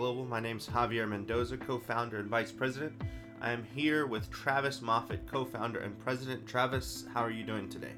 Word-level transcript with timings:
Global. 0.00 0.24
My 0.24 0.40
name 0.40 0.56
is 0.56 0.66
Javier 0.66 1.06
Mendoza, 1.06 1.58
co 1.58 1.78
founder 1.78 2.20
and 2.20 2.30
vice 2.30 2.50
president. 2.50 2.94
I 3.42 3.50
am 3.52 3.62
here 3.62 4.06
with 4.06 4.30
Travis 4.30 4.80
Moffitt, 4.80 5.26
co 5.30 5.44
founder 5.44 5.80
and 5.80 5.98
president. 5.98 6.46
Travis, 6.46 7.04
how 7.12 7.20
are 7.20 7.30
you 7.30 7.44
doing 7.44 7.68
today? 7.68 7.92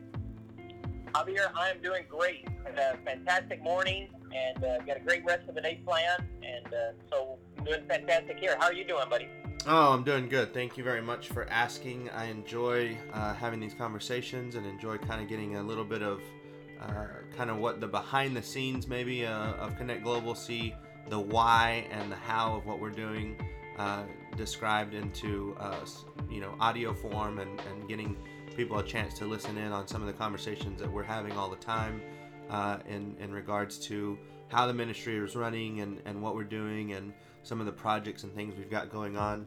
Javier, 1.15 1.53
I 1.55 1.71
am 1.71 1.81
doing 1.81 2.03
great. 2.09 2.49
Had 2.65 2.77
a 2.77 2.99
fantastic 3.05 3.63
morning 3.63 4.09
and 4.35 4.65
uh, 4.65 4.79
got 4.79 4.97
a 4.97 5.01
great 5.01 5.25
rest 5.25 5.49
of 5.49 5.55
the 5.55 5.61
day 5.61 5.81
planned. 5.87 6.25
And 6.43 6.67
uh, 6.67 6.79
so, 7.09 7.39
doing 7.65 7.85
fantastic 7.87 8.37
here. 8.41 8.57
How 8.59 8.67
are 8.67 8.73
you 8.73 8.85
doing, 8.85 9.09
buddy? 9.09 9.29
Oh, 9.69 9.93
I'm 9.93 10.03
doing 10.03 10.29
good. 10.29 10.53
Thank 10.53 10.77
you 10.77 10.83
very 10.83 11.03
much 11.03 11.29
for 11.29 11.49
asking. 11.51 12.11
I 12.11 12.25
enjoy 12.25 12.99
uh, 13.13 13.33
having 13.35 13.61
these 13.61 13.75
conversations 13.75 14.57
and 14.57 14.67
enjoy 14.67 14.99
kind 14.99 15.23
of 15.23 15.29
getting 15.29 15.55
a 15.55 15.63
little 15.63 15.85
bit 15.85 16.03
of 16.03 16.21
uh, 16.81 17.05
kind 17.37 17.49
of 17.49 17.59
what 17.59 17.81
the 17.81 17.87
behind 17.87 18.35
the 18.35 18.43
scenes 18.43 18.89
maybe 18.89 19.25
uh, 19.25 19.53
of 19.53 19.77
Connect 19.77 20.03
Global 20.03 20.35
see 20.35 20.75
the 21.09 21.19
why 21.19 21.87
and 21.91 22.11
the 22.11 22.17
how 22.17 22.57
of 22.57 22.67
what 22.67 22.81
we're 22.81 22.91
doing 22.91 23.37
uh, 23.79 24.03
described 24.37 24.95
into 24.95 25.57
uh, 25.59 25.85
you 26.31 26.41
know 26.41 26.55
audio 26.61 26.93
form 26.93 27.39
and, 27.39 27.61
and 27.61 27.89
getting 27.89 28.17
people 28.57 28.79
a 28.79 28.85
chance 28.85 29.15
to 29.15 29.25
listen 29.25 29.57
in 29.57 29.73
on 29.73 29.89
some 29.89 30.03
of 30.03 30.07
the 30.07 30.13
conversations 30.13 30.81
that 30.81 30.91
we're 30.91 31.03
having 31.03 31.33
all 31.33 31.49
the 31.49 31.57
time 31.57 32.03
uh, 32.51 32.79
in 32.89 33.17
in 33.21 33.33
regards 33.33 33.79
to 33.79 34.19
how 34.49 34.67
the 34.67 34.75
ministry 34.75 35.17
is 35.17 35.35
running 35.35 35.81
and, 35.81 36.01
and 36.05 36.21
what 36.21 36.35
we're 36.35 36.45
doing 36.45 36.93
and 36.93 37.13
some 37.43 37.59
of 37.59 37.67
the 37.67 37.73
projects 37.73 38.23
and 38.23 38.35
things 38.35 38.55
we've 38.57 38.71
got 38.71 38.91
going 38.91 39.17
on. 39.17 39.47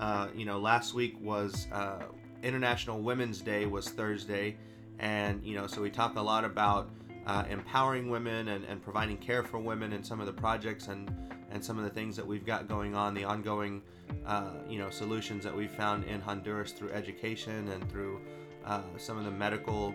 Uh, 0.00 0.28
you 0.34 0.46
know, 0.46 0.58
last 0.58 0.94
week 0.94 1.14
was 1.20 1.66
uh, 1.72 2.04
International 2.42 3.00
Women's 3.00 3.40
Day 3.40 3.66
was 3.66 3.88
Thursday, 3.88 4.56
and 4.98 5.44
you 5.44 5.54
know, 5.54 5.66
so 5.66 5.82
we 5.82 5.90
talked 5.90 6.16
a 6.16 6.22
lot 6.22 6.44
about 6.44 6.90
uh, 7.26 7.44
empowering 7.50 8.08
women 8.08 8.48
and, 8.48 8.64
and 8.64 8.82
providing 8.82 9.16
care 9.16 9.42
for 9.42 9.58
women 9.58 9.92
and 9.92 10.04
some 10.04 10.20
of 10.20 10.26
the 10.26 10.32
projects 10.32 10.88
and 10.88 11.10
and 11.50 11.64
some 11.64 11.78
of 11.78 11.84
the 11.84 11.90
things 11.90 12.16
that 12.16 12.26
we've 12.26 12.44
got 12.44 12.68
going 12.68 12.94
on, 12.94 13.14
the 13.14 13.24
ongoing 13.24 13.80
uh, 14.26 14.50
you 14.68 14.78
know 14.78 14.90
solutions 14.90 15.44
that 15.44 15.54
we've 15.54 15.70
found 15.70 16.04
in 16.04 16.20
Honduras 16.20 16.72
through 16.72 16.90
education 16.92 17.68
and 17.68 17.88
through 17.90 18.20
uh, 18.64 18.82
some 18.98 19.16
of 19.16 19.24
the 19.24 19.30
medical 19.30 19.94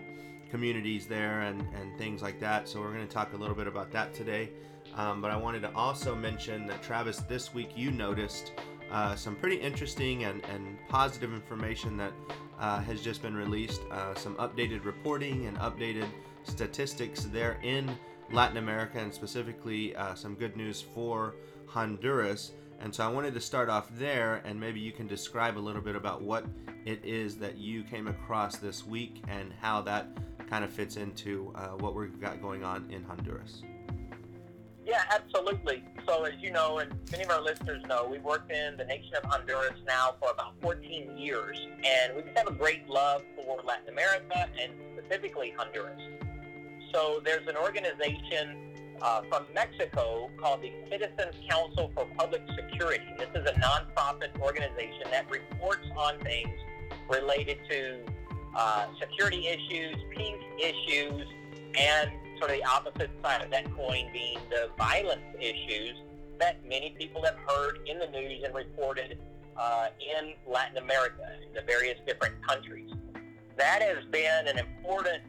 communities 0.50 1.06
there 1.06 1.42
and, 1.42 1.60
and 1.80 1.96
things 1.98 2.20
like 2.20 2.38
that. 2.40 2.68
So 2.68 2.80
we're 2.80 2.92
going 2.92 3.06
to 3.06 3.12
talk 3.12 3.32
a 3.32 3.36
little 3.36 3.54
bit 3.54 3.66
about 3.66 3.90
that 3.92 4.12
today. 4.12 4.50
Um, 4.96 5.22
but 5.22 5.30
I 5.30 5.36
wanted 5.36 5.62
to 5.62 5.74
also 5.74 6.14
mention 6.14 6.66
that 6.66 6.82
Travis, 6.82 7.18
this 7.20 7.54
week 7.54 7.70
you 7.74 7.90
noticed 7.90 8.52
uh, 8.90 9.14
some 9.14 9.34
pretty 9.36 9.56
interesting 9.56 10.24
and, 10.24 10.44
and 10.46 10.76
positive 10.88 11.32
information 11.32 11.96
that 11.96 12.12
uh, 12.58 12.80
has 12.82 13.00
just 13.00 13.22
been 13.22 13.34
released. 13.34 13.80
Uh, 13.90 14.14
some 14.14 14.34
updated 14.36 14.84
reporting 14.84 15.46
and 15.46 15.56
updated 15.58 16.06
statistics 16.44 17.24
there 17.24 17.58
in 17.62 17.90
Latin 18.32 18.56
America, 18.56 18.98
and 18.98 19.12
specifically 19.12 19.94
uh, 19.96 20.14
some 20.14 20.34
good 20.34 20.56
news 20.56 20.80
for 20.80 21.34
Honduras. 21.66 22.52
And 22.80 22.92
so 22.92 23.04
I 23.04 23.08
wanted 23.08 23.34
to 23.34 23.40
start 23.40 23.68
off 23.68 23.88
there, 23.96 24.42
and 24.44 24.58
maybe 24.58 24.80
you 24.80 24.92
can 24.92 25.06
describe 25.06 25.56
a 25.56 25.60
little 25.60 25.82
bit 25.82 25.94
about 25.94 26.22
what 26.22 26.44
it 26.84 27.04
is 27.04 27.36
that 27.36 27.56
you 27.56 27.84
came 27.84 28.08
across 28.08 28.56
this 28.56 28.84
week 28.84 29.22
and 29.28 29.52
how 29.60 29.82
that 29.82 30.08
kind 30.50 30.64
of 30.64 30.70
fits 30.70 30.96
into 30.96 31.52
uh, 31.54 31.68
what 31.78 31.94
we've 31.94 32.20
got 32.20 32.42
going 32.42 32.64
on 32.64 32.90
in 32.90 33.04
Honduras. 33.04 33.62
Yeah, 34.84 35.02
absolutely. 35.10 35.84
So, 36.08 36.24
as 36.24 36.34
you 36.40 36.50
know, 36.50 36.78
and 36.78 36.92
many 37.12 37.22
of 37.22 37.30
our 37.30 37.40
listeners 37.40 37.82
know, 37.86 38.08
we've 38.10 38.24
worked 38.24 38.50
in 38.50 38.76
the 38.76 38.84
nation 38.84 39.14
of 39.14 39.30
Honduras 39.30 39.78
now 39.86 40.16
for 40.20 40.30
about 40.32 40.54
14 40.60 41.16
years, 41.16 41.56
and 41.84 42.16
we 42.16 42.22
just 42.22 42.36
have 42.36 42.48
a 42.48 42.52
great 42.52 42.88
love 42.88 43.22
for 43.36 43.62
Latin 43.64 43.88
America 43.90 44.48
and 44.60 44.72
specifically 44.98 45.54
Honduras. 45.56 46.00
So, 46.92 47.22
there's 47.24 47.46
an 47.48 47.56
organization 47.56 48.56
uh, 49.00 49.22
from 49.28 49.46
Mexico 49.54 50.30
called 50.38 50.62
the 50.62 50.72
Citizens 50.90 51.34
Council 51.48 51.90
for 51.94 52.06
Public 52.16 52.42
Security. 52.54 53.04
This 53.18 53.28
is 53.34 53.48
a 53.48 53.54
nonprofit 53.54 54.38
organization 54.40 55.04
that 55.10 55.30
reports 55.30 55.86
on 55.96 56.18
things 56.20 56.50
related 57.08 57.58
to 57.70 58.00
uh, 58.54 58.86
security 59.00 59.48
issues, 59.48 59.96
peace 60.14 60.34
issues, 60.58 61.26
and 61.78 62.10
sort 62.38 62.50
of 62.50 62.58
the 62.58 62.64
opposite 62.64 63.10
side 63.22 63.42
of 63.42 63.50
that 63.50 63.64
coin 63.74 64.10
being 64.12 64.38
the 64.50 64.68
violence 64.76 65.22
issues 65.40 65.94
that 66.38 66.58
many 66.68 66.94
people 66.98 67.24
have 67.24 67.36
heard 67.48 67.78
in 67.86 67.98
the 67.98 68.06
news 68.08 68.42
and 68.44 68.54
reported 68.54 69.18
uh, 69.56 69.86
in 69.98 70.34
Latin 70.46 70.76
America, 70.76 71.36
in 71.46 71.54
the 71.54 71.62
various 71.62 71.98
different 72.06 72.34
countries. 72.46 72.90
That 73.56 73.80
has 73.82 74.04
been 74.10 74.46
an 74.46 74.58
important 74.58 75.22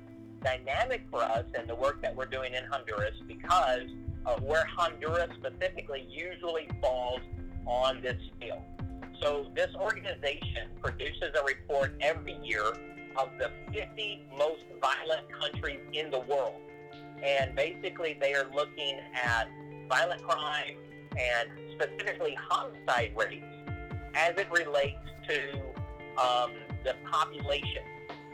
dynamic 0.43 1.05
for 1.09 1.23
us 1.23 1.45
in 1.59 1.67
the 1.67 1.75
work 1.75 2.01
that 2.01 2.15
we're 2.15 2.25
doing 2.25 2.53
in 2.53 2.63
Honduras 2.65 3.15
because 3.27 3.89
of 4.25 4.41
where 4.43 4.65
Honduras 4.65 5.29
specifically 5.37 6.07
usually 6.09 6.67
falls 6.81 7.21
on 7.65 8.01
this 8.01 8.17
scale. 8.35 8.63
So 9.21 9.47
this 9.55 9.69
organization 9.75 10.69
produces 10.81 11.31
a 11.39 11.45
report 11.45 11.95
every 12.01 12.37
year 12.43 12.65
of 13.17 13.29
the 13.39 13.51
50 13.71 14.23
most 14.37 14.63
violent 14.81 15.27
countries 15.39 15.79
in 15.93 16.09
the 16.09 16.19
world 16.19 16.61
and 17.23 17.55
basically 17.55 18.17
they 18.19 18.33
are 18.33 18.45
looking 18.53 18.99
at 19.23 19.47
violent 19.87 20.21
crime 20.23 20.75
and 21.17 21.49
specifically 21.73 22.35
homicide 22.49 23.13
rates 23.15 23.45
as 24.15 24.37
it 24.37 24.51
relates 24.51 24.99
to 25.27 25.59
um, 26.21 26.51
the 26.83 26.95
population. 27.09 27.83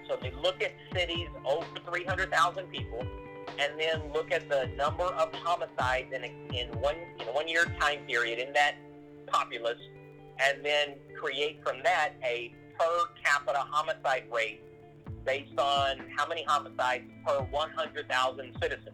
So 0.09 0.17
they 0.19 0.31
look 0.41 0.61
at 0.63 0.71
cities 0.93 1.27
over 1.45 1.65
300,000 1.87 2.65
people, 2.71 3.05
and 3.59 3.79
then 3.79 4.11
look 4.11 4.31
at 4.31 4.49
the 4.49 4.69
number 4.75 5.03
of 5.03 5.31
homicides 5.33 6.11
in, 6.11 6.23
in 6.55 6.67
one 6.79 6.95
in 7.19 7.27
one 7.27 7.47
year 7.47 7.65
time 7.79 7.99
period 8.07 8.39
in 8.39 8.51
that 8.53 8.75
populace, 9.27 9.79
and 10.39 10.65
then 10.65 10.95
create 11.19 11.61
from 11.63 11.83
that 11.83 12.13
a 12.23 12.51
per 12.77 13.05
capita 13.23 13.59
homicide 13.59 14.23
rate 14.33 14.61
based 15.25 15.57
on 15.59 15.97
how 16.17 16.27
many 16.27 16.43
homicides 16.47 17.03
per 17.25 17.41
100,000 17.51 18.55
citizens. 18.59 18.89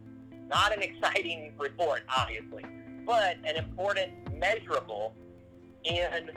Not 0.49 0.75
an 0.75 0.81
exciting 0.81 1.53
report, 1.59 2.03
obviously, 2.15 2.65
but 3.05 3.37
an 3.45 3.55
important 3.55 4.11
measurable 4.37 5.13
in 5.85 6.29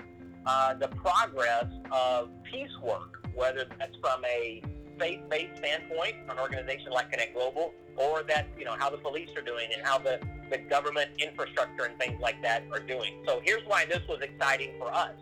uh, 0.47 0.75
the 0.75 0.89
progress 0.89 1.67
of 1.91 2.31
peace 2.45 2.71
work, 2.83 3.18
whether 3.39 3.65
that's 3.79 3.97
from 4.01 4.25
a 4.25 4.61
faith-based 4.99 5.59
standpoint, 5.59 6.17
an 6.29 6.39
organization 6.39 6.91
like 6.91 7.11
Connect 7.11 7.35
Global, 7.35 7.73
or 7.97 8.25
that 8.25 8.49
you 8.59 8.65
know 8.65 8.75
how 8.77 8.91
the 8.91 8.99
police 8.99 9.29
are 9.37 9.43
doing 9.43 9.69
and 9.73 9.87
how 9.87 9.99
the, 9.99 10.19
the 10.51 10.59
government 10.59 11.11
infrastructure 11.19 11.85
and 11.85 11.97
things 11.99 12.21
like 12.21 12.43
that 12.43 12.65
are 12.73 12.81
doing. 12.81 13.23
So 13.27 13.41
here's 13.45 13.63
why 13.67 13.87
this 13.87 14.01
was 14.09 14.21
exciting 14.21 14.73
for 14.79 14.93
us. 14.93 15.15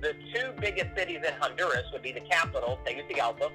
The 0.00 0.14
two 0.34 0.52
biggest 0.60 0.96
cities 0.96 1.20
in 1.26 1.32
Honduras 1.40 1.84
would 1.92 2.02
be 2.02 2.12
the 2.12 2.20
capital, 2.20 2.78
Tegucigalpa, 2.84 3.50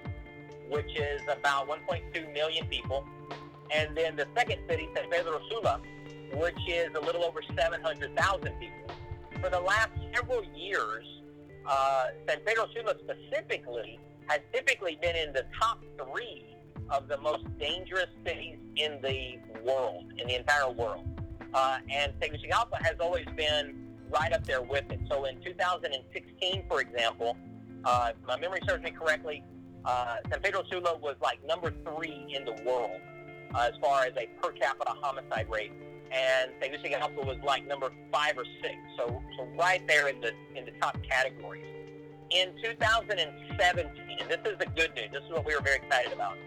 which 0.69 0.95
is 0.95 1.21
about 1.29 1.67
1.2 1.67 2.33
million 2.33 2.65
people. 2.67 3.05
And 3.73 3.95
then 3.95 4.15
the 4.15 4.25
second 4.35 4.59
city, 4.69 4.87
San 4.95 5.09
Pedro 5.09 5.39
Sula, 5.49 5.81
which 6.33 6.57
is 6.67 6.89
a 6.95 6.99
little 6.99 7.23
over 7.23 7.41
700,000 7.55 8.41
people. 8.59 8.95
For 9.41 9.49
the 9.49 9.59
last 9.59 9.91
several 10.15 10.43
years, 10.55 11.05
uh, 11.65 12.05
San 12.27 12.39
Pedro 12.45 12.65
Sula 12.73 12.95
specifically 12.99 13.99
has 14.27 14.39
typically 14.53 14.97
been 15.01 15.15
in 15.15 15.33
the 15.33 15.45
top 15.59 15.83
three 15.97 16.45
of 16.89 17.07
the 17.07 17.17
most 17.17 17.45
dangerous 17.59 18.09
cities 18.25 18.57
in 18.75 18.99
the 19.01 19.37
world, 19.63 20.05
in 20.17 20.27
the 20.27 20.35
entire 20.35 20.69
world. 20.69 21.05
Uh, 21.53 21.79
and 21.89 22.13
Tegucigalpa 22.21 22.77
has 22.83 22.95
always 22.99 23.25
been 23.35 23.87
right 24.09 24.33
up 24.33 24.45
there 24.45 24.61
with 24.61 24.89
it. 24.91 24.99
So 25.09 25.25
in 25.25 25.41
2016, 25.41 26.63
for 26.67 26.81
example, 26.81 27.37
uh, 27.83 28.11
if 28.11 28.27
my 28.27 28.37
memory 28.39 28.59
serves 28.67 28.83
me 28.83 28.91
correctly, 28.91 29.43
uh, 29.85 30.17
San 30.29 30.41
Pedro 30.41 30.63
Sula 30.69 30.97
was 30.97 31.15
like 31.21 31.39
number 31.47 31.73
three 31.85 32.33
in 32.35 32.45
the 32.45 32.61
world 32.65 32.99
uh, 33.55 33.69
as 33.71 33.79
far 33.81 34.03
as 34.03 34.13
a 34.17 34.27
per 34.41 34.51
capita 34.51 34.91
homicide 35.01 35.49
rate, 35.49 35.71
and 36.11 36.51
Tegucigalpa 36.61 37.25
was 37.25 37.37
like 37.43 37.65
number 37.67 37.91
five 38.11 38.37
or 38.37 38.45
six. 38.61 38.75
So, 38.97 39.21
so 39.37 39.47
right 39.57 39.85
there 39.87 40.09
in 40.09 40.19
the 40.21 40.31
in 40.55 40.65
the 40.65 40.71
top 40.81 40.97
categories. 41.03 41.65
In 42.29 42.53
2017, 42.63 44.19
and 44.21 44.29
this 44.29 44.39
is 44.45 44.57
the 44.57 44.65
good 44.67 44.95
news. 44.95 45.09
This 45.11 45.23
is 45.23 45.31
what 45.31 45.45
we 45.45 45.53
were 45.53 45.61
very 45.61 45.77
excited 45.77 46.13
about. 46.13 46.37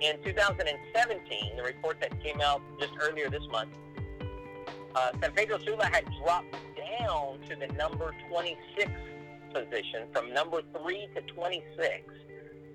In 0.00 0.16
2017, 0.22 1.56
the 1.56 1.62
report 1.62 2.00
that 2.00 2.22
came 2.22 2.40
out 2.40 2.62
just 2.78 2.92
earlier 3.00 3.28
this 3.28 3.42
month, 3.50 3.70
uh, 4.94 5.10
San 5.20 5.32
Pedro 5.32 5.58
Sula 5.58 5.86
had 5.86 6.04
dropped 6.22 6.54
down 7.00 7.40
to 7.48 7.56
the 7.56 7.66
number 7.74 8.14
26 8.30 8.90
position 9.52 10.06
from 10.12 10.32
number 10.32 10.60
three 10.76 11.08
to 11.14 11.22
26 11.22 12.10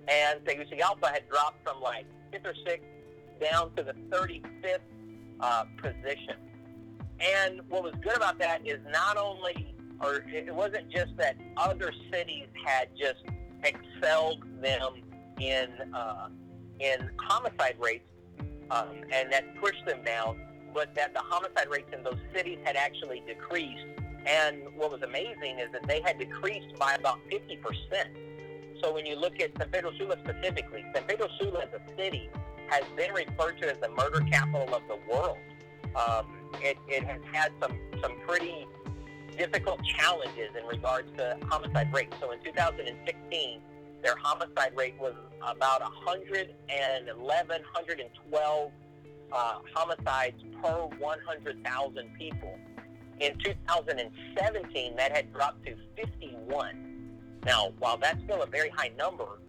and 0.08 0.44
Tegucigalpa 0.46 1.08
had 1.08 1.28
dropped 1.30 1.64
from 1.64 1.82
like 1.82 2.06
fifth 2.32 2.46
or 2.46 2.56
sixth 2.66 2.88
down 3.40 3.72
to 3.76 3.84
the 3.84 3.94
35th 4.10 4.80
uh, 5.40 5.66
position. 5.78 6.36
And 7.20 7.62
what 7.70 7.84
was 7.84 7.94
good 8.02 8.16
about 8.16 8.40
that 8.40 8.66
is 8.66 8.80
not 8.92 9.18
only, 9.18 9.76
or 10.02 10.24
it 10.28 10.54
wasn't 10.54 10.90
just 10.90 11.18
that 11.18 11.36
other 11.58 11.92
cities 12.12 12.48
had 12.66 12.90
just 12.98 13.24
excelled 13.64 14.44
them 14.62 15.04
in 15.40 15.68
uh, 15.94 16.30
in 16.80 17.10
homicide 17.18 17.76
rates, 17.80 18.08
um, 18.72 18.88
and 19.12 19.32
that 19.32 19.44
pushed 19.62 19.86
them 19.86 20.04
down. 20.06 20.40
but 20.74 20.94
that 20.96 21.14
the 21.14 21.20
homicide 21.20 21.68
rates 21.70 21.90
in 21.92 22.04
those 22.04 22.20
cities 22.34 22.60
had 22.64 22.76
actually 22.76 23.22
decreased. 23.28 23.86
And 24.26 24.58
what 24.76 24.92
was 24.92 25.02
amazing 25.02 25.60
is 25.60 25.72
that 25.74 25.88
they 25.88 26.02
had 26.02 26.20
decreased 26.20 26.78
by 26.78 26.94
about 26.94 27.20
50%. 27.32 27.60
So 28.82 28.94
when 28.94 29.06
you 29.06 29.16
look 29.16 29.40
at 29.42 29.52
San 29.58 29.70
Pedro 29.70 29.92
Sula 29.98 30.16
specifically, 30.24 30.86
San 30.94 31.04
Pedro 31.04 31.28
Sula 31.40 31.64
as 31.64 31.70
a 31.74 31.98
city 31.98 32.30
has 32.70 32.84
been 32.96 33.12
referred 33.14 33.60
to 33.62 33.72
as 33.72 33.78
the 33.80 33.90
murder 33.90 34.22
capital 34.32 34.74
of 34.74 34.84
the 34.88 34.98
world. 35.12 35.38
Um, 35.96 36.26
it, 36.62 36.78
it 36.88 37.04
has 37.04 37.22
had 37.32 37.52
some, 37.62 37.78
some 38.02 38.14
pretty 38.28 38.68
difficult 39.38 39.82
challenges 39.84 40.50
in 40.60 40.66
regards 40.68 41.10
to 41.18 41.38
homicide 41.50 41.94
rates. 41.94 42.16
So 42.20 42.32
in 42.32 42.40
2016, 42.44 43.62
their 44.04 44.16
homicide 44.18 44.74
rate 44.76 44.96
was 45.00 45.14
about 45.42 45.82
111, 45.82 47.18
112 47.18 48.72
uh, 49.32 49.60
homicides 49.74 50.44
per 50.62 50.86
100,000 50.98 52.10
people. 52.18 52.58
In 53.20 53.38
2017, 53.38 54.96
that 54.96 55.12
had 55.12 55.34
dropped 55.34 55.66
to 55.66 55.76
51. 55.96 57.18
Now, 57.46 57.74
while 57.80 57.98
that's 57.98 58.22
still 58.24 58.42
a 58.44 58.48
very 58.48 58.70
high 58.70 58.92
number, 58.98 59.40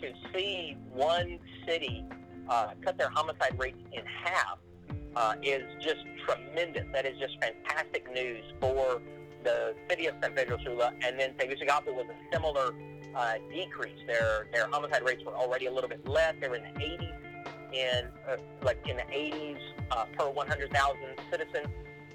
to 0.00 0.12
see 0.34 0.76
one 0.92 1.38
city 1.66 2.04
uh, 2.48 2.70
cut 2.84 2.98
their 2.98 3.10
homicide 3.10 3.58
rates 3.58 3.78
in 3.92 4.02
half 4.06 4.58
uh, 5.16 5.34
is 5.42 5.62
just 5.80 6.04
tremendous. 6.26 6.84
That 6.92 7.06
is 7.06 7.18
just 7.18 7.36
fantastic 7.40 8.12
news 8.12 8.44
for 8.60 9.00
the 9.44 9.74
city 9.88 10.06
of 10.06 10.14
San 10.22 10.32
Pedro 10.34 10.58
Sula. 10.64 10.92
And 11.02 11.18
then 11.18 11.34
Tegucigalpa 11.38 11.92
was 11.92 12.06
a 12.08 12.34
similar 12.34 12.74
uh, 13.14 13.34
decrease. 13.52 13.98
Their 14.06 14.46
their 14.52 14.68
homicide 14.68 15.04
rates 15.04 15.24
were 15.24 15.34
already 15.34 15.66
a 15.66 15.72
little 15.72 15.88
bit 15.88 16.06
less. 16.06 16.34
They 16.40 16.48
were 16.48 16.56
in 16.56 16.62
the 16.62 16.80
80s, 16.80 17.16
in 17.72 18.08
uh, 18.28 18.36
like 18.62 18.78
in 18.88 18.96
the 18.96 19.02
80s 19.02 19.58
uh, 19.90 20.06
per 20.16 20.30
100,000 20.30 20.96
citizens, 21.30 21.68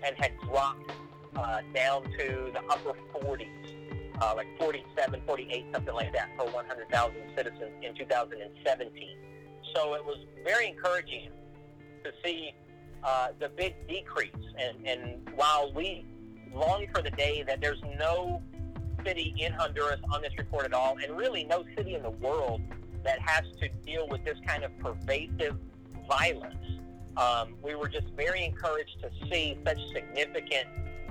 and 0.03 0.15
had 0.18 0.31
dropped 0.45 0.91
uh, 1.35 1.59
down 1.74 2.03
to 2.18 2.51
the 2.53 2.62
upper 2.69 2.94
40s, 3.21 3.47
uh, 4.21 4.33
like 4.35 4.47
47, 4.57 5.21
48, 5.25 5.65
something 5.74 5.94
like 5.94 6.13
that 6.13 6.35
per 6.38 6.45
100,000 6.45 7.15
citizens 7.35 7.71
in 7.83 7.95
2017. 7.95 9.18
So 9.75 9.94
it 9.94 10.06
was 10.06 10.18
very 10.44 10.68
encouraging 10.68 11.30
to 12.04 12.12
see 12.24 12.54
uh, 13.04 13.30
the 13.40 13.50
big 13.50 13.75
decrease. 13.88 14.31
And, 14.58 14.88
and 14.88 15.30
while 15.36 15.72
we 15.74 16.06
long 16.54 16.88
for 16.94 17.02
the 17.02 17.12
day 17.12 17.44
that 17.48 17.62
there's 17.62 17.81
no 18.00 18.42
city 19.06 19.36
in 19.38 19.54
Honduras 19.54 20.00
on 20.12 20.22
this 20.22 20.31
report 20.38 20.66
at 20.66 20.74
all, 20.74 20.98
and 21.04 21.18
really 21.18 21.44
no 21.44 21.64
city 21.75 21.96
in 21.96 22.02
the 22.02 22.10
world 22.10 22.62
that 23.04 23.19
has 23.19 23.44
to 23.62 23.69
deal 23.86 24.08
with 24.10 24.24
this 24.25 24.38
kind 24.46 24.64
of 24.64 24.78
pervasive 24.80 25.58
violence. 26.08 26.56
Um, 27.16 27.56
we 27.63 27.75
were 27.75 27.88
just 27.88 28.08
very 28.16 28.44
encouraged 28.44 28.98
to 29.02 29.10
see 29.30 29.58
such 29.66 29.80
significant 29.94 30.68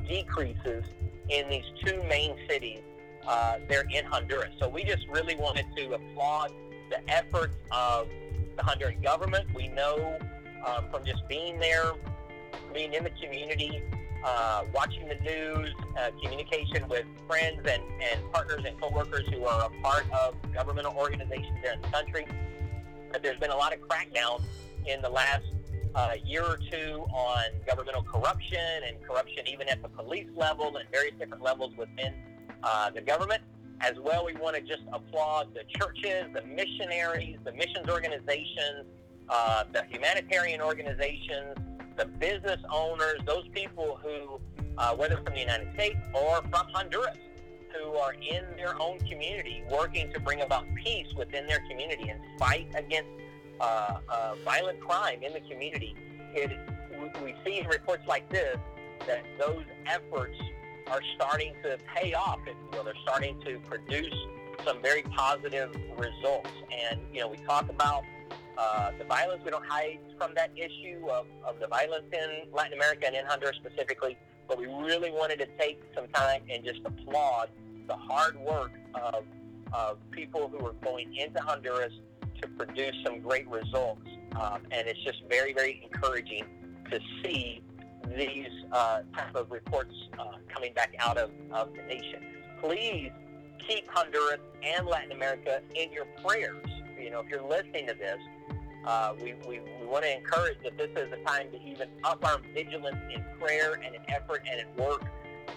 decreases 0.09 0.85
in 1.29 1.49
these 1.49 1.65
two 1.85 2.03
main 2.05 2.37
cities 2.49 2.81
uh, 3.27 3.59
there 3.69 3.85
in 3.91 4.05
Honduras. 4.05 4.53
So 4.61 4.69
we 4.69 4.85
just 4.85 5.07
really 5.09 5.35
wanted 5.35 5.67
to 5.77 5.95
applaud 5.95 6.53
the 6.91 7.11
efforts 7.11 7.57
of 7.73 8.09
the 8.57 8.63
Honduran 8.63 9.03
government. 9.03 9.47
We 9.55 9.69
know 9.69 10.19
um, 10.65 10.85
from 10.91 11.05
just 11.05 11.27
being 11.29 11.59
there, 11.59 11.93
being 12.73 12.93
in 12.93 13.05
the 13.05 13.11
community, 13.11 13.83
uh, 14.25 14.65
watching 14.75 15.09
the 15.09 15.17
news, 15.17 15.73
uh, 15.99 16.11
communication 16.23 16.89
with 16.89 17.05
friends 17.29 17.61
and, 17.61 17.83
and 17.83 18.33
partners 18.33 18.65
and 18.67 18.81
coworkers 18.81 19.27
who 19.29 19.45
are 19.45 19.67
a 19.67 19.83
part 19.83 20.05
of 20.13 20.35
governmental 20.53 20.95
organizations 20.97 21.59
there 21.63 21.75
in 21.75 21.83
the 21.83 21.89
country. 21.89 22.27
There's 23.23 23.39
been 23.39 23.51
a 23.51 23.57
lot 23.57 23.73
of 23.73 23.81
crackdown 23.81 24.43
in 24.87 25.01
the 25.01 25.09
last 25.09 25.45
uh, 25.95 26.13
year 26.25 26.43
or 26.43 26.59
two 26.71 27.07
on 27.13 27.45
governmental 27.67 28.03
corruption 28.03 28.59
and 28.87 29.03
corruption 29.03 29.47
even 29.47 29.69
at 29.69 29.83
the 29.83 29.89
police 29.89 30.29
level 30.37 30.77
and 30.77 30.89
various 30.91 31.15
different 31.19 31.43
levels 31.43 31.73
within 31.79 32.13
uh, 32.63 32.91
the 32.91 33.01
government. 33.01 33.43
As 33.81 33.95
well, 34.03 34.25
we 34.25 34.35
want 34.35 34.57
to 34.57 34.63
just 34.63 34.83
applaud 34.93 35.55
the 35.55 35.63
churches, 35.79 36.25
the 36.33 36.43
missionaries, 36.43 37.39
the 37.45 37.53
missions 37.53 37.89
organizations, 37.89 38.87
uh, 39.29 39.65
the 39.73 39.85
humanitarian 39.91 40.61
organizations, 40.61 41.57
the 41.97 42.07
business 42.07 42.61
owners, 42.73 43.19
those 43.27 43.47
people 43.53 43.99
who, 44.03 44.41
uh, 44.79 44.95
whether 44.95 45.17
from 45.17 45.35
the 45.35 45.41
United 45.41 45.73
States 45.75 45.97
or 46.15 46.41
from 46.43 46.67
Honduras, 46.73 47.19
who 47.77 47.93
are 47.97 48.15
in 48.15 48.45
their 48.57 48.81
own 48.81 48.99
community 49.01 49.63
working 49.71 50.11
to 50.13 50.21
bring 50.21 50.41
about 50.41 50.65
peace 50.83 51.09
within 51.17 51.47
their 51.47 51.61
community 51.69 52.09
and 52.09 52.21
fight 52.39 52.69
against 52.75 53.11
uh, 53.61 53.99
uh, 54.09 54.35
violent 54.45 54.81
crime 54.81 55.23
in 55.23 55.33
the 55.33 55.41
community. 55.41 55.95
It, 56.35 56.59
we 57.23 57.35
see 57.45 57.59
in 57.59 57.67
reports 57.67 58.05
like 58.07 58.29
this 58.31 58.57
that 59.07 59.25
those 59.39 59.65
efforts 59.87 60.37
are 60.91 61.01
starting 61.17 61.55
to 61.63 61.79
pay 61.95 62.15
off, 62.15 62.39
if 62.47 62.57
you 62.57 62.79
will. 62.79 62.85
They're 62.85 62.95
starting 63.03 63.41
to 63.45 63.59
produce 63.61 64.15
some 64.65 64.81
very 64.83 65.03
positive 65.03 65.75
results. 65.97 66.51
And, 66.91 67.01
you 67.13 67.21
know, 67.21 67.29
we 67.29 67.37
talk 67.39 67.69
about 67.69 68.05
uh, 68.59 68.93
the 68.99 69.05
violence. 69.05 69.43
We 69.45 69.51
don't 69.51 69.67
hide 69.67 69.99
from 70.19 70.35
that 70.35 70.51
issue 70.57 71.07
of, 71.11 71.27
of 71.47 71.61
the 71.61 71.67
violence 71.67 72.07
in 72.13 72.53
Latin 72.53 72.75
America 72.75 73.07
and 73.07 73.17
in 73.17 73.27
Honduras 73.27 73.57
specifically, 73.57 74.17
but 74.49 74.59
we 74.59 74.67
really 74.67 75.11
wanted 75.11 75.39
to 75.41 75.47
take 75.59 75.81
some 75.95 76.09
time 76.09 76.43
and 76.51 76.65
just 76.65 76.81
applaud 76.85 77.51
the 77.87 77.97
hard 77.97 78.39
work 78.41 78.73
of, 78.95 79.25
of 79.73 79.99
people 80.11 80.49
who 80.49 80.65
are 80.67 80.75
going 80.83 81.15
into 81.17 81.41
Honduras 81.41 81.93
to 82.41 82.49
produce 82.49 82.95
some 83.05 83.21
great 83.21 83.49
results. 83.49 84.01
Um, 84.41 84.63
and 84.71 84.87
it's 84.87 85.03
just 85.05 85.23
very, 85.29 85.53
very 85.53 85.83
encouraging 85.85 86.45
to 86.91 87.01
see 87.23 87.63
these 88.15 88.49
uh, 88.73 89.01
type 89.15 89.35
of 89.35 89.51
reports 89.51 89.95
uh, 90.19 90.25
coming 90.53 90.73
back 90.75 90.95
out 90.99 91.17
of, 91.17 91.31
of 91.53 91.71
the 91.75 91.83
nation. 91.83 92.23
Please 92.61 93.11
keep 93.67 93.89
Honduras 93.89 94.41
and 94.63 94.87
Latin 94.87 95.13
America 95.13 95.61
in 95.75 95.93
your 95.93 96.07
prayers. 96.25 96.65
You 97.01 97.11
know, 97.11 97.21
if 97.21 97.29
you're 97.29 97.47
listening 97.47 97.87
to 97.89 97.95
this, 97.95 98.19
uh, 98.87 99.15
we, 99.21 99.35
we, 99.49 99.61
we 99.81 99.87
want 99.87 100.05
to 100.05 100.17
encourage 100.17 100.59
that 100.63 100.79
this 100.79 100.91
is 100.97 101.13
a 101.13 101.25
time 101.25 101.51
to 101.51 101.61
even 101.63 101.89
up 102.05 102.25
our 102.25 102.41
vigilance 102.55 102.97
in 103.13 103.25
prayer 103.41 103.75
and 103.75 103.95
in 103.95 104.01
effort 104.09 104.43
and 104.51 104.61
in 104.61 104.85
work 104.85 105.05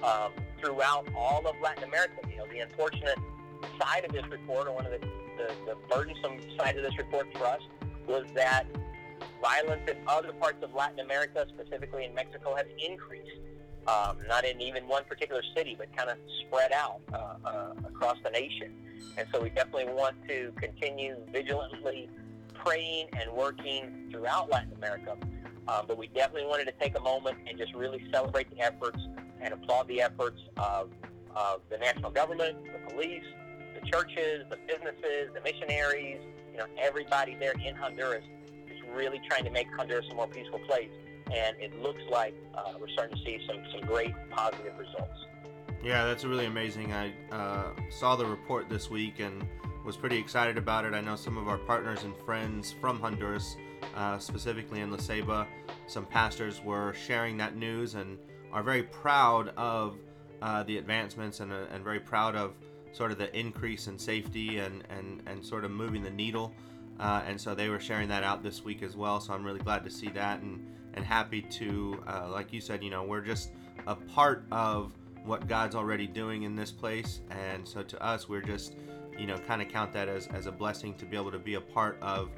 um, 0.04 0.32
throughout 0.60 1.08
all 1.16 1.46
of 1.48 1.56
Latin 1.62 1.84
America. 1.84 2.16
You 2.30 2.38
know, 2.38 2.48
the 2.52 2.60
unfortunate 2.60 3.18
side 3.82 4.06
of 4.06 4.12
this 4.12 4.26
report, 4.32 4.68
or 4.68 4.74
one 4.74 4.86
of 4.86 4.92
the, 4.92 5.00
the, 5.00 5.54
the 5.66 5.78
burdensome 5.90 6.40
side 6.58 6.76
of 6.78 6.84
this 6.84 6.98
report 6.98 7.28
for 7.34 7.46
us, 7.46 7.62
was 8.08 8.26
that 8.34 8.66
violence 9.42 9.90
in 9.90 9.98
other 10.08 10.34
parts 10.34 10.64
of 10.64 10.74
Latin 10.74 11.00
America, 11.00 11.46
specifically 11.50 12.06
in 12.06 12.14
Mexico, 12.14 12.56
has 12.56 12.66
increased. 12.78 13.30
Um, 13.88 14.18
not 14.28 14.46
in 14.46 14.62
even 14.62 14.88
one 14.88 15.04
particular 15.06 15.42
city, 15.56 15.76
but 15.78 15.96
kind 15.96 16.10
of 16.10 16.18
spread 16.42 16.72
out 16.72 17.02
uh, 17.12 17.36
uh, 17.44 17.74
across 17.88 18.18
the 18.24 18.30
nation. 18.30 18.76
And 19.18 19.28
so 19.34 19.42
we 19.42 19.50
definitely 19.50 19.86
want 19.86 20.16
to 20.28 20.54
continue 20.58 21.16
vigilantly 21.32 22.10
praying 22.54 23.08
and 23.14 23.32
working 23.32 24.10
throughout 24.12 24.52
Latin 24.52 24.74
America. 24.74 25.18
Um, 25.68 25.86
but 25.88 25.98
we 25.98 26.08
definitely 26.08 26.48
wanted 26.48 26.66
to 26.66 26.74
take 26.80 26.98
a 26.98 27.02
moment 27.02 27.38
and 27.48 27.58
just 27.58 27.74
really 27.74 28.04
celebrate 28.12 28.50
the 28.52 28.60
efforts 28.60 29.00
and 29.42 29.54
applaud 29.54 29.88
the 29.88 30.02
efforts 30.02 30.42
of, 30.58 30.90
of 31.36 31.62
the 31.70 31.78
national 31.78 32.12
government, 32.12 32.58
the 32.64 32.94
police, 32.94 33.24
the 33.80 33.90
churches, 33.90 34.46
the 34.50 34.58
businesses, 34.68 35.30
the 35.34 35.42
missionaries, 35.42 36.22
you 36.52 36.58
know, 36.58 36.66
everybody 36.80 37.36
there 37.36 37.54
in 37.66 37.76
Honduras 37.76 38.24
really 38.94 39.22
trying 39.30 39.44
to 39.44 39.50
make 39.50 39.68
Honduras 39.76 40.06
a 40.12 40.16
more 40.16 40.28
peaceful 40.28 40.60
place. 40.60 40.90
And 41.32 41.56
it 41.60 41.80
looks 41.82 42.02
like 42.10 42.34
uh, 42.56 42.74
we're 42.80 42.90
starting 42.90 43.18
to 43.18 43.24
see 43.24 43.40
some, 43.48 43.64
some 43.72 43.88
great 43.88 44.14
positive 44.32 44.74
results. 44.78 45.26
Yeah, 45.84 46.06
that's 46.06 46.26
really 46.26 46.46
amazing. 46.46 46.92
I 46.92 47.14
uh, 47.32 47.72
saw 47.90 48.16
the 48.16 48.26
report 48.26 48.68
this 48.70 48.90
week 48.90 49.20
and 49.20 49.48
was 49.86 49.96
pretty 49.96 50.18
excited 50.18 50.58
about 50.58 50.86
it. 50.86 50.94
I 50.94 51.02
know 51.02 51.16
some 51.16 51.38
of 51.38 51.48
our 51.48 51.58
partners 51.58 52.04
and 52.04 52.16
friends 52.26 52.76
from 52.82 53.00
Honduras, 53.00 53.56
uh, 53.96 54.18
specifically 54.18 54.82
in 54.82 54.92
La 54.92 54.98
Ceiba, 54.98 55.48
some 55.88 56.06
pastors 56.06 56.62
were 56.64 56.94
sharing 56.94 57.38
that 57.38 57.56
news 57.56 57.96
and 57.96 58.18
are 58.52 58.64
very 58.64 58.84
proud 58.84 59.50
of 59.56 59.98
uh, 60.42 60.64
the 60.64 60.78
advancements 60.78 61.40
and, 61.40 61.52
uh, 61.52 61.66
and 61.72 61.84
very 61.84 62.00
proud 62.00 62.36
of 62.36 62.54
sort 62.92 63.12
of 63.12 63.18
the 63.18 63.36
increase 63.38 63.88
in 63.88 63.98
safety 63.98 64.60
and, 64.60 64.84
and, 64.90 65.22
and 65.28 65.46
sort 65.46 65.64
of 65.64 65.72
moving 65.72 66.04
the 66.04 66.10
needle. 66.10 66.54
Uh, 67.00 67.24
and 67.26 67.40
so 67.40 67.56
they 67.56 67.70
were 67.70 67.80
sharing 67.80 68.10
that 68.10 68.24
out 68.24 68.44
this 68.44 68.64
week 68.64 68.84
as 68.84 68.96
well. 68.96 69.20
So 69.20 69.34
I'm 69.34 69.44
really 69.44 69.60
glad 69.60 69.84
to 69.86 69.90
see 69.90 70.10
that 70.10 70.42
and, 70.42 70.66
and 70.94 71.06
happy 71.06 71.42
to, 71.42 72.04
uh, 72.08 72.30
like 72.30 72.52
you 72.52 72.60
said, 72.60 72.84
you 72.84 72.90
know, 72.90 73.04
we're 73.04 73.22
just 73.22 73.52
a 73.88 73.96
part 73.96 74.46
of 74.52 74.92
what 75.24 75.48
God's 75.48 75.76
already 75.76 76.08
doing 76.08 76.44
in 76.44 76.56
this 76.56 76.72
place. 76.72 77.22
And 77.30 77.68
so 77.68 77.84
to 77.84 78.04
us, 78.04 78.28
we're 78.28 78.42
just 78.42 78.76
you 79.20 79.28
know, 79.28 79.38
kind 79.38 79.62
of 79.62 79.68
count 79.68 79.92
that 79.94 80.08
as, 80.08 80.28
as 80.28 80.46
a 80.46 80.52
blessing 80.52 80.96
to 80.96 81.06
be 81.06 81.18
able 81.18 81.32
to 81.32 81.40
be 81.40 81.56
a 81.56 81.62
part 81.62 81.98
of, 82.02 82.30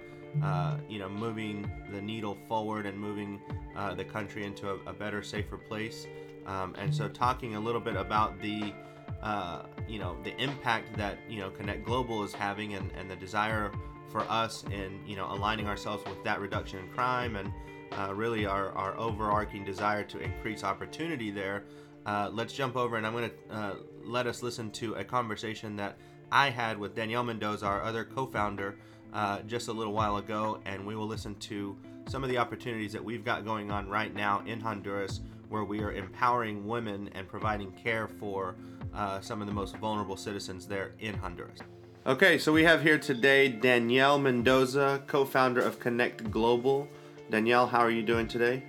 uh, 0.43 0.77
you 0.89 0.97
know, 0.97 1.07
moving 1.07 1.69
the 1.91 2.01
needle 2.01 2.37
forward 2.47 2.85
and 2.85 2.97
moving 2.97 3.39
uh, 3.75 3.93
the 3.93 4.03
country 4.03 4.43
into 4.43 4.71
a, 4.71 4.75
a 4.87 4.93
better, 4.93 5.21
safer 5.21 5.57
place. 5.57 6.07
Um, 6.47 6.75
and 6.79 6.93
so, 6.93 7.07
talking 7.07 7.55
a 7.55 7.59
little 7.59 7.79
bit 7.79 7.95
about 7.95 8.41
the, 8.41 8.73
uh, 9.21 9.63
you 9.87 9.99
know, 9.99 10.17
the 10.23 10.35
impact 10.41 10.97
that 10.97 11.19
you 11.29 11.39
know 11.39 11.51
Connect 11.51 11.85
Global 11.85 12.23
is 12.23 12.33
having, 12.33 12.73
and, 12.73 12.89
and 12.97 13.11
the 13.11 13.15
desire 13.15 13.71
for 14.11 14.21
us 14.29 14.63
in 14.71 14.99
you 15.05 15.15
know 15.15 15.27
aligning 15.31 15.67
ourselves 15.67 16.03
with 16.05 16.23
that 16.23 16.39
reduction 16.39 16.79
in 16.79 16.87
crime 16.89 17.35
and 17.35 17.51
uh, 17.97 18.13
really 18.13 18.45
our, 18.45 18.71
our 18.71 18.97
overarching 18.97 19.65
desire 19.65 20.03
to 20.03 20.19
increase 20.19 20.63
opportunity 20.63 21.29
there, 21.29 21.65
uh, 22.05 22.29
let's 22.31 22.53
jump 22.53 22.75
over 22.75 22.97
and 22.97 23.05
I'm 23.05 23.13
going 23.13 23.29
to 23.29 23.55
uh, 23.55 23.75
let 24.03 24.27
us 24.27 24.41
listen 24.41 24.71
to 24.71 24.93
a 24.95 25.03
conversation 25.03 25.75
that 25.75 25.97
I 26.31 26.49
had 26.49 26.77
with 26.77 26.95
Danielle 26.95 27.23
Mendoza, 27.23 27.65
our 27.65 27.81
other 27.81 28.05
co 28.05 28.25
founder, 28.25 28.77
uh, 29.13 29.41
just 29.41 29.67
a 29.67 29.73
little 29.73 29.93
while 29.93 30.17
ago, 30.17 30.61
and 30.65 30.85
we 30.85 30.95
will 30.95 31.07
listen 31.07 31.35
to 31.35 31.75
some 32.07 32.23
of 32.23 32.29
the 32.29 32.37
opportunities 32.37 32.93
that 32.93 33.03
we've 33.03 33.25
got 33.25 33.43
going 33.43 33.71
on 33.71 33.89
right 33.89 34.13
now 34.13 34.41
in 34.45 34.59
Honduras 34.59 35.21
where 35.49 35.65
we 35.65 35.81
are 35.81 35.91
empowering 35.91 36.65
women 36.65 37.09
and 37.13 37.27
providing 37.27 37.71
care 37.73 38.07
for 38.07 38.55
uh, 38.93 39.19
some 39.19 39.41
of 39.41 39.47
the 39.47 39.53
most 39.53 39.75
vulnerable 39.77 40.15
citizens 40.15 40.65
there 40.65 40.93
in 40.99 41.13
Honduras. 41.13 41.59
Okay, 42.03 42.39
so 42.39 42.51
we 42.51 42.63
have 42.63 42.81
here 42.81 42.97
today 42.97 43.47
Danielle 43.47 44.17
Mendoza, 44.17 45.03
co 45.05 45.23
founder 45.23 45.61
of 45.61 45.79
Connect 45.79 46.31
Global. 46.31 46.87
Danielle, 47.29 47.67
how 47.67 47.77
are 47.77 47.91
you 47.91 48.01
doing 48.01 48.27
today? 48.27 48.63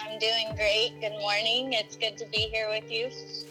I'm 0.00 0.20
doing 0.20 0.54
great. 0.54 0.92
Good 1.00 1.18
morning. 1.18 1.72
It's 1.72 1.96
good 1.96 2.16
to 2.16 2.24
be 2.26 2.48
here 2.52 2.68
with 2.68 2.88
you. 2.92 3.10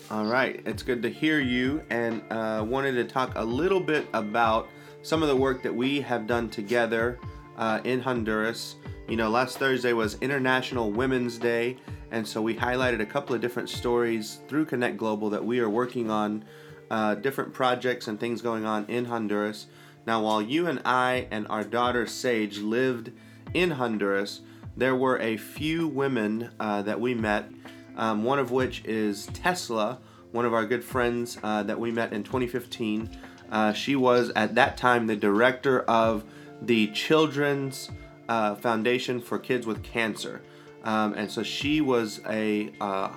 All 0.10 0.24
right, 0.24 0.62
it's 0.66 0.84
good 0.84 1.02
to 1.02 1.10
hear 1.10 1.42
you, 1.42 1.84
and 1.90 2.22
uh, 2.30 2.64
wanted 2.66 2.94
to 2.94 3.04
talk 3.04 3.34
a 3.36 3.44
little 3.44 3.82
bit 3.82 4.08
about 4.14 4.70
some 5.02 5.22
of 5.22 5.28
the 5.28 5.36
work 5.36 5.64
that 5.64 5.76
we 5.76 6.00
have 6.00 6.26
done 6.26 6.50
together 6.50 7.20
uh, 7.58 7.82
in 7.84 8.00
Honduras. 8.00 8.78
You 9.10 9.18
know, 9.18 9.30
last 9.30 9.58
Thursday 9.58 9.92
was 9.92 10.18
International 10.22 10.92
Women's 10.92 11.38
Day, 11.38 11.76
and 12.12 12.26
so 12.26 12.42
we 12.42 12.56
highlighted 12.56 13.02
a 13.02 13.06
couple 13.06 13.36
of 13.36 13.42
different 13.42 13.68
stories 13.68 14.40
through 14.48 14.64
Connect 14.64 14.96
Global 14.96 15.30
that 15.32 15.44
we 15.44 15.60
are 15.60 15.70
working 15.70 16.10
on, 16.10 16.46
uh, 16.90 17.16
different 17.16 17.54
projects 17.54 18.08
and 18.08 18.20
things 18.20 18.42
going 18.42 18.66
on 18.66 18.86
in 18.88 19.06
Honduras. 19.06 19.68
Now, 20.06 20.24
while 20.24 20.42
you 20.42 20.68
and 20.68 20.82
I 20.86 21.28
and 21.32 21.48
our 21.48 21.64
daughter 21.64 22.06
Sage 22.06 22.60
lived 22.60 23.12
in 23.54 23.72
Honduras, 23.72 24.42
there 24.76 24.96
were 24.96 25.20
a 25.20 25.38
few 25.38 25.88
women 25.88 26.50
uh, 26.60 26.82
that 26.82 27.00
we 27.00 27.14
met, 27.14 27.50
um, 27.96 28.24
one 28.24 28.40
of 28.40 28.52
which 28.52 28.84
is 28.86 29.28
Tesla, 29.28 30.00
one 30.32 30.46
of 30.46 30.54
our 30.54 30.66
good 30.66 30.84
friends 30.84 31.38
uh, 31.44 31.64
that 31.64 31.80
we 31.80 31.92
met 31.92 32.12
in 32.12 32.24
2015. 32.24 33.10
Uh, 33.52 33.72
she 33.72 33.96
was 33.96 34.32
at 34.36 34.56
that 34.56 34.78
time 34.78 35.06
the 35.08 35.16
director 35.16 35.82
of 35.82 36.24
the 36.62 36.88
Children's 36.88 37.90
uh, 38.28 38.56
Foundation 38.56 39.22
for 39.22 39.38
Kids 39.38 39.68
with 39.68 39.84
Cancer. 39.84 40.42
Um, 40.84 41.14
and 41.14 41.32
so 41.32 41.44
she 41.44 41.82
was 41.82 42.20
a 42.28 42.74
uh, 42.82 43.10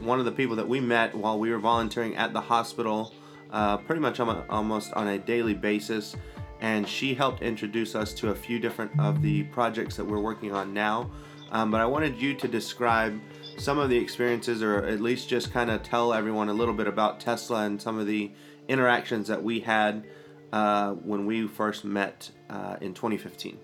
one 0.00 0.18
of 0.18 0.24
the 0.24 0.32
people 0.32 0.56
that 0.56 0.68
we 0.68 0.80
met 0.80 1.14
while 1.14 1.38
we 1.38 1.50
were 1.50 1.58
volunteering 1.58 2.16
at 2.16 2.32
the 2.32 2.40
hospital, 2.40 3.14
uh, 3.50 3.76
pretty 3.78 4.00
much 4.00 4.20
almost 4.20 4.92
on 4.94 5.08
a 5.08 5.18
daily 5.18 5.54
basis 5.54 6.16
and 6.62 6.88
she 6.88 7.12
helped 7.12 7.42
introduce 7.42 7.96
us 7.96 8.14
to 8.14 8.30
a 8.30 8.34
few 8.34 8.60
different 8.60 8.92
of 9.00 9.20
the 9.20 9.42
projects 9.44 9.96
that 9.96 10.04
we're 10.04 10.20
working 10.20 10.52
on 10.52 10.72
now. 10.72 11.10
Um, 11.50 11.72
but 11.72 11.80
I 11.80 11.86
wanted 11.86 12.16
you 12.22 12.34
to 12.34 12.48
describe 12.48 13.20
some 13.58 13.78
of 13.78 13.90
the 13.90 13.96
experiences, 13.96 14.62
or 14.62 14.78
at 14.84 15.00
least 15.00 15.28
just 15.28 15.52
kind 15.52 15.70
of 15.70 15.82
tell 15.82 16.14
everyone 16.14 16.48
a 16.48 16.54
little 16.54 16.72
bit 16.72 16.86
about 16.86 17.18
Tesla 17.18 17.64
and 17.64 17.82
some 17.82 17.98
of 17.98 18.06
the 18.06 18.30
interactions 18.68 19.26
that 19.26 19.42
we 19.42 19.58
had 19.58 20.06
uh, 20.52 20.92
when 20.92 21.26
we 21.26 21.48
first 21.48 21.84
met 21.84 22.30
uh, 22.48 22.76
in 22.80 22.94
2015. 22.94 23.58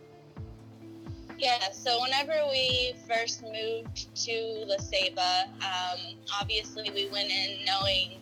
Yeah, 1.38 1.70
so 1.70 2.00
whenever 2.02 2.34
we 2.50 2.94
first 3.06 3.44
moved 3.44 4.12
to 4.24 4.64
La 4.66 4.74
Ceiba, 4.78 5.44
um, 5.62 6.16
obviously 6.40 6.90
we 6.90 7.08
went 7.12 7.30
in 7.30 7.64
knowing 7.64 8.18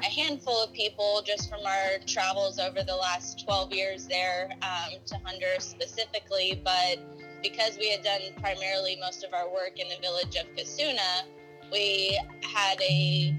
a 0.00 0.06
handful 0.06 0.64
of 0.64 0.72
people 0.72 1.22
just 1.26 1.50
from 1.50 1.60
our 1.66 1.98
travels 2.06 2.58
over 2.58 2.82
the 2.82 2.96
last 2.96 3.44
12 3.44 3.72
years 3.74 4.06
there 4.06 4.48
um, 4.62 4.94
to 5.04 5.16
Honduras 5.24 5.64
specifically. 5.64 6.58
But 6.64 7.00
because 7.42 7.76
we 7.78 7.90
had 7.90 8.02
done 8.02 8.22
primarily 8.40 8.96
most 8.98 9.24
of 9.24 9.34
our 9.34 9.46
work 9.52 9.78
in 9.78 9.86
the 9.90 10.00
village 10.00 10.34
of 10.36 10.46
Casuna, 10.56 11.24
we 11.70 12.18
had 12.42 12.80
a 12.80 13.34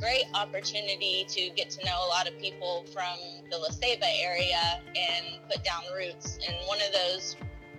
great 0.00 0.24
opportunity 0.34 1.24
to 1.28 1.50
get 1.50 1.70
to 1.70 1.84
know 1.86 2.04
a 2.04 2.08
lot 2.08 2.28
of 2.28 2.36
people 2.40 2.84
from 2.92 3.16
the 3.48 3.56
La 3.56 3.68
Ceiba 3.68 4.08
area 4.20 4.82
and 4.88 5.38
put 5.48 5.62
down 5.62 5.82
roots. 5.96 6.38
And 6.46 6.56
one 6.66 6.78
of 6.78 6.92
those, 6.92 7.36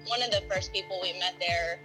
one 0.08 0.22
of 0.22 0.32
the 0.32 0.42
first 0.50 0.74
people 0.74 1.00
we 1.02 1.14
met 1.14 1.36
there 1.40 1.80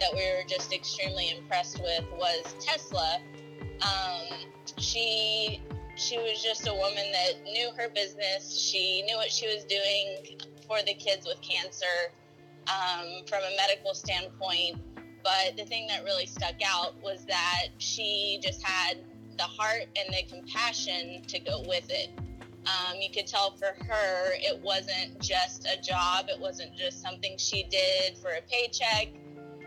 that 0.00 0.10
we 0.12 0.20
were 0.20 0.42
just 0.46 0.72
extremely 0.72 1.30
impressed 1.36 1.80
with 1.80 2.04
was 2.12 2.54
Tesla. 2.60 3.20
Um, 3.82 4.38
she 4.78 5.60
she 5.96 6.16
was 6.18 6.42
just 6.42 6.68
a 6.68 6.72
woman 6.72 7.04
that 7.12 7.42
knew 7.44 7.70
her 7.76 7.88
business. 7.88 8.56
She 8.56 9.02
knew 9.02 9.16
what 9.16 9.30
she 9.30 9.46
was 9.46 9.64
doing 9.64 10.38
for 10.66 10.78
the 10.86 10.94
kids 10.94 11.26
with 11.26 11.40
cancer 11.40 12.12
um, 12.68 13.24
from 13.26 13.40
a 13.42 13.56
medical 13.56 13.94
standpoint. 13.94 14.76
But 15.24 15.56
the 15.56 15.64
thing 15.64 15.88
that 15.88 16.04
really 16.04 16.26
stuck 16.26 16.54
out 16.64 16.94
was 17.02 17.24
that 17.26 17.68
she 17.78 18.38
just 18.42 18.62
had 18.62 18.98
the 19.36 19.42
heart 19.42 19.86
and 19.96 20.14
the 20.14 20.22
compassion 20.30 21.22
to 21.26 21.38
go 21.40 21.62
with 21.66 21.90
it. 21.90 22.10
Um, 22.68 22.96
you 23.00 23.08
could 23.10 23.26
tell 23.26 23.52
for 23.52 23.74
her 23.84 24.32
it 24.34 24.60
wasn't 24.62 25.18
just 25.20 25.66
a 25.66 25.80
job, 25.80 26.26
it 26.28 26.38
wasn't 26.40 26.76
just 26.76 27.00
something 27.00 27.36
she 27.38 27.64
did 27.64 28.18
for 28.18 28.30
a 28.30 28.42
paycheck 28.50 29.08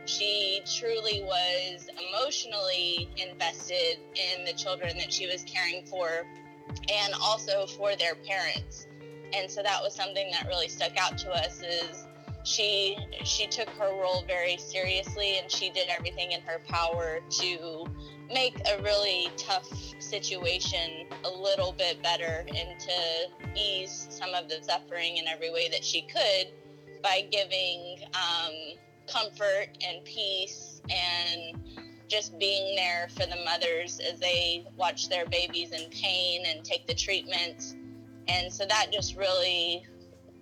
she 0.06 0.62
truly 0.66 1.24
was 1.24 1.88
emotionally 2.10 3.08
invested 3.18 4.00
in 4.16 4.46
the 4.46 4.54
children 4.54 4.98
that 4.98 5.12
she 5.12 5.28
was 5.28 5.44
caring 5.44 5.84
for 5.86 6.26
and 6.92 7.14
also 7.22 7.66
for 7.66 7.96
their 7.96 8.16
parents. 8.16 8.88
And 9.34 9.50
so 9.50 9.62
that 9.64 9.82
was 9.82 9.94
something 9.94 10.30
that 10.32 10.48
really 10.48 10.68
stuck 10.68 10.98
out 11.00 11.18
to 11.20 11.30
us 11.32 11.62
is 11.62 12.08
she 12.44 12.98
she 13.24 13.46
took 13.48 13.70
her 13.70 13.92
role 14.02 14.24
very 14.28 14.58
seriously 14.58 15.38
and 15.38 15.50
she 15.52 15.70
did 15.70 15.88
everything 15.90 16.32
in 16.32 16.42
her 16.42 16.60
power 16.68 17.20
to 17.30 17.86
make 18.34 18.56
a 18.68 18.82
really 18.82 19.28
tough 19.38 19.68
situation 20.00 21.08
a 21.26 21.30
little 21.30 21.74
bit 21.74 22.02
better 22.02 22.46
and 22.48 22.80
to 22.80 23.52
ease 23.56 24.08
some 24.10 24.34
of 24.34 24.48
the 24.50 24.62
suffering 24.64 25.18
in 25.18 25.28
every 25.28 25.52
way 25.52 25.70
that 25.70 25.84
she 25.84 26.02
could 26.04 26.48
by 27.04 27.28
giving 27.32 27.98
um, 28.14 28.54
comfort 29.08 29.68
and 29.86 30.04
peace 30.06 30.82
and 30.90 31.60
just 32.08 32.38
being 32.40 32.76
there 32.76 33.08
for 33.10 33.26
the 33.26 33.38
mothers 33.46 34.00
as 34.12 34.20
they 34.20 34.66
watch 34.76 35.08
their 35.10 35.26
babies 35.28 35.72
in 35.72 35.90
pain 35.90 36.44
and 36.46 36.64
take 36.64 36.86
the 36.86 36.94
treatments. 36.94 37.76
And 38.28 38.52
so 38.52 38.66
that 38.66 38.88
just 38.92 39.16
really 39.16 39.86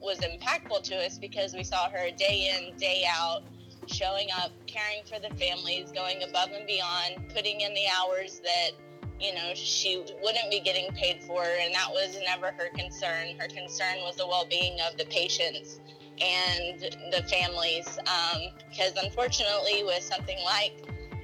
was 0.01 0.19
impactful 0.19 0.81
to 0.83 0.95
us 0.95 1.17
because 1.19 1.53
we 1.53 1.63
saw 1.63 1.89
her 1.89 2.09
day 2.17 2.51
in, 2.57 2.75
day 2.77 3.05
out, 3.07 3.43
showing 3.89 4.27
up, 4.41 4.51
caring 4.67 5.03
for 5.05 5.19
the 5.19 5.33
families, 5.35 5.91
going 5.91 6.23
above 6.23 6.49
and 6.51 6.65
beyond, 6.67 7.29
putting 7.33 7.61
in 7.61 7.73
the 7.73 7.85
hours 7.99 8.41
that 8.43 8.71
you 9.19 9.33
know 9.33 9.51
she 9.53 9.97
wouldn't 10.21 10.49
be 10.49 10.61
getting 10.61 10.89
paid 10.93 11.21
for 11.23 11.43
and 11.43 11.73
that 11.73 11.89
was 11.91 12.17
never 12.23 12.53
her 12.53 12.69
concern 12.77 13.35
her 13.37 13.49
concern 13.49 13.97
was 14.05 14.15
the 14.15 14.25
well-being 14.25 14.77
of 14.89 14.97
the 14.97 15.03
patients 15.05 15.81
and 16.21 16.79
the 17.11 17.23
families. 17.29 17.97
Um, 17.99 18.41
because 18.69 18.93
unfortunately, 19.01 19.83
with 19.83 20.03
something 20.03 20.37
like 20.43 20.73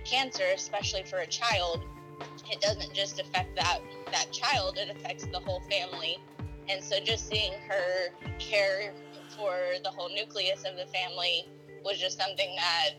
cancer, 0.06 0.46
especially 0.54 1.04
for 1.04 1.20
a 1.20 1.28
child, 1.28 1.84
it 2.52 2.62
doesn't 2.62 2.94
just 2.94 3.20
affect 3.20 3.56
that 3.56 3.80
that 4.12 4.32
child; 4.32 4.78
it 4.78 4.96
affects 4.96 5.26
the 5.26 5.40
whole 5.40 5.62
family. 5.70 6.18
And 6.70 6.84
so, 6.84 7.00
just 7.00 7.28
seeing 7.28 7.54
her 7.70 8.10
care 8.40 8.94
for 9.38 9.56
the 9.84 9.90
whole 9.90 10.10
nucleus 10.10 10.64
of 10.66 10.78
the 10.78 10.86
family 10.88 11.48
was 11.86 12.00
just 12.00 12.20
something 12.20 12.56
that 12.58 12.90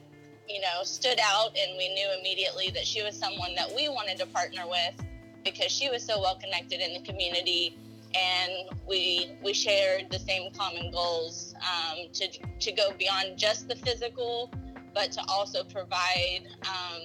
you 0.49 0.61
know 0.61 0.83
stood 0.85 1.19
out, 1.23 1.57
and 1.59 1.77
we 1.77 1.93
knew 1.93 2.09
immediately 2.19 2.71
that 2.71 2.87
she 2.87 3.03
was 3.03 3.17
someone 3.17 3.55
that 3.57 3.71
we 3.75 3.89
wanted 3.89 4.17
to 4.19 4.27
partner 4.27 4.63
with 4.67 5.05
because 5.45 5.71
she 5.71 5.91
was 5.91 6.03
so 6.03 6.21
well 6.21 6.37
connected 6.37 6.81
in 6.81 6.95
the 6.95 7.01
community 7.01 7.77
and 8.15 8.71
we 8.89 9.31
we 9.43 9.53
shared 9.53 10.11
the 10.11 10.19
same 10.19 10.51
common 10.53 10.91
goals 10.91 11.55
um, 11.61 12.07
to 12.13 12.29
to 12.61 12.73
go 12.73 12.93
beyond 12.99 13.37
just 13.37 13.69
the 13.69 13.77
physical, 13.77 14.51
but 14.95 15.13
to 15.13 15.23
also 15.29 15.65
provide 15.65 16.43
um, 16.63 17.03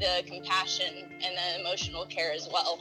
the 0.00 0.22
compassion 0.26 1.08
and 1.22 1.36
the 1.36 1.60
emotional 1.60 2.06
care 2.06 2.32
as 2.32 2.48
well. 2.52 2.80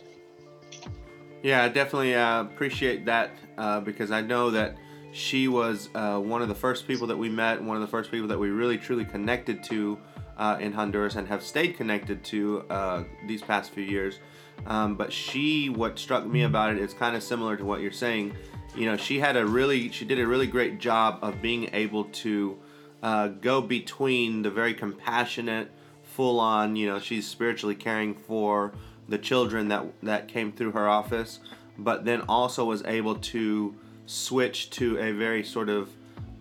Yeah, 1.44 1.64
I 1.64 1.70
definitely 1.70 2.16
uh, 2.16 2.42
appreciate 2.42 3.06
that 3.06 3.32
uh, 3.58 3.80
because 3.80 4.12
I 4.12 4.22
know 4.22 4.52
that 4.52 4.76
she 5.16 5.48
was 5.48 5.88
uh, 5.96 6.20
one 6.20 6.42
of 6.42 6.50
the 6.50 6.56
first 6.56 6.86
people 6.86 7.08
that 7.08 7.16
we 7.16 7.30
met, 7.30 7.64
one 7.64 7.78
of 7.78 7.82
the 7.82 7.88
first 7.88 8.12
people 8.12 8.28
that 8.28 8.38
we 8.38 8.50
really 8.50 8.78
truly 8.78 9.06
connected 9.06 9.64
to 9.64 9.98
uh, 10.38 10.58
in 10.60 10.74
Honduras 10.74 11.16
and 11.16 11.26
have 11.26 11.42
stayed 11.42 11.78
connected 11.78 12.22
to 12.26 12.66
uh, 12.70 13.04
these 13.26 13.42
past 13.42 13.72
few 13.72 13.84
years. 13.84 14.20
Um, 14.68 14.96
but 14.96 15.14
she, 15.14 15.70
what 15.70 15.98
struck 15.98 16.26
me 16.26 16.44
about 16.44 16.74
it 16.74 16.80
is 16.80 16.94
kind 16.94 17.16
of 17.16 17.24
similar 17.24 17.56
to 17.56 17.64
what 17.64 17.80
you're 17.80 17.94
saying. 17.94 18.36
You 18.76 18.88
know, 18.88 18.98
she 18.98 19.18
had 19.18 19.38
a 19.38 19.46
really, 19.46 19.90
she 19.90 20.04
did 20.04 20.20
a 20.20 20.28
really 20.28 20.48
great 20.48 20.80
job 20.80 21.20
of 21.22 21.42
being 21.42 21.70
able 21.72 22.04
to 22.06 22.60
uh, 23.02 23.30
go 23.30 23.62
between 23.62 24.42
the 24.42 24.52
very 24.52 24.74
compassionate, 24.74 25.72
full 26.04 26.42
on, 26.42 26.76
you 26.76 26.88
know, 26.88 27.00
she's 27.00 27.26
spiritually 27.26 27.76
caring 27.76 28.16
for 28.16 28.74
the 29.08 29.18
children 29.18 29.70
that 29.70 29.86
that 30.04 30.28
came 30.28 30.52
through 30.52 30.74
her 30.74 30.90
office, 30.90 31.40
but 31.78 32.04
then 32.04 32.20
also 32.28 32.66
was 32.66 32.84
able 32.84 33.16
to 33.16 33.76
switch 34.06 34.70
to 34.72 34.98
a 35.00 35.12
very 35.12 35.44
sort 35.44 35.70
of 35.70 35.90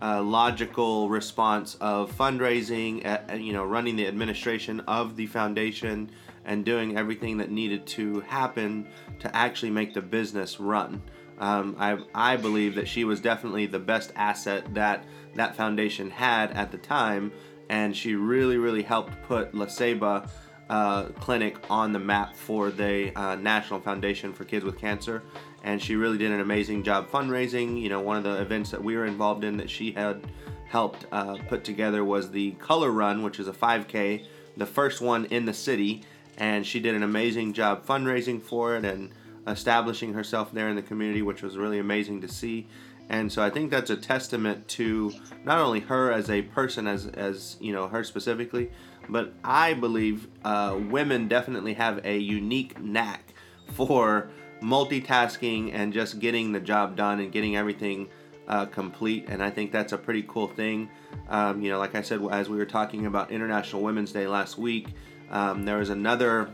uh, 0.01 0.21
logical 0.21 1.09
response 1.09 1.75
of 1.75 2.15
fundraising, 2.15 3.01
you 3.41 3.53
know, 3.53 3.63
running 3.63 3.95
the 3.95 4.07
administration 4.07 4.81
of 4.81 5.15
the 5.15 5.25
foundation, 5.27 6.11
and 6.45 6.63
doing 6.63 6.95
everything 6.97 7.37
that 7.37 7.49
needed 7.49 7.87
to 7.87 8.19
happen 8.21 8.87
to 9.19 9.35
actually 9.35 9.71
make 9.71 9.93
the 9.93 10.01
business 10.01 10.59
run. 10.59 11.01
Um, 11.39 11.75
I, 11.79 11.97
I 12.13 12.37
believe 12.37 12.75
that 12.75 12.87
she 12.87 13.03
was 13.03 13.19
definitely 13.19 13.65
the 13.65 13.79
best 13.79 14.13
asset 14.15 14.73
that 14.73 15.03
that 15.33 15.55
foundation 15.55 16.09
had 16.09 16.51
at 16.51 16.71
the 16.71 16.77
time, 16.77 17.31
and 17.69 17.95
she 17.95 18.15
really, 18.15 18.57
really 18.57 18.83
helped 18.83 19.21
put 19.23 19.53
La 19.55 19.65
Ceiba 19.65 20.29
uh, 20.69 21.05
Clinic 21.19 21.57
on 21.69 21.91
the 21.91 21.99
map 21.99 22.35
for 22.35 22.69
the 22.69 23.11
uh, 23.19 23.35
National 23.35 23.79
Foundation 23.79 24.31
for 24.31 24.45
Kids 24.45 24.63
with 24.63 24.77
Cancer. 24.77 25.23
And 25.65 25.81
she 25.81 25.95
really 25.95 26.19
did 26.19 26.31
an 26.31 26.41
amazing 26.41 26.83
job 26.83 27.09
fundraising. 27.09 27.81
You 27.81 27.89
know, 27.89 27.99
one 27.99 28.17
of 28.17 28.23
the 28.23 28.39
events 28.39 28.69
that 28.69 28.83
we 28.83 28.95
were 28.95 29.05
involved 29.05 29.43
in 29.43 29.57
that 29.57 29.69
she 29.69 29.91
had 29.91 30.21
helped 30.67 31.07
uh, 31.11 31.37
put 31.49 31.63
together 31.63 32.05
was 32.05 32.29
the 32.29 32.51
Color 32.51 32.91
Run, 32.91 33.23
which 33.23 33.39
is 33.39 33.47
a 33.47 33.51
5K, 33.51 34.25
the 34.55 34.65
first 34.67 35.01
one 35.01 35.25
in 35.25 35.45
the 35.45 35.53
city. 35.53 36.03
And 36.37 36.67
she 36.67 36.79
did 36.79 36.93
an 36.93 37.01
amazing 37.01 37.53
job 37.53 37.83
fundraising 37.83 38.39
for 38.39 38.75
it 38.75 38.85
and 38.85 39.09
establishing 39.47 40.13
herself 40.13 40.51
there 40.51 40.69
in 40.69 40.75
the 40.75 40.83
community, 40.83 41.23
which 41.23 41.41
was 41.41 41.57
really 41.57 41.79
amazing 41.79 42.21
to 42.21 42.27
see. 42.27 42.67
And 43.09 43.31
so 43.31 43.41
I 43.41 43.49
think 43.49 43.71
that's 43.71 43.89
a 43.89 43.97
testament 43.97 44.67
to 44.69 45.13
not 45.43 45.57
only 45.57 45.79
her 45.79 46.11
as 46.11 46.29
a 46.29 46.43
person, 46.43 46.85
as 46.85 47.07
as 47.07 47.55
you 47.59 47.71
know 47.71 47.87
her 47.87 48.03
specifically, 48.03 48.71
but 49.09 49.33
I 49.43 49.73
believe 49.73 50.27
uh, 50.43 50.77
women 50.89 51.27
definitely 51.27 51.73
have 51.73 52.03
a 52.05 52.17
unique 52.17 52.79
knack 52.79 53.33
for 53.73 54.29
multitasking 54.65 55.71
and 55.73 55.93
just 55.93 56.19
getting 56.19 56.51
the 56.51 56.59
job 56.59 56.95
done 56.95 57.19
and 57.19 57.31
getting 57.31 57.55
everything 57.55 58.07
uh, 58.47 58.65
complete. 58.65 59.25
And 59.27 59.41
I 59.43 59.49
think 59.49 59.71
that's 59.71 59.93
a 59.93 59.97
pretty 59.97 60.23
cool 60.27 60.47
thing. 60.47 60.89
Um, 61.29 61.61
you 61.61 61.69
know, 61.69 61.77
like 61.77 61.95
I 61.95 62.01
said, 62.01 62.21
as 62.31 62.49
we 62.49 62.57
were 62.57 62.65
talking 62.65 63.05
about 63.05 63.31
International 63.31 63.81
Women's 63.81 64.11
Day 64.11 64.27
last 64.27 64.57
week, 64.57 64.87
um, 65.29 65.63
there 65.63 65.77
was 65.77 65.89
another 65.89 66.49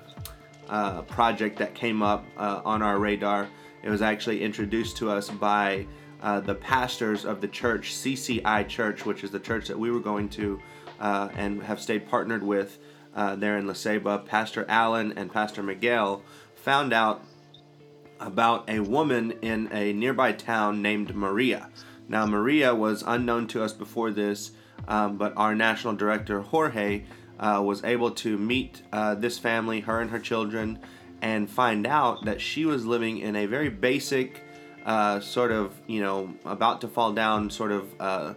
uh, 0.70 1.02
project 1.04 1.58
that 1.60 1.74
came 1.74 2.02
up 2.02 2.26
uh, 2.38 2.62
on 2.66 2.82
our 2.82 3.00
radar. 3.00 3.48
It 3.84 3.90
was 3.90 4.02
actually 4.02 4.44
introduced 4.44 4.98
to 4.98 5.10
us 5.10 5.30
by 5.30 5.88
uh, 6.22 6.40
the 6.40 6.56
pastors 6.56 7.26
of 7.26 7.42
the 7.42 7.48
church, 7.48 7.94
CCI 7.94 8.68
Church, 8.68 9.06
which 9.06 9.24
is 9.24 9.32
the 9.32 9.40
church 9.40 9.68
that 9.68 9.80
we 9.80 9.90
were 9.90 10.00
going 10.00 10.30
to 10.30 10.60
uh, 11.00 11.30
and 11.36 11.64
have 11.64 11.82
stayed 11.82 12.08
partnered 12.08 12.44
with 12.44 12.78
uh, 13.16 13.36
there 13.36 13.58
in 13.58 13.68
La 13.68 13.74
Ceiba. 13.74 14.26
Pastor 14.26 14.66
Allen 14.70 15.14
and 15.18 15.32
Pastor 15.32 15.64
Miguel 15.64 16.22
found 16.56 16.94
out 16.94 17.24
about 18.22 18.70
a 18.70 18.80
woman 18.80 19.34
in 19.42 19.68
a 19.72 19.94
nearby 19.94 20.32
town 20.32 20.82
named 20.82 21.16
Maria. 21.16 21.70
Now, 22.08 22.26
Maria 22.26 22.76
was 22.76 23.04
unknown 23.06 23.48
to 23.48 23.64
us 23.64 23.74
before 23.74 24.12
this, 24.12 24.52
um, 24.88 25.18
but 25.18 25.34
our 25.36 25.56
national 25.56 25.96
director, 25.96 26.42
Jorge, 26.42 27.04
uh, 27.40 27.62
was 27.64 27.84
able 27.84 28.12
to 28.12 28.38
meet 28.38 28.84
uh, 28.92 29.16
this 29.16 29.40
family, 29.40 29.80
her 29.82 30.00
and 30.00 30.12
her 30.12 30.20
children, 30.20 30.80
and 31.22 31.50
find 31.50 31.88
out 31.88 32.26
that 32.26 32.42
she 32.42 32.66
was 32.66 32.86
living 32.86 33.20
in 33.20 33.36
a 33.36 33.46
very 33.46 33.70
basic, 33.70 34.42
uh, 34.86 35.20
sort 35.20 35.52
of, 35.52 35.74
you 35.88 36.02
know, 36.02 36.34
about 36.46 36.82
to 36.82 36.88
fall 36.88 37.14
down 37.14 37.50
sort 37.50 37.72
of 37.72 37.94
uh, 38.00 38.34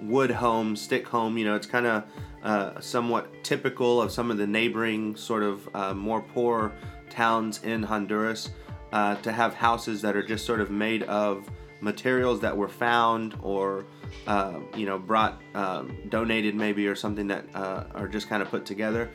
wood 0.00 0.30
home, 0.30 0.74
stick 0.74 1.06
home. 1.06 1.38
You 1.38 1.44
know, 1.44 1.54
it's 1.54 1.66
kind 1.66 1.86
of 1.86 2.04
uh, 2.42 2.80
somewhat 2.80 3.44
typical 3.44 4.02
of 4.02 4.10
some 4.10 4.30
of 4.30 4.38
the 4.38 4.46
neighboring 4.46 5.14
sort 5.16 5.42
of 5.42 5.68
uh, 5.74 5.94
more 5.94 6.22
poor 6.22 6.72
towns 7.10 7.62
in 7.62 7.82
Honduras 7.82 8.50
uh, 8.92 9.16
to 9.16 9.32
have 9.32 9.54
houses 9.54 10.02
that 10.02 10.16
are 10.16 10.22
just 10.22 10.44
sort 10.44 10.60
of 10.60 10.70
made 10.70 11.02
of 11.04 11.48
materials 11.80 12.40
that 12.40 12.56
were 12.56 12.68
found 12.68 13.34
or 13.42 13.84
uh, 14.26 14.60
you 14.76 14.86
know 14.86 14.98
brought 14.98 15.40
um, 15.54 15.96
donated 16.08 16.54
maybe 16.54 16.86
or 16.86 16.94
something 16.94 17.26
that 17.26 17.44
uh, 17.54 17.84
are 17.94 18.08
just 18.08 18.28
kind 18.28 18.42
of 18.42 18.48
put 18.48 18.64
together. 18.64 19.10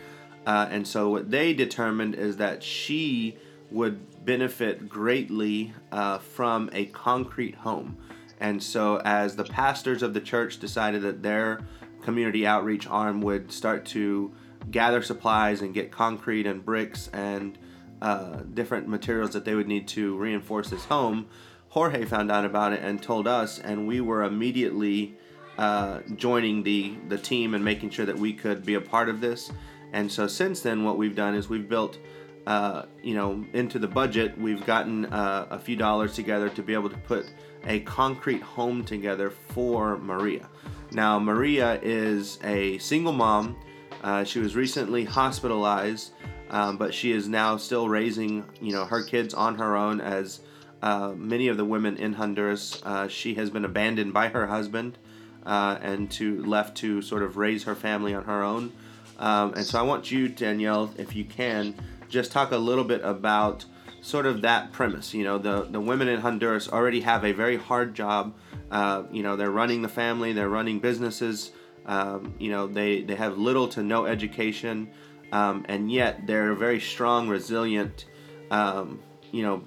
Uh, 0.45 0.67
and 0.71 0.87
so 0.87 1.09
what 1.09 1.29
they 1.29 1.53
determined 1.53 2.15
is 2.15 2.37
that 2.37 2.63
she 2.63 3.37
would 3.69 4.25
benefit 4.25 4.87
greatly 4.87 5.73
from 6.21 6.69
a 6.71 6.85
concrete 6.87 7.55
home. 7.55 7.97
And 8.39 8.61
so, 8.61 9.01
as 9.03 9.35
the 9.35 9.43
pastors 9.43 10.03
of 10.03 10.13
the 10.13 10.21
church 10.21 10.59
decided 10.59 11.01
that 11.01 11.23
their 11.23 11.59
community 12.01 12.45
outreach 12.45 12.87
arm 12.87 13.21
would 13.21 13.51
start 13.51 13.85
to 13.85 14.31
gather 14.71 15.01
supplies 15.01 15.61
and 15.61 15.73
get 15.73 15.91
concrete 15.91 16.45
and 16.45 16.63
bricks 16.63 17.09
and 17.13 17.57
uh, 18.01 18.41
different 18.53 18.87
materials 18.87 19.31
that 19.31 19.45
they 19.45 19.55
would 19.55 19.67
need 19.67 19.87
to 19.89 20.15
reinforce 20.17 20.69
this 20.69 20.85
home, 20.85 21.27
Jorge 21.69 22.05
found 22.05 22.31
out 22.31 22.45
about 22.45 22.73
it 22.73 22.81
and 22.81 23.01
told 23.01 23.27
us, 23.27 23.59
and 23.59 23.87
we 23.87 24.01
were 24.01 24.23
immediately 24.23 25.17
uh, 25.57 25.99
joining 26.15 26.63
the 26.63 26.95
the 27.09 27.17
team 27.17 27.53
and 27.53 27.63
making 27.63 27.89
sure 27.89 28.05
that 28.05 28.17
we 28.17 28.33
could 28.33 28.65
be 28.65 28.75
a 28.75 28.81
part 28.81 29.09
of 29.09 29.21
this. 29.21 29.51
And 29.93 30.11
so 30.11 30.27
since 30.27 30.61
then, 30.61 30.83
what 30.83 30.97
we've 30.97 31.15
done 31.15 31.33
is 31.35 31.49
we've 31.49 31.67
built, 31.67 31.97
uh, 32.45 32.83
you 33.01 33.15
know, 33.15 33.45
into 33.53 33.79
the 33.79 33.87
budget, 33.87 34.37
we've 34.37 34.65
gotten 34.65 35.05
uh, 35.05 35.47
a 35.49 35.59
few 35.59 35.75
dollars 35.75 36.13
together 36.13 36.49
to 36.49 36.61
be 36.61 36.73
able 36.73 36.89
to 36.89 36.97
put 36.97 37.25
a 37.65 37.79
concrete 37.81 38.41
home 38.41 38.83
together 38.83 39.29
for 39.29 39.97
Maria. 39.97 40.47
Now, 40.91 41.19
Maria 41.19 41.79
is 41.81 42.39
a 42.43 42.77
single 42.77 43.13
mom. 43.13 43.55
Uh, 44.03 44.23
she 44.23 44.39
was 44.39 44.55
recently 44.55 45.03
hospitalized, 45.03 46.13
um, 46.49 46.77
but 46.77 46.93
she 46.93 47.11
is 47.11 47.27
now 47.27 47.57
still 47.57 47.89
raising, 47.89 48.45
you 48.61 48.71
know, 48.71 48.85
her 48.85 49.03
kids 49.03 49.33
on 49.33 49.55
her 49.55 49.75
own. 49.75 50.01
As 50.01 50.41
uh, 50.81 51.13
many 51.15 51.47
of 51.47 51.57
the 51.57 51.65
women 51.65 51.97
in 51.97 52.13
Honduras, 52.13 52.81
uh, 52.83 53.07
she 53.07 53.35
has 53.35 53.49
been 53.49 53.65
abandoned 53.65 54.13
by 54.13 54.29
her 54.29 54.47
husband 54.47 54.97
uh, 55.45 55.77
and 55.81 56.09
to 56.11 56.43
left 56.45 56.77
to 56.77 57.01
sort 57.01 57.23
of 57.23 57.37
raise 57.37 57.63
her 57.63 57.75
family 57.75 58.13
on 58.13 58.23
her 58.25 58.43
own. 58.43 58.71
Um, 59.19 59.53
and 59.55 59.65
so, 59.65 59.79
I 59.79 59.81
want 59.81 60.11
you, 60.11 60.27
Danielle, 60.27 60.93
if 60.97 61.15
you 61.15 61.25
can, 61.25 61.73
just 62.07 62.31
talk 62.31 62.51
a 62.51 62.57
little 62.57 62.83
bit 62.83 63.01
about 63.03 63.65
sort 64.01 64.25
of 64.25 64.41
that 64.41 64.71
premise. 64.71 65.13
You 65.13 65.23
know, 65.23 65.37
the, 65.37 65.63
the 65.63 65.81
women 65.81 66.07
in 66.07 66.21
Honduras 66.21 66.69
already 66.69 67.01
have 67.01 67.25
a 67.25 67.31
very 67.31 67.57
hard 67.57 67.95
job. 67.95 68.35
Uh, 68.69 69.03
you 69.11 69.23
know, 69.23 69.35
they're 69.35 69.51
running 69.51 69.81
the 69.81 69.89
family, 69.89 70.33
they're 70.33 70.49
running 70.49 70.79
businesses. 70.79 71.51
Um, 71.85 72.33
you 72.37 72.51
know, 72.51 72.67
they, 72.67 73.01
they 73.01 73.15
have 73.15 73.37
little 73.37 73.67
to 73.69 73.81
no 73.81 74.05
education, 74.05 74.89
um, 75.31 75.65
and 75.67 75.91
yet 75.91 76.25
they're 76.27 76.53
very 76.53 76.79
strong, 76.79 77.27
resilient, 77.27 78.05
um, 78.51 78.99
you 79.31 79.43
know, 79.43 79.63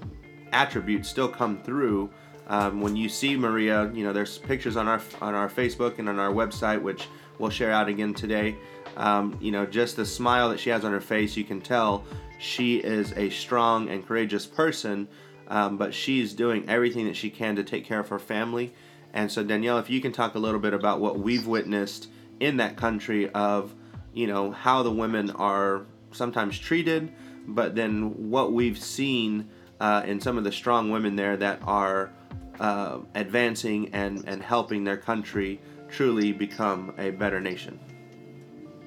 attributes 0.53 1.09
still 1.09 1.29
come 1.29 1.63
through. 1.63 2.11
Um, 2.47 2.81
when 2.81 2.97
you 2.97 3.09
see 3.09 3.37
Maria, 3.37 3.91
you 3.93 4.03
know, 4.03 4.13
there's 4.13 4.39
pictures 4.39 4.77
on 4.77 4.89
our 4.89 5.01
on 5.21 5.35
our 5.35 5.49
Facebook 5.49 5.99
and 5.99 6.09
on 6.09 6.19
our 6.19 6.33
website, 6.33 6.83
which 6.83 7.09
we'll 7.39 7.51
share 7.51 7.71
out 7.71 7.89
again 7.89 8.15
today. 8.15 8.57
Um, 8.97 9.39
you 9.41 9.53
know, 9.53 9.65
just 9.67 9.97
the 9.97 10.05
smile 10.05 10.49
that 10.51 10.59
she 10.59 10.71
has 10.71 10.85
on 10.85 10.93
her 10.93 11.01
face, 11.01 11.37
you 11.37 11.45
can 11.45 11.61
tell 11.61 12.05
she 12.39 12.79
is 12.79 13.13
a 13.13 13.31
strong 13.31 13.89
and 13.89 14.05
courageous 14.07 14.47
person, 14.47 15.07
um, 15.49 15.77
but 15.77 15.95
she's 15.95 16.33
doing 16.33 16.69
everything 16.69 17.07
that 17.07 17.17
she 17.17 17.31
can 17.31 17.55
to 17.57 17.63
take 17.63 17.85
care 17.85 18.01
of 18.01 18.09
her 18.09 18.19
family. 18.19 18.73
And 19.13 19.31
so, 19.31 19.43
Danielle, 19.43 19.79
if 19.79 19.91
you 19.91 20.01
can 20.01 20.13
talk 20.13 20.35
a 20.35 20.39
little 20.39 20.61
bit 20.61 20.75
about 20.75 21.01
what 21.01 21.19
we've 21.19 21.47
witnessed 21.47 22.09
in 22.41 22.57
that 22.57 22.77
country 22.77 23.31
of, 23.31 23.75
you 24.13 24.27
know, 24.27 24.51
how 24.51 24.83
the 24.83 24.91
women 24.91 25.31
are 25.33 25.87
sometimes 26.13 26.59
treated, 26.59 27.13
but 27.47 27.75
then 27.75 28.31
what 28.31 28.53
we've 28.53 28.79
seen 28.79 29.49
uh, 29.81 30.03
in 30.07 30.21
some 30.21 30.37
of 30.37 30.45
the 30.45 30.53
strong 30.53 30.91
women 30.91 31.17
there 31.17 31.37
that 31.37 31.61
are 31.65 32.11
uh, 32.59 32.99
advancing 33.15 33.89
and, 33.95 34.25
and 34.27 34.43
helping 34.43 34.85
their 34.85 34.97
country 34.97 35.61
truly 35.89 36.33
become 36.33 36.95
a 36.99 37.11
better 37.11 37.41
nation. 37.41 37.79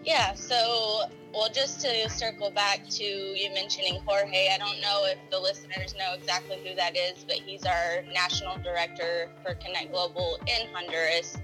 Yeah, 0.03 0.33
so 0.33 1.03
well, 1.33 1.49
just 1.49 1.81
to 1.81 2.09
circle 2.09 2.51
back 2.51 2.87
to 2.89 3.03
you 3.03 3.51
mentioning 3.53 3.99
Jorge, 4.05 4.49
I 4.53 4.57
don't 4.59 4.79
know 4.81 5.05
if 5.05 5.17
the 5.31 5.39
listeners 5.39 5.95
know 5.97 6.13
exactly 6.13 6.57
who 6.63 6.75
that 6.75 6.95
is, 6.95 7.23
but 7.27 7.37
he's 7.37 7.65
our 7.65 8.03
national 8.13 8.57
director 8.57 9.31
for 9.43 9.55
Connect 9.55 9.91
Global 9.91 10.37
in 10.45 10.67
Honduras. 10.73 11.37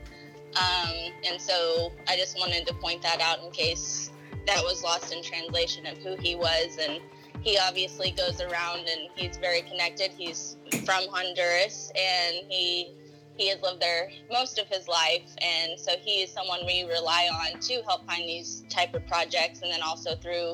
Um, 0.55 0.93
and 1.29 1.39
so 1.39 1.91
I 2.07 2.15
just 2.15 2.37
wanted 2.37 2.65
to 2.67 2.73
point 2.75 3.01
that 3.03 3.21
out 3.21 3.43
in 3.43 3.51
case 3.51 4.11
that 4.47 4.63
was 4.63 4.83
lost 4.83 5.13
in 5.13 5.23
translation 5.23 5.85
of 5.85 5.97
who 5.99 6.15
he 6.15 6.35
was. 6.35 6.77
And 6.81 7.01
he 7.41 7.57
obviously 7.57 8.11
goes 8.11 8.41
around 8.41 8.79
and 8.79 9.09
he's 9.15 9.37
very 9.37 9.61
connected. 9.61 10.11
He's 10.11 10.57
from 10.85 11.07
Honduras 11.09 11.91
and 11.95 12.45
he 12.49 12.93
he 13.39 13.47
has 13.47 13.61
lived 13.61 13.81
there 13.81 14.09
most 14.29 14.59
of 14.59 14.67
his 14.67 14.87
life 14.89 15.33
and 15.41 15.79
so 15.79 15.93
he 16.01 16.21
is 16.23 16.29
someone 16.29 16.59
we 16.65 16.83
rely 16.83 17.29
on 17.31 17.57
to 17.61 17.81
help 17.83 18.05
find 18.05 18.23
these 18.27 18.65
type 18.69 18.93
of 18.93 19.07
projects 19.07 19.61
and 19.61 19.71
then 19.71 19.81
also 19.81 20.13
through 20.17 20.51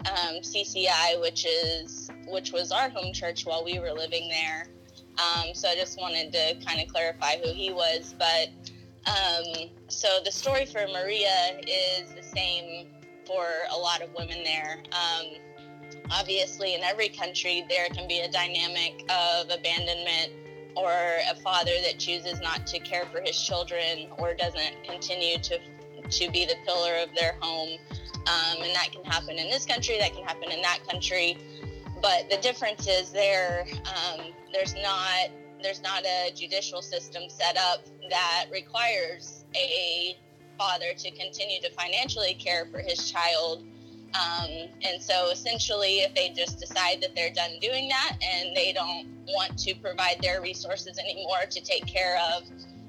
um, 0.00 0.36
cci 0.42 1.20
which 1.22 1.46
is 1.46 2.10
which 2.28 2.52
was 2.52 2.70
our 2.70 2.90
home 2.90 3.10
church 3.10 3.46
while 3.46 3.64
we 3.64 3.78
were 3.78 3.90
living 3.90 4.28
there 4.28 4.66
um, 5.18 5.54
so 5.54 5.66
i 5.66 5.74
just 5.74 5.98
wanted 5.98 6.30
to 6.30 6.54
kind 6.66 6.78
of 6.78 6.88
clarify 6.88 7.36
who 7.42 7.54
he 7.54 7.72
was 7.72 8.14
but 8.18 8.50
um, 9.06 9.70
so 9.88 10.18
the 10.24 10.32
story 10.32 10.66
for 10.66 10.86
maria 10.92 11.60
is 11.66 12.12
the 12.14 12.22
same 12.22 12.88
for 13.26 13.46
a 13.72 13.76
lot 13.76 14.02
of 14.02 14.10
women 14.14 14.42
there 14.44 14.82
um, 14.92 15.26
obviously 16.10 16.74
in 16.74 16.82
every 16.82 17.08
country 17.08 17.64
there 17.68 17.88
can 17.88 18.06
be 18.08 18.20
a 18.20 18.30
dynamic 18.30 19.02
of 19.10 19.50
abandonment 19.50 20.32
or 20.76 20.92
a 21.30 21.34
father 21.36 21.72
that 21.82 21.98
chooses 21.98 22.40
not 22.40 22.66
to 22.66 22.78
care 22.80 23.06
for 23.06 23.20
his 23.22 23.40
children 23.40 24.08
or 24.18 24.34
doesn't 24.34 24.84
continue 24.84 25.38
to 25.38 25.58
to 26.10 26.30
be 26.30 26.44
the 26.44 26.54
pillar 26.64 26.94
of 27.02 27.14
their 27.14 27.34
home. 27.40 27.78
Um, 28.26 28.62
and 28.62 28.74
that 28.74 28.88
can 28.92 29.04
happen 29.04 29.38
in 29.38 29.48
this 29.50 29.64
country, 29.66 29.98
that 29.98 30.12
can 30.12 30.24
happen 30.24 30.50
in 30.50 30.62
that 30.62 30.80
country. 30.88 31.38
But 32.02 32.28
the 32.30 32.38
difference 32.38 32.86
is 32.88 33.10
there, 33.12 33.66
um, 33.86 34.32
there's 34.52 34.74
not 34.74 35.30
there's 35.62 35.80
not 35.80 36.04
a 36.04 36.30
judicial 36.34 36.82
system 36.82 37.22
set 37.28 37.56
up 37.56 37.80
that 38.10 38.46
requires 38.52 39.44
a 39.54 40.16
father 40.58 40.92
to 40.96 41.10
continue 41.12 41.60
to 41.60 41.70
financially 41.72 42.34
care 42.34 42.66
for 42.66 42.80
his 42.80 43.10
child. 43.10 43.64
Um, 44.14 44.50
and 44.82 45.02
so 45.02 45.30
essentially, 45.30 45.98
if 45.98 46.14
they 46.14 46.30
just 46.30 46.58
decide 46.58 47.02
that 47.02 47.14
they're 47.14 47.32
done 47.32 47.58
doing 47.60 47.88
that 47.88 48.16
and 48.22 48.56
they 48.56 48.72
don't 48.72 49.06
want 49.28 49.58
to 49.58 49.74
provide 49.74 50.16
their 50.22 50.40
resources 50.40 50.98
anymore 50.98 51.44
to 51.50 51.60
take 51.60 51.86
care 51.86 52.18
of 52.34 52.44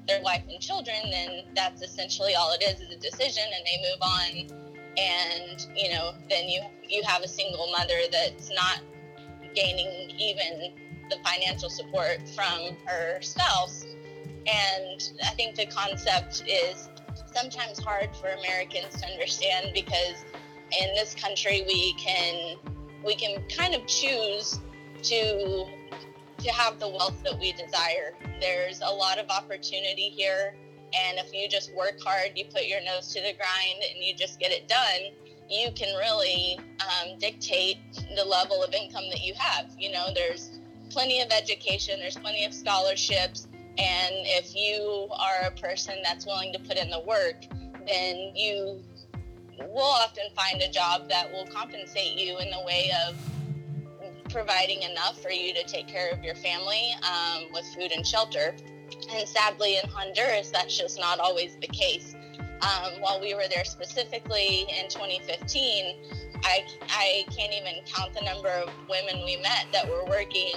their 0.06 0.22
wife 0.22 0.42
and 0.48 0.60
children, 0.60 0.96
then 1.10 1.42
that's 1.54 1.82
essentially 1.82 2.34
all 2.34 2.52
it 2.52 2.62
is 2.62 2.80
is 2.80 2.94
a 2.94 2.98
decision 2.98 3.44
and 3.44 3.64
they 3.66 3.90
move 3.90 4.00
on. 4.00 4.58
And, 4.96 5.66
you 5.76 5.90
know, 5.90 6.14
then 6.30 6.48
you, 6.48 6.62
you 6.88 7.02
have 7.04 7.22
a 7.22 7.28
single 7.28 7.70
mother 7.70 8.00
that's 8.10 8.50
not 8.54 8.80
gaining 9.54 10.10
even 10.18 10.72
the 11.10 11.16
financial 11.24 11.68
support 11.68 12.20
from 12.34 12.76
her 12.86 13.20
spouse. 13.20 13.84
And 14.46 15.12
I 15.24 15.30
think 15.30 15.56
the 15.56 15.66
concept 15.66 16.44
is 16.46 16.88
sometimes 17.34 17.78
hard 17.78 18.14
for 18.16 18.28
Americans 18.28 19.00
to 19.00 19.06
understand 19.06 19.70
because 19.74 20.24
in 20.80 20.94
this 20.94 21.14
country 21.14 21.62
we 21.66 21.94
can 21.94 22.56
we 23.04 23.14
can 23.14 23.42
kind 23.48 23.74
of 23.74 23.86
choose 23.86 24.60
to 25.02 25.66
to 26.38 26.52
have 26.52 26.78
the 26.78 26.88
wealth 26.88 27.22
that 27.24 27.38
we 27.38 27.52
desire. 27.52 28.14
There's 28.40 28.80
a 28.80 28.90
lot 28.90 29.18
of 29.18 29.28
opportunity 29.28 30.10
here 30.10 30.54
and 30.94 31.18
if 31.18 31.32
you 31.34 31.48
just 31.48 31.74
work 31.74 32.00
hard, 32.02 32.32
you 32.34 32.44
put 32.46 32.66
your 32.66 32.82
nose 32.82 33.12
to 33.12 33.20
the 33.20 33.34
grind 33.34 33.82
and 33.94 34.02
you 34.02 34.14
just 34.14 34.38
get 34.40 34.52
it 34.52 34.68
done, 34.68 35.12
you 35.50 35.70
can 35.72 35.94
really 35.96 36.58
um, 36.80 37.18
dictate 37.18 37.78
the 38.16 38.24
level 38.24 38.62
of 38.62 38.72
income 38.72 39.04
that 39.10 39.22
you 39.22 39.34
have. 39.36 39.70
You 39.78 39.92
know, 39.92 40.08
there's 40.14 40.60
plenty 40.90 41.20
of 41.20 41.30
education, 41.30 41.98
there's 41.98 42.16
plenty 42.16 42.44
of 42.44 42.54
scholarships, 42.54 43.47
and 43.78 44.14
if 44.26 44.56
you 44.56 45.08
are 45.12 45.46
a 45.46 45.50
person 45.52 45.94
that's 46.02 46.26
willing 46.26 46.52
to 46.52 46.58
put 46.58 46.76
in 46.76 46.90
the 46.90 47.00
work, 47.00 47.36
then 47.86 48.32
you 48.34 48.82
will 49.60 49.82
often 49.82 50.24
find 50.34 50.60
a 50.62 50.70
job 50.70 51.08
that 51.08 51.30
will 51.32 51.46
compensate 51.46 52.18
you 52.18 52.38
in 52.38 52.50
the 52.50 52.62
way 52.66 52.90
of 53.06 53.16
providing 54.30 54.82
enough 54.82 55.20
for 55.22 55.30
you 55.30 55.54
to 55.54 55.64
take 55.64 55.86
care 55.88 56.10
of 56.10 56.22
your 56.22 56.34
family 56.34 56.92
um, 57.02 57.44
with 57.52 57.64
food 57.74 57.92
and 57.94 58.06
shelter. 58.06 58.54
And 59.10 59.28
sadly, 59.28 59.78
in 59.82 59.88
Honduras, 59.90 60.50
that's 60.50 60.76
just 60.76 60.98
not 60.98 61.18
always 61.20 61.56
the 61.60 61.68
case. 61.68 62.14
Um, 62.60 63.00
while 63.00 63.20
we 63.20 63.34
were 63.34 63.46
there 63.48 63.64
specifically 63.64 64.62
in 64.62 64.88
2015, 64.88 65.94
I, 66.42 66.66
I 66.88 67.24
can't 67.36 67.52
even 67.52 67.84
count 67.86 68.12
the 68.14 68.24
number 68.24 68.48
of 68.48 68.70
women 68.88 69.24
we 69.24 69.36
met 69.36 69.66
that 69.72 69.88
were 69.88 70.04
working 70.06 70.52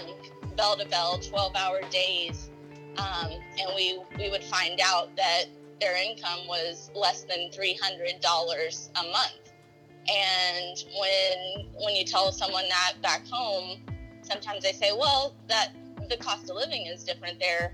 bell 0.55 0.77
to 0.77 0.88
bell, 0.88 1.19
12 1.19 1.55
hour 1.55 1.81
days. 1.91 2.49
Um, 2.97 3.32
and 3.32 3.71
we, 3.75 4.01
we 4.17 4.30
would 4.30 4.43
find 4.43 4.80
out 4.84 5.15
that 5.15 5.45
their 5.80 5.95
income 5.95 6.47
was 6.47 6.91
less 6.95 7.23
than 7.23 7.49
$300 7.49 8.89
a 8.99 9.04
month. 9.12 9.51
And 10.10 10.84
when, 10.99 11.67
when 11.84 11.95
you 11.95 12.04
tell 12.06 12.32
someone 12.32 12.65
that 12.69 12.93
back 13.01 13.25
home, 13.27 13.80
sometimes 14.21 14.63
they 14.63 14.73
say, 14.73 14.91
well, 14.97 15.34
that 15.47 15.69
the 16.10 16.17
cost 16.17 16.49
of 16.49 16.56
living 16.56 16.86
is 16.88 17.04
different 17.04 17.39
there. 17.39 17.73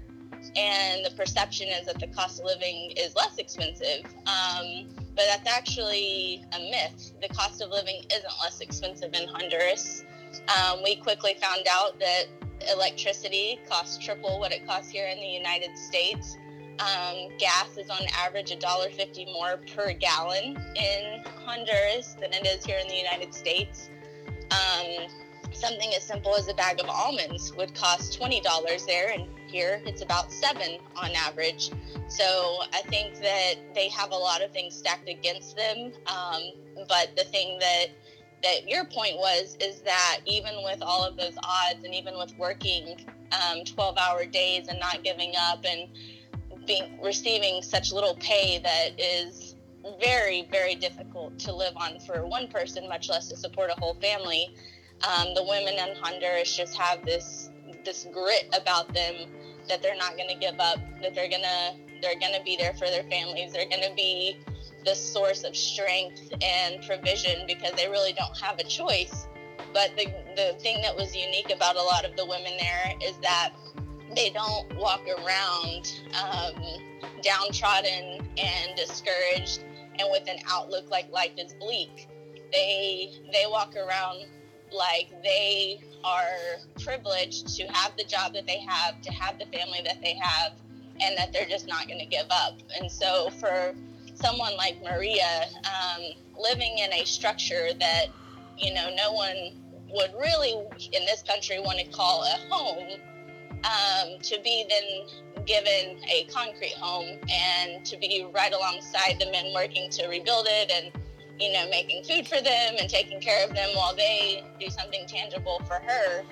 And 0.56 1.06
the 1.06 1.12
perception 1.16 1.68
is 1.68 1.88
that 1.88 2.00
the 2.00 2.08
cost 2.08 2.40
of 2.40 2.46
living 2.46 2.94
is 2.96 3.16
less 3.16 3.38
expensive. 3.38 4.06
Um, 4.26 4.88
but 5.16 5.26
that's 5.28 5.50
actually 5.50 6.46
a 6.54 6.60
myth. 6.60 7.14
The 7.22 7.30
cost 7.30 7.62
of 7.62 7.72
living 7.72 8.04
isn't 8.12 8.34
less 8.42 8.60
expensive 8.62 9.14
in 9.14 9.28
Honduras. 9.28 10.04
Um, 10.56 10.84
we 10.84 10.96
quickly 10.98 11.36
found 11.42 11.66
out 11.70 12.00
that 12.00 12.26
electricity 12.72 13.60
costs 13.70 14.04
triple 14.04 14.40
what 14.40 14.52
it 14.52 14.66
costs 14.66 14.90
here 14.90 15.08
in 15.08 15.20
the 15.20 15.28
United 15.28 15.78
States. 15.78 16.38
Um, 16.80 17.30
gas 17.40 17.78
is 17.78 17.90
on 17.90 18.02
average 18.16 18.52
$1.50 18.52 19.34
more 19.34 19.60
per 19.76 19.94
gallon 19.94 20.58
in 20.76 21.24
Honduras 21.46 22.16
than 22.20 22.34
it 22.34 22.46
is 22.46 22.64
here 22.64 22.78
in 22.80 22.88
the 22.88 22.96
United 22.96 23.34
States. 23.34 23.90
Um, 24.52 25.08
something 25.54 25.92
as 25.96 26.04
simple 26.04 26.36
as 26.36 26.48
a 26.48 26.54
bag 26.54 26.80
of 26.80 26.88
almonds 26.88 27.54
would 27.56 27.74
cost 27.74 28.20
$20 28.20 28.86
there, 28.86 29.10
and 29.10 29.28
here 29.48 29.82
it's 29.86 30.02
about 30.02 30.32
seven 30.32 30.78
on 30.96 31.12
average. 31.16 31.72
So 32.10 32.60
I 32.74 32.82
think 32.86 33.20
that 33.22 33.56
they 33.74 33.90
have 33.90 34.12
a 34.12 34.16
lot 34.16 34.44
of 34.44 34.52
things 34.52 34.76
stacked 34.76 35.10
against 35.10 35.56
them. 35.58 35.92
Um, 36.06 36.42
but 36.88 37.16
the 37.18 37.24
thing 37.24 37.58
that 37.60 37.88
that 38.44 38.68
your 38.68 38.86
point 38.86 39.18
was 39.18 39.58
is 39.60 39.82
that 39.82 40.20
even 40.26 40.64
with 40.64 40.82
all 40.82 41.04
of 41.04 41.18
those 41.18 41.36
odds, 41.44 41.84
and 41.84 41.94
even 41.94 42.18
with 42.18 42.34
working 42.38 43.06
um, 43.32 43.60
12-hour 43.64 44.26
days 44.26 44.68
and 44.68 44.80
not 44.80 45.04
giving 45.04 45.34
up, 45.50 45.66
and 45.66 45.90
being 46.66 47.00
receiving 47.02 47.62
such 47.62 47.92
little 47.92 48.16
pay 48.16 48.60
that 48.60 49.00
is 49.00 49.56
very, 50.02 50.48
very 50.52 50.76
difficult 50.76 51.40
to 51.40 51.56
live 51.56 51.76
on 51.78 52.00
for 52.02 52.26
one 52.26 52.48
person, 52.48 52.88
much 52.88 53.10
less 53.10 53.30
to 53.30 53.38
support 53.38 53.70
a 53.76 53.80
whole 53.80 53.96
family. 53.96 54.54
Um, 55.08 55.34
the 55.34 55.44
women 55.44 55.74
in 55.74 55.96
Honduras 56.02 56.56
just 56.56 56.78
have 56.78 57.06
this 57.06 57.50
this 57.86 58.08
grit 58.12 58.54
about 58.60 58.94
them 58.94 59.16
that 59.70 59.82
they're 59.82 59.96
not 59.96 60.18
going 60.18 60.30
to 60.30 60.36
give 60.36 60.60
up, 60.60 60.80
that 61.02 61.16
they're 61.16 61.30
gonna 61.30 61.76
they're 62.02 62.20
gonna 62.20 62.44
be 62.44 62.58
there 62.58 62.74
for 62.74 62.86
their 62.86 63.04
families, 63.04 63.54
they're 63.54 63.70
gonna 63.70 63.94
be 63.96 64.38
the 64.88 64.96
source 64.96 65.44
of 65.44 65.54
strength 65.56 66.32
and 66.42 66.82
provision 66.88 67.46
because 67.46 67.74
they 67.74 67.90
really 67.90 68.14
don't 68.14 68.38
have 68.38 68.58
a 68.58 68.64
choice. 68.64 69.28
But 69.74 69.92
the 69.98 70.06
the 70.38 70.58
thing 70.60 70.82
that 70.82 70.96
was 70.96 71.14
unique 71.14 71.52
about 71.54 71.76
a 71.76 71.82
lot 71.82 72.06
of 72.06 72.16
the 72.16 72.26
women 72.26 72.54
there 72.58 72.94
is 73.04 73.18
that 73.18 73.52
they 74.16 74.30
don't 74.30 74.74
walk 74.78 75.02
around 75.06 75.92
um, 76.24 76.56
downtrodden 77.22 78.26
and 78.38 78.76
discouraged 78.78 79.66
and 80.00 80.08
with 80.10 80.24
an 80.30 80.38
outlook 80.50 80.90
like 80.90 81.12
life 81.12 81.34
is 81.38 81.54
bleak. 81.56 82.08
They 82.54 83.12
they 83.34 83.44
walk 83.46 83.76
around 83.76 84.26
like 84.72 85.10
they 85.22 85.82
are 86.06 86.62
privileged 86.82 87.58
to 87.58 87.64
have 87.68 87.92
the 87.98 88.06
job 88.06 88.34
that 88.34 88.48
they 88.48 88.60
have, 88.60 89.02
to 89.02 89.12
have 89.12 89.38
the 89.38 89.46
family 89.46 89.82
that 89.84 90.02
they 90.02 90.16
have, 90.16 90.54
and 91.02 91.18
that 91.18 91.34
they're 91.34 91.50
just 91.50 91.68
not 91.68 91.88
going 91.88 92.00
to 92.00 92.06
give 92.06 92.28
up. 92.30 92.58
And 92.80 92.90
so 92.90 93.30
for 93.42 93.76
someone 94.18 94.56
like 94.58 94.82
Maria, 94.84 95.46
um, 95.66 96.04
living 96.40 96.80
in 96.80 96.92
a 96.94 97.06
structure 97.06 97.70
that, 97.80 98.08
you 98.58 98.74
know, 98.74 98.90
no 98.96 99.12
one 99.12 99.62
would 99.90 100.12
really 100.20 100.54
in 100.94 101.06
this 101.06 101.24
country 101.24 101.60
want 101.60 101.80
to 101.80 101.86
call 101.86 102.24
a 102.24 102.54
home, 102.54 103.00
um, 103.64 104.20
to 104.22 104.40
be 104.44 104.66
then 104.70 105.46
given 105.46 105.98
a 106.12 106.26
concrete 106.32 106.76
home 106.78 107.20
and 107.32 107.86
to 107.86 107.98
be 107.98 108.28
right 108.34 108.54
alongside 108.54 109.18
the 109.20 109.32
men 109.32 109.54
working 109.54 109.90
to 109.90 110.08
rebuild 110.08 110.48
it 110.50 110.72
and 110.72 110.92
you 111.40 111.54
know, 111.54 111.70
making 111.70 112.04
food 112.04 112.28
for 112.28 112.42
them 112.42 112.76
and 112.80 112.90
taking 112.90 113.22
care 113.22 113.48
of 113.48 113.54
them 113.54 113.70
while 113.76 113.96
they 113.96 114.44
do 114.60 114.70
something 114.70 115.06
tangible 115.08 115.62
for 115.68 115.76
her 115.76 116.24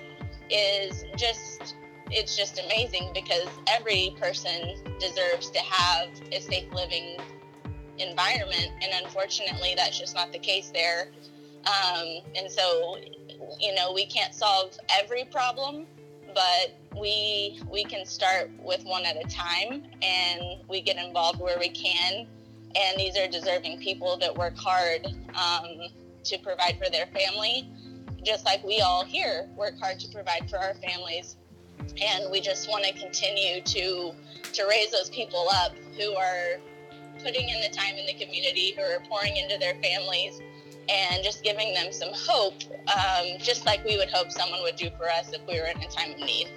is 0.50 1.06
just 1.18 1.76
it's 2.12 2.38
just 2.38 2.60
amazing 2.64 3.12
because 3.14 3.48
every 3.68 4.16
person 4.20 4.76
deserves 5.00 5.50
to 5.50 5.60
have 5.60 6.10
a 6.32 6.40
safe 6.40 6.72
living 6.72 7.18
environment 8.00 8.70
and 8.82 9.06
unfortunately 9.06 9.74
that's 9.76 9.98
just 9.98 10.16
not 10.16 10.32
the 10.32 10.40
case 10.40 10.72
there 10.74 11.10
um, 11.66 12.08
and 12.36 12.50
so 12.52 12.98
you 13.60 13.74
know 13.74 13.94
we 13.94 14.06
can't 14.06 14.34
solve 14.34 14.78
every 15.00 15.24
problem 15.26 15.86
but 16.34 16.76
we 17.00 17.60
we 17.72 17.84
can 17.84 18.06
start 18.06 18.50
with 18.60 18.84
one 18.84 19.06
at 19.06 19.16
a 19.16 19.28
time 19.28 19.84
and 20.02 20.42
we 20.68 20.82
get 20.82 20.98
involved 20.98 21.40
where 21.40 21.58
we 21.60 21.70
can 21.70 22.28
and 22.76 23.00
these 23.00 23.18
are 23.18 23.28
deserving 23.28 23.80
people 23.80 24.18
that 24.18 24.36
work 24.38 24.58
hard 24.58 25.06
um, 25.34 25.88
to 26.26 26.38
provide 26.40 26.78
for 26.78 26.90
their 26.92 27.08
family, 27.08 27.70
just 28.24 28.46
like 28.46 28.64
we 28.64 28.82
all 28.82 29.06
here 29.06 29.50
work 29.56 29.80
hard 29.80 30.00
to 30.00 30.08
provide 30.10 30.50
for 30.50 30.58
our 30.58 30.74
families. 30.76 31.38
And 32.02 32.32
we 32.32 32.42
just 32.42 32.70
want 32.70 32.84
to 32.84 32.94
continue 32.94 33.62
to 33.62 34.14
to 34.54 34.66
raise 34.68 34.92
those 34.92 35.10
people 35.10 35.48
up 35.52 35.74
who 35.98 36.16
are 36.16 36.60
putting 37.26 37.50
in 37.50 37.60
the 37.60 37.76
time 37.76 37.96
in 37.96 38.06
the 38.06 38.14
community, 38.14 38.76
who 38.78 38.84
are 38.84 39.00
pouring 39.10 39.36
into 39.36 39.58
their 39.58 39.74
families, 39.82 40.40
and 40.88 41.24
just 41.24 41.44
giving 41.44 41.74
them 41.74 41.92
some 41.92 42.12
hope, 42.14 42.54
um, 42.96 43.40
just 43.40 43.66
like 43.66 43.84
we 43.84 43.98
would 43.98 44.10
hope 44.10 44.32
someone 44.32 44.62
would 44.62 44.76
do 44.76 44.90
for 44.98 45.10
us 45.10 45.34
if 45.34 45.42
we 45.48 45.60
were 45.60 45.66
in 45.66 45.82
a 45.82 45.88
time 45.88 46.12
of 46.12 46.20
need. 46.20 46.48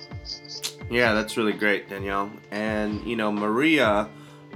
Yeah, 0.90 1.14
that's 1.14 1.36
really 1.38 1.54
great, 1.54 1.88
Danielle. 1.88 2.30
And 2.50 3.02
you 3.06 3.16
know, 3.16 3.32
Maria 3.32 4.10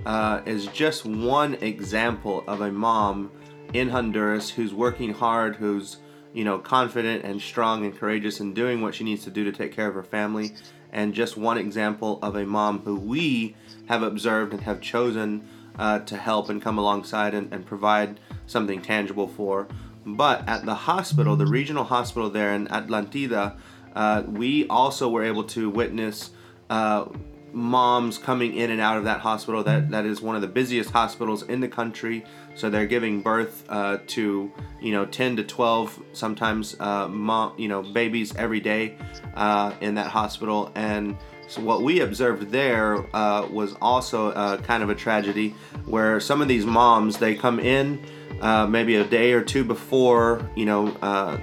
uh, 0.04 0.42
is 0.44 0.66
just 0.66 1.06
one 1.06 1.54
example 1.54 2.44
of 2.46 2.60
a 2.60 2.70
mom 2.70 3.30
in 3.72 3.88
Honduras 3.88 4.50
who's 4.50 4.74
working 4.74 5.14
hard, 5.14 5.56
who's 5.56 5.96
you 6.34 6.44
know, 6.44 6.58
confident 6.58 7.24
and 7.24 7.40
strong 7.40 7.84
and 7.84 7.96
courageous 7.96 8.40
in 8.40 8.54
doing 8.54 8.80
what 8.80 8.94
she 8.94 9.04
needs 9.04 9.24
to 9.24 9.30
do 9.30 9.44
to 9.44 9.52
take 9.52 9.72
care 9.72 9.88
of 9.88 9.94
her 9.94 10.02
family. 10.02 10.52
And 10.90 11.14
just 11.14 11.36
one 11.36 11.58
example 11.58 12.18
of 12.22 12.36
a 12.36 12.44
mom 12.44 12.80
who 12.80 12.96
we 12.96 13.54
have 13.86 14.02
observed 14.02 14.52
and 14.52 14.62
have 14.62 14.80
chosen 14.80 15.46
uh, 15.78 16.00
to 16.00 16.16
help 16.16 16.48
and 16.48 16.60
come 16.60 16.78
alongside 16.78 17.34
and, 17.34 17.52
and 17.52 17.66
provide 17.66 18.20
something 18.46 18.82
tangible 18.82 19.28
for. 19.28 19.68
But 20.04 20.48
at 20.48 20.64
the 20.64 20.74
hospital, 20.74 21.36
the 21.36 21.46
regional 21.46 21.84
hospital 21.84 22.28
there 22.30 22.54
in 22.54 22.66
Atlantida, 22.68 23.56
uh, 23.94 24.22
we 24.26 24.66
also 24.68 25.08
were 25.08 25.22
able 25.22 25.44
to 25.44 25.70
witness 25.70 26.30
uh, 26.70 27.06
moms 27.52 28.16
coming 28.18 28.54
in 28.54 28.70
and 28.70 28.80
out 28.80 28.96
of 28.96 29.04
that 29.04 29.20
hospital. 29.20 29.62
That 29.62 29.90
that 29.90 30.06
is 30.06 30.20
one 30.20 30.34
of 30.34 30.42
the 30.42 30.48
busiest 30.48 30.90
hospitals 30.90 31.42
in 31.42 31.60
the 31.60 31.68
country. 31.68 32.24
So 32.54 32.70
they're 32.70 32.86
giving 32.86 33.20
birth 33.20 33.64
uh, 33.68 33.98
to 34.08 34.50
you 34.80 34.92
know 34.92 35.06
10 35.06 35.36
to 35.36 35.44
12 35.44 36.02
sometimes 36.12 36.76
uh, 36.80 37.08
mom 37.08 37.54
you 37.58 37.68
know 37.68 37.82
babies 37.82 38.34
every 38.36 38.60
day 38.60 38.96
uh, 39.34 39.72
in 39.80 39.94
that 39.96 40.08
hospital. 40.08 40.72
And 40.74 41.16
so 41.52 41.60
what 41.60 41.82
we 41.82 42.00
observed 42.00 42.50
there 42.50 43.04
uh, 43.14 43.46
was 43.50 43.74
also 43.80 44.30
uh, 44.30 44.56
kind 44.58 44.82
of 44.82 44.90
a 44.90 44.94
tragedy, 44.94 45.54
where 45.86 46.20
some 46.20 46.40
of 46.42 46.48
these 46.48 46.64
moms 46.64 47.18
they 47.18 47.34
come 47.34 47.60
in 47.60 48.04
uh, 48.40 48.66
maybe 48.66 48.96
a 48.96 49.04
day 49.04 49.32
or 49.32 49.42
two 49.42 49.64
before 49.64 50.50
you 50.56 50.64
know 50.64 50.90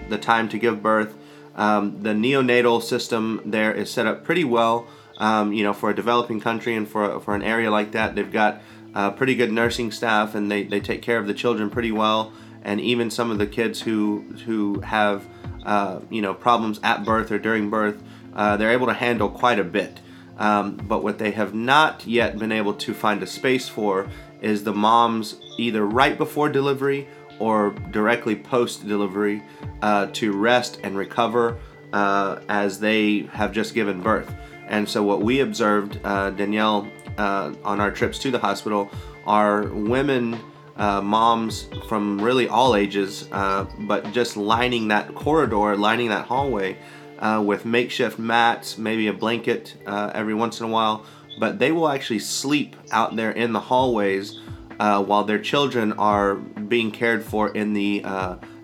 the 0.09 0.17
time 0.17 0.49
to 0.49 0.57
give 0.57 0.81
birth. 0.81 1.15
Um, 1.55 2.01
the 2.03 2.11
neonatal 2.11 2.81
system 2.81 3.41
there 3.45 3.73
is 3.73 3.91
set 3.91 4.07
up 4.07 4.23
pretty 4.23 4.45
well 4.45 4.87
um, 5.19 5.51
you 5.51 5.63
know, 5.63 5.73
for 5.73 5.89
a 5.89 5.95
developing 5.95 6.39
country 6.39 6.75
and 6.75 6.87
for, 6.87 7.19
for 7.19 7.35
an 7.35 7.43
area 7.43 7.69
like 7.69 7.91
that, 7.91 8.15
they've 8.15 8.31
got 8.31 8.61
uh, 8.95 9.11
pretty 9.11 9.35
good 9.35 9.51
nursing 9.51 9.91
staff 9.91 10.33
and 10.33 10.49
they, 10.49 10.63
they 10.63 10.79
take 10.79 11.01
care 11.01 11.17
of 11.17 11.27
the 11.27 11.33
children 11.33 11.69
pretty 11.69 11.91
well. 11.91 12.31
And 12.63 12.81
even 12.81 13.11
some 13.11 13.29
of 13.29 13.37
the 13.37 13.47
kids 13.47 13.81
who 13.81 14.21
who 14.45 14.81
have 14.81 15.25
uh, 15.65 16.01
you 16.09 16.21
know 16.21 16.33
problems 16.33 16.79
at 16.83 17.05
birth 17.05 17.31
or 17.31 17.39
during 17.39 17.69
birth, 17.69 18.01
uh, 18.35 18.57
they're 18.57 18.71
able 18.71 18.87
to 18.87 18.93
handle 18.93 19.29
quite 19.29 19.59
a 19.59 19.63
bit. 19.63 19.99
Um, 20.37 20.77
but 20.77 21.03
what 21.03 21.17
they 21.17 21.31
have 21.31 21.53
not 21.53 22.07
yet 22.07 22.39
been 22.39 22.51
able 22.51 22.73
to 22.75 22.93
find 22.93 23.21
a 23.21 23.27
space 23.27 23.67
for 23.67 24.07
is 24.41 24.63
the 24.63 24.73
moms 24.73 25.35
either 25.57 25.85
right 25.85 26.17
before 26.17 26.49
delivery 26.49 27.07
or 27.39 27.71
directly 27.91 28.35
post 28.35 28.87
delivery 28.87 29.43
uh, 29.81 30.07
to 30.13 30.31
rest 30.31 30.79
and 30.83 30.97
recover 30.97 31.57
uh, 31.93 32.39
as 32.47 32.79
they 32.79 33.21
have 33.33 33.51
just 33.51 33.73
given 33.73 34.01
birth. 34.01 34.33
And 34.67 34.87
so, 34.87 35.03
what 35.03 35.21
we 35.21 35.39
observed, 35.39 35.99
uh, 36.03 36.29
Danielle, 36.31 36.87
uh, 37.17 37.53
on 37.63 37.81
our 37.81 37.91
trips 37.91 38.19
to 38.19 38.31
the 38.31 38.39
hospital, 38.39 38.89
are 39.25 39.63
women, 39.63 40.39
uh, 40.77 41.01
moms 41.01 41.67
from 41.87 42.21
really 42.21 42.47
all 42.47 42.75
ages, 42.75 43.27
uh, 43.31 43.65
but 43.79 44.11
just 44.11 44.37
lining 44.37 44.89
that 44.89 45.15
corridor, 45.15 45.75
lining 45.75 46.09
that 46.09 46.25
hallway 46.25 46.77
uh, 47.19 47.43
with 47.45 47.65
makeshift 47.65 48.17
mats, 48.17 48.77
maybe 48.77 49.07
a 49.07 49.13
blanket 49.13 49.75
uh, 49.85 50.11
every 50.15 50.33
once 50.33 50.59
in 50.59 50.65
a 50.65 50.69
while. 50.69 51.05
But 51.39 51.59
they 51.59 51.71
will 51.71 51.87
actually 51.87 52.19
sleep 52.19 52.75
out 52.91 53.15
there 53.15 53.31
in 53.31 53.53
the 53.53 53.59
hallways 53.59 54.39
while 54.77 55.23
their 55.23 55.39
children 55.39 55.93
are 55.93 56.35
being 56.35 56.91
cared 56.91 57.23
for 57.23 57.49
in 57.49 57.73
the 57.73 58.01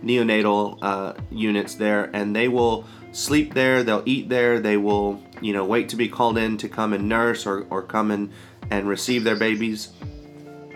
neonatal 0.03 1.15
units 1.31 1.75
there, 1.75 2.09
and 2.13 2.35
they 2.35 2.47
will 2.47 2.85
sleep 3.15 3.53
there, 3.53 3.81
they'll 3.81 4.03
eat 4.05 4.27
there, 4.27 4.59
they 4.59 4.75
will, 4.75 5.23
you 5.41 5.53
know, 5.53 5.63
wait 5.63 5.87
to 5.89 5.95
be 5.95 6.09
called 6.09 6.37
in 6.37 6.57
to 6.57 6.67
come 6.67 6.91
and 6.91 7.07
nurse 7.07 7.45
or, 7.45 7.65
or 7.69 7.81
come 7.81 8.11
and, 8.11 8.29
and 8.69 8.89
receive 8.89 9.23
their 9.23 9.37
babies. 9.37 9.93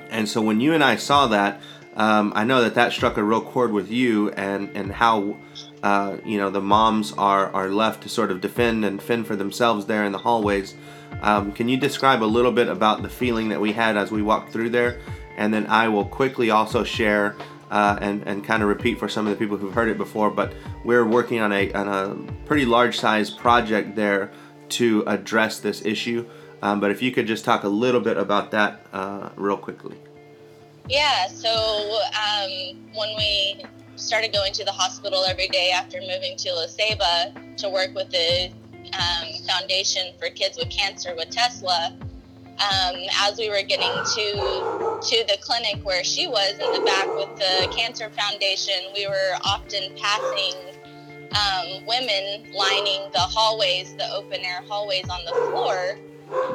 And 0.09 0.27
so 0.27 0.41
when 0.41 0.61
you 0.61 0.73
and 0.73 0.83
I 0.83 0.95
saw 0.95 1.27
that, 1.27 1.59
um, 1.97 2.31
I 2.33 2.45
know 2.45 2.61
that 2.61 2.75
that 2.75 2.93
struck 2.93 3.17
a 3.17 3.23
real 3.23 3.41
chord 3.41 3.73
with 3.73 3.91
you 3.91 4.29
and, 4.31 4.69
and 4.73 4.89
how, 4.89 5.35
uh, 5.83 6.17
you 6.25 6.37
know, 6.37 6.49
the 6.49 6.61
moms 6.61 7.13
are, 7.13 7.51
are 7.53 7.69
left 7.69 8.03
to 8.03 8.09
sort 8.09 8.31
of 8.31 8.41
defend 8.41 8.85
and 8.85 9.01
fend 9.01 9.27
for 9.27 9.35
themselves 9.35 9.85
there 9.85 10.03
in 10.03 10.11
the 10.11 10.17
hallways. 10.17 10.75
Um, 11.21 11.51
can 11.51 11.69
you 11.69 11.77
describe 11.77 12.23
a 12.23 12.25
little 12.25 12.51
bit 12.51 12.67
about 12.67 13.01
the 13.01 13.09
feeling 13.09 13.49
that 13.49 13.59
we 13.59 13.71
had 13.71 13.97
as 13.97 14.11
we 14.11 14.21
walked 14.21 14.51
through 14.51 14.69
there? 14.69 14.99
And 15.37 15.53
then 15.53 15.67
I 15.67 15.87
will 15.87 16.05
quickly 16.05 16.49
also 16.49 16.83
share 16.83 17.35
uh, 17.71 17.97
and, 18.01 18.23
and 18.27 18.43
kind 18.43 18.63
of 18.63 18.69
repeat 18.69 18.99
for 18.99 19.07
some 19.07 19.27
of 19.27 19.31
the 19.31 19.37
people 19.37 19.57
who've 19.57 19.73
heard 19.73 19.89
it 19.89 19.97
before, 19.97 20.29
but 20.29 20.53
we're 20.83 21.05
working 21.05 21.39
on 21.39 21.51
a, 21.51 21.71
on 21.73 21.87
a 21.87 22.31
pretty 22.45 22.65
large 22.65 22.97
size 22.97 23.29
project 23.29 23.95
there 23.95 24.31
to 24.69 25.03
address 25.07 25.59
this 25.59 25.85
issue. 25.85 26.27
Um, 26.61 26.79
but 26.79 26.91
if 26.91 27.01
you 27.01 27.11
could 27.11 27.27
just 27.27 27.45
talk 27.45 27.63
a 27.63 27.69
little 27.69 28.01
bit 28.01 28.17
about 28.17 28.51
that 28.51 28.85
uh, 28.91 29.29
real 29.35 29.57
quickly. 29.57 29.97
Yeah, 30.87 31.27
so 31.27 31.49
um, 31.49 32.49
when 32.93 33.15
we 33.15 33.63
started 33.99 34.33
going 34.33 34.53
to 34.53 34.63
the 34.63 34.71
hospital 34.71 35.23
every 35.25 35.47
day 35.47 35.71
after 35.71 35.99
moving 35.99 36.35
to 36.37 36.53
La 36.53 36.65
Ceiba 36.65 37.57
to 37.57 37.69
work 37.69 37.93
with 37.93 38.09
the 38.09 38.49
um, 38.93 39.27
Foundation 39.47 40.13
for 40.19 40.29
Kids 40.29 40.57
with 40.57 40.69
Cancer 40.69 41.13
with 41.15 41.29
Tesla, 41.29 41.93
um, 42.59 42.95
as 43.21 43.37
we 43.37 43.49
were 43.49 43.61
getting 43.61 43.91
to 44.15 44.99
to 45.01 45.23
the 45.27 45.37
clinic 45.41 45.83
where 45.85 46.03
she 46.03 46.27
was 46.27 46.51
in 46.51 46.73
the 46.73 46.81
back 46.85 47.07
with 47.15 47.33
the 47.37 47.73
Cancer 47.75 48.09
Foundation, 48.09 48.75
we 48.93 49.07
were 49.07 49.35
often 49.45 49.95
passing 49.97 50.55
um, 51.31 51.85
women 51.85 52.51
lining 52.53 53.09
the 53.13 53.19
hallways, 53.19 53.93
the 53.95 54.11
open 54.13 54.41
air 54.41 54.61
hallways 54.67 55.07
on 55.09 55.23
the 55.25 55.31
floor. 55.31 55.97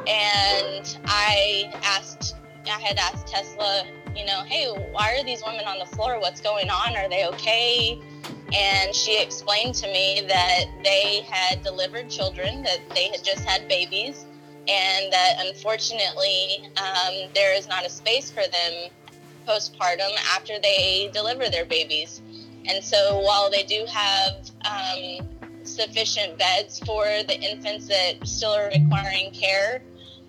And 0.07 0.99
I 1.07 1.73
asked, 1.85 2.37
I 2.67 2.81
had 2.81 2.99
asked 2.99 3.27
Tesla, 3.29 3.85
you 4.16 4.24
know, 4.24 4.42
hey, 4.44 4.66
why 4.92 5.16
are 5.18 5.24
these 5.24 5.42
women 5.44 5.64
on 5.66 5.79
the 5.79 5.87
floor? 5.87 6.20
What's 6.20 6.40
going 6.40 6.70
on? 6.70 6.96
Are 6.96 7.09
they 7.09 7.27
okay? 7.27 8.00
And 8.55 8.94
she 8.94 9.20
explained 9.20 9.74
to 9.77 9.87
me 9.88 10.24
that 10.29 10.64
they 10.85 11.22
had 11.29 11.62
delivered 11.62 12.09
children, 12.09 12.62
that 12.62 12.79
they 12.94 13.09
had 13.09 13.24
just 13.24 13.44
had 13.44 13.66
babies, 13.68 14.27
and 14.68 15.12
that 15.12 15.37
unfortunately 15.40 16.68
um, 16.77 17.29
there 17.35 17.57
is 17.57 17.68
not 17.68 17.85
a 17.85 17.90
space 17.90 18.31
for 18.31 18.42
them 18.42 18.90
postpartum 19.46 20.11
after 20.35 20.55
they 20.62 21.11
deliver 21.12 21.50
their 21.50 21.64
babies. 21.64 22.22
And 22.66 22.83
so 22.83 23.18
while 23.20 23.50
they 23.50 23.64
do 23.64 23.85
have 23.90 24.50
um, 24.64 25.29
sufficient 25.64 26.38
beds 26.38 26.79
for 26.79 27.05
the 27.05 27.38
infants 27.40 27.88
that 27.88 28.27
still 28.27 28.53
are 28.53 28.70
requiring 28.70 29.33
care 29.33 29.83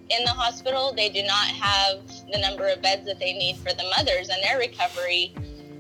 in 0.10 0.24
the 0.24 0.32
hospital, 0.32 0.94
they 0.96 1.10
do 1.10 1.24
not 1.24 1.48
have 1.48 2.06
the 2.32 2.40
number 2.40 2.68
of 2.68 2.82
beds 2.82 3.06
that 3.06 3.20
they 3.20 3.34
need 3.34 3.58
for 3.58 3.74
the 3.74 3.84
mothers 3.98 4.30
and 4.30 4.42
their 4.44 4.60
recovery. 4.60 5.34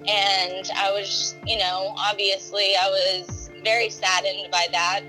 And 0.07 0.69
I 0.75 0.91
was, 0.91 1.35
you 1.45 1.57
know, 1.57 1.93
obviously 1.97 2.73
I 2.81 2.89
was 2.89 3.49
very 3.63 3.89
saddened 3.89 4.51
by 4.51 4.67
that 4.71 5.01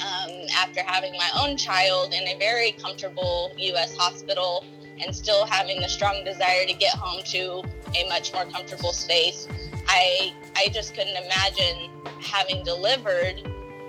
um, 0.00 0.46
after 0.56 0.82
having 0.82 1.12
my 1.12 1.28
own 1.38 1.56
child 1.56 2.12
in 2.12 2.26
a 2.28 2.38
very 2.38 2.72
comfortable 2.72 3.52
U.S. 3.56 3.96
hospital 3.96 4.64
and 5.02 5.14
still 5.14 5.46
having 5.46 5.80
the 5.80 5.88
strong 5.88 6.24
desire 6.24 6.66
to 6.66 6.74
get 6.74 6.94
home 6.94 7.22
to 7.24 7.62
a 7.98 8.08
much 8.08 8.32
more 8.32 8.44
comfortable 8.44 8.92
space. 8.92 9.48
I 9.88 10.34
I 10.56 10.68
just 10.72 10.94
couldn't 10.94 11.16
imagine 11.16 11.90
having 12.20 12.62
delivered 12.64 13.42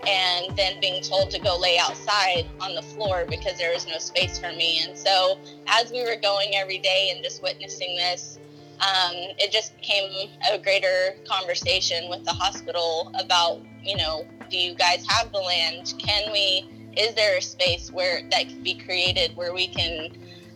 and 0.07 0.55
then 0.57 0.79
being 0.79 1.01
told 1.03 1.29
to 1.31 1.39
go 1.39 1.57
lay 1.57 1.77
outside 1.77 2.47
on 2.59 2.75
the 2.75 2.81
floor 2.81 3.25
because 3.27 3.57
there 3.57 3.71
was 3.71 3.87
no 3.87 3.97
space 3.99 4.37
for 4.39 4.51
me. 4.51 4.83
And 4.83 4.97
so 4.97 5.39
as 5.67 5.91
we 5.91 6.03
were 6.03 6.19
going 6.21 6.55
every 6.55 6.79
day 6.79 7.11
and 7.13 7.23
just 7.23 7.41
witnessing 7.43 7.95
this, 7.95 8.39
um, 8.79 9.13
it 9.37 9.51
just 9.51 9.75
became 9.75 10.29
a 10.51 10.57
greater 10.57 11.15
conversation 11.29 12.09
with 12.09 12.25
the 12.25 12.31
hospital 12.31 13.11
about, 13.19 13.61
you 13.83 13.95
know, 13.95 14.25
do 14.49 14.57
you 14.57 14.73
guys 14.73 15.05
have 15.07 15.31
the 15.31 15.39
land? 15.39 15.93
Can 15.99 16.31
we? 16.31 16.65
Is 16.97 17.15
there 17.15 17.37
a 17.37 17.41
space 17.41 17.89
where 17.91 18.21
that 18.31 18.49
can 18.49 18.63
be 18.63 18.73
created 18.73 19.35
where 19.37 19.53
we 19.53 19.67
can 19.67 20.09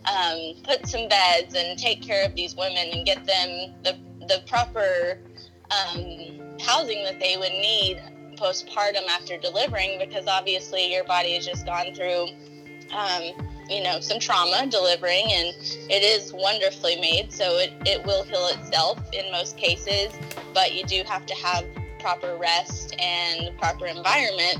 um, 0.06 0.54
put 0.64 0.86
some 0.86 1.08
beds 1.08 1.54
and 1.54 1.78
take 1.78 2.02
care 2.02 2.26
of 2.26 2.34
these 2.34 2.54
women 2.56 2.88
and 2.92 3.06
get 3.06 3.24
them 3.24 3.74
the 3.84 3.96
the 4.26 4.42
proper 4.46 5.18
um, 5.70 6.58
housing 6.60 7.04
that 7.04 7.18
they 7.20 7.36
would 7.36 7.52
need 7.52 8.02
postpartum 8.36 9.06
after 9.10 9.36
delivering? 9.36 9.98
Because 9.98 10.26
obviously 10.26 10.92
your 10.92 11.04
body 11.04 11.34
has 11.34 11.46
just 11.46 11.66
gone 11.66 11.94
through. 11.94 12.28
Um, 12.92 13.32
you 13.68 13.82
know 13.82 13.98
some 13.98 14.20
trauma 14.20 14.68
delivering 14.70 15.24
and 15.32 15.48
it 15.90 16.04
is 16.04 16.32
wonderfully 16.32 17.00
made 17.00 17.32
so 17.32 17.58
it, 17.58 17.72
it 17.84 18.06
will 18.06 18.22
heal 18.22 18.46
itself 18.52 19.00
in 19.12 19.28
most 19.32 19.56
cases 19.56 20.12
but 20.54 20.72
you 20.72 20.84
do 20.84 21.02
have 21.04 21.26
to 21.26 21.34
have 21.34 21.64
proper 22.06 22.36
rest 22.36 22.94
and 23.00 23.56
proper 23.58 23.86
environment. 23.86 24.58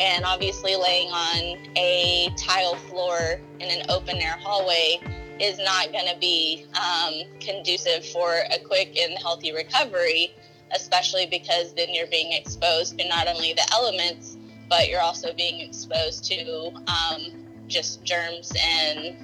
And 0.00 0.24
obviously, 0.24 0.74
laying 0.74 1.08
on 1.10 1.58
a 1.76 2.28
tile 2.36 2.74
floor 2.74 3.40
in 3.60 3.70
an 3.70 3.86
open 3.88 4.16
air 4.16 4.36
hallway 4.40 5.00
is 5.40 5.58
not 5.58 5.92
going 5.92 6.12
to 6.12 6.18
be 6.18 6.66
um, 6.74 7.14
conducive 7.38 8.04
for 8.04 8.40
a 8.52 8.58
quick 8.64 8.96
and 8.98 9.16
healthy 9.18 9.52
recovery, 9.52 10.34
especially 10.72 11.26
because 11.26 11.74
then 11.74 11.88
you're 11.90 12.06
being 12.08 12.32
exposed 12.32 12.98
to 12.98 13.08
not 13.08 13.28
only 13.28 13.52
the 13.54 13.66
elements, 13.72 14.36
but 14.68 14.88
you're 14.88 15.00
also 15.00 15.32
being 15.34 15.60
exposed 15.60 16.24
to 16.24 16.72
um, 16.86 17.46
just 17.66 18.04
germs 18.04 18.52
and 18.62 19.16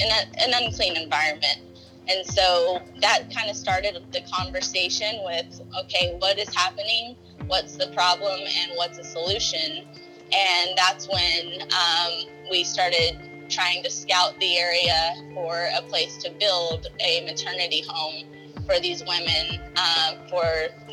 a, 0.00 0.42
an 0.42 0.52
unclean 0.54 0.96
environment. 0.96 1.60
And 2.06 2.26
so 2.26 2.80
that 3.00 3.34
kind 3.34 3.48
of 3.48 3.56
started 3.56 3.98
the 4.12 4.20
conversation 4.32 5.20
with 5.24 5.60
okay, 5.78 6.16
what 6.18 6.38
is 6.38 6.54
happening 6.54 7.16
what's 7.46 7.76
the 7.76 7.88
problem 7.88 8.40
and 8.40 8.72
what's 8.76 8.98
the 8.98 9.04
solution. 9.04 9.86
And 10.32 10.70
that's 10.76 11.08
when 11.08 11.62
um, 11.62 12.12
we 12.50 12.64
started 12.64 13.18
trying 13.48 13.82
to 13.82 13.90
scout 13.90 14.38
the 14.40 14.56
area 14.56 15.14
for 15.34 15.68
a 15.76 15.82
place 15.82 16.16
to 16.18 16.30
build 16.40 16.86
a 17.00 17.24
maternity 17.24 17.84
home 17.86 18.24
for 18.66 18.80
these 18.80 19.02
women 19.06 19.60
um, 19.76 20.16
for 20.28 20.44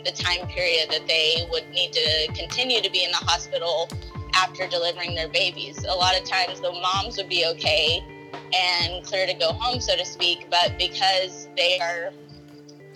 the 0.03 0.11
time 0.11 0.47
period 0.47 0.89
that 0.89 1.07
they 1.07 1.47
would 1.51 1.69
need 1.69 1.93
to 1.93 2.27
continue 2.33 2.81
to 2.81 2.89
be 2.91 3.03
in 3.03 3.11
the 3.11 3.17
hospital 3.17 3.89
after 4.33 4.67
delivering 4.67 5.15
their 5.15 5.29
babies. 5.29 5.83
A 5.83 5.93
lot 5.93 6.19
of 6.19 6.25
times 6.27 6.59
the 6.61 6.71
moms 6.71 7.17
would 7.17 7.29
be 7.29 7.45
okay 7.47 8.03
and 8.53 9.03
clear 9.05 9.25
to 9.25 9.33
go 9.33 9.51
home, 9.53 9.79
so 9.79 9.95
to 9.95 10.05
speak, 10.05 10.47
but 10.49 10.77
because 10.77 11.47
they 11.55 11.79
are 11.79 12.11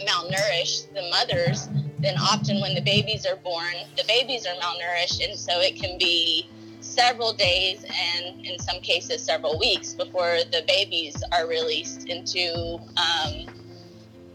malnourished, 0.06 0.94
the 0.94 1.10
mothers, 1.10 1.70
then 2.00 2.16
often 2.18 2.60
when 2.62 2.76
the 2.76 2.82
babies 2.82 3.26
are 3.26 3.38
born, 3.38 3.74
the 3.98 4.04
babies 4.08 4.46
are 4.46 4.56
malnourished, 4.56 5.24
and 5.24 5.38
so 5.38 5.60
it 5.62 5.76
can 5.76 5.98
be 5.98 6.50
several 6.82 7.34
days 7.34 7.84
and 7.84 8.46
in 8.46 8.60
some 8.60 8.80
cases 8.80 9.22
several 9.22 9.58
weeks 9.58 9.94
before 9.94 10.38
the 10.52 10.64
babies 10.68 11.16
are 11.32 11.48
released 11.48 12.08
into 12.08 12.80
um, 12.96 13.48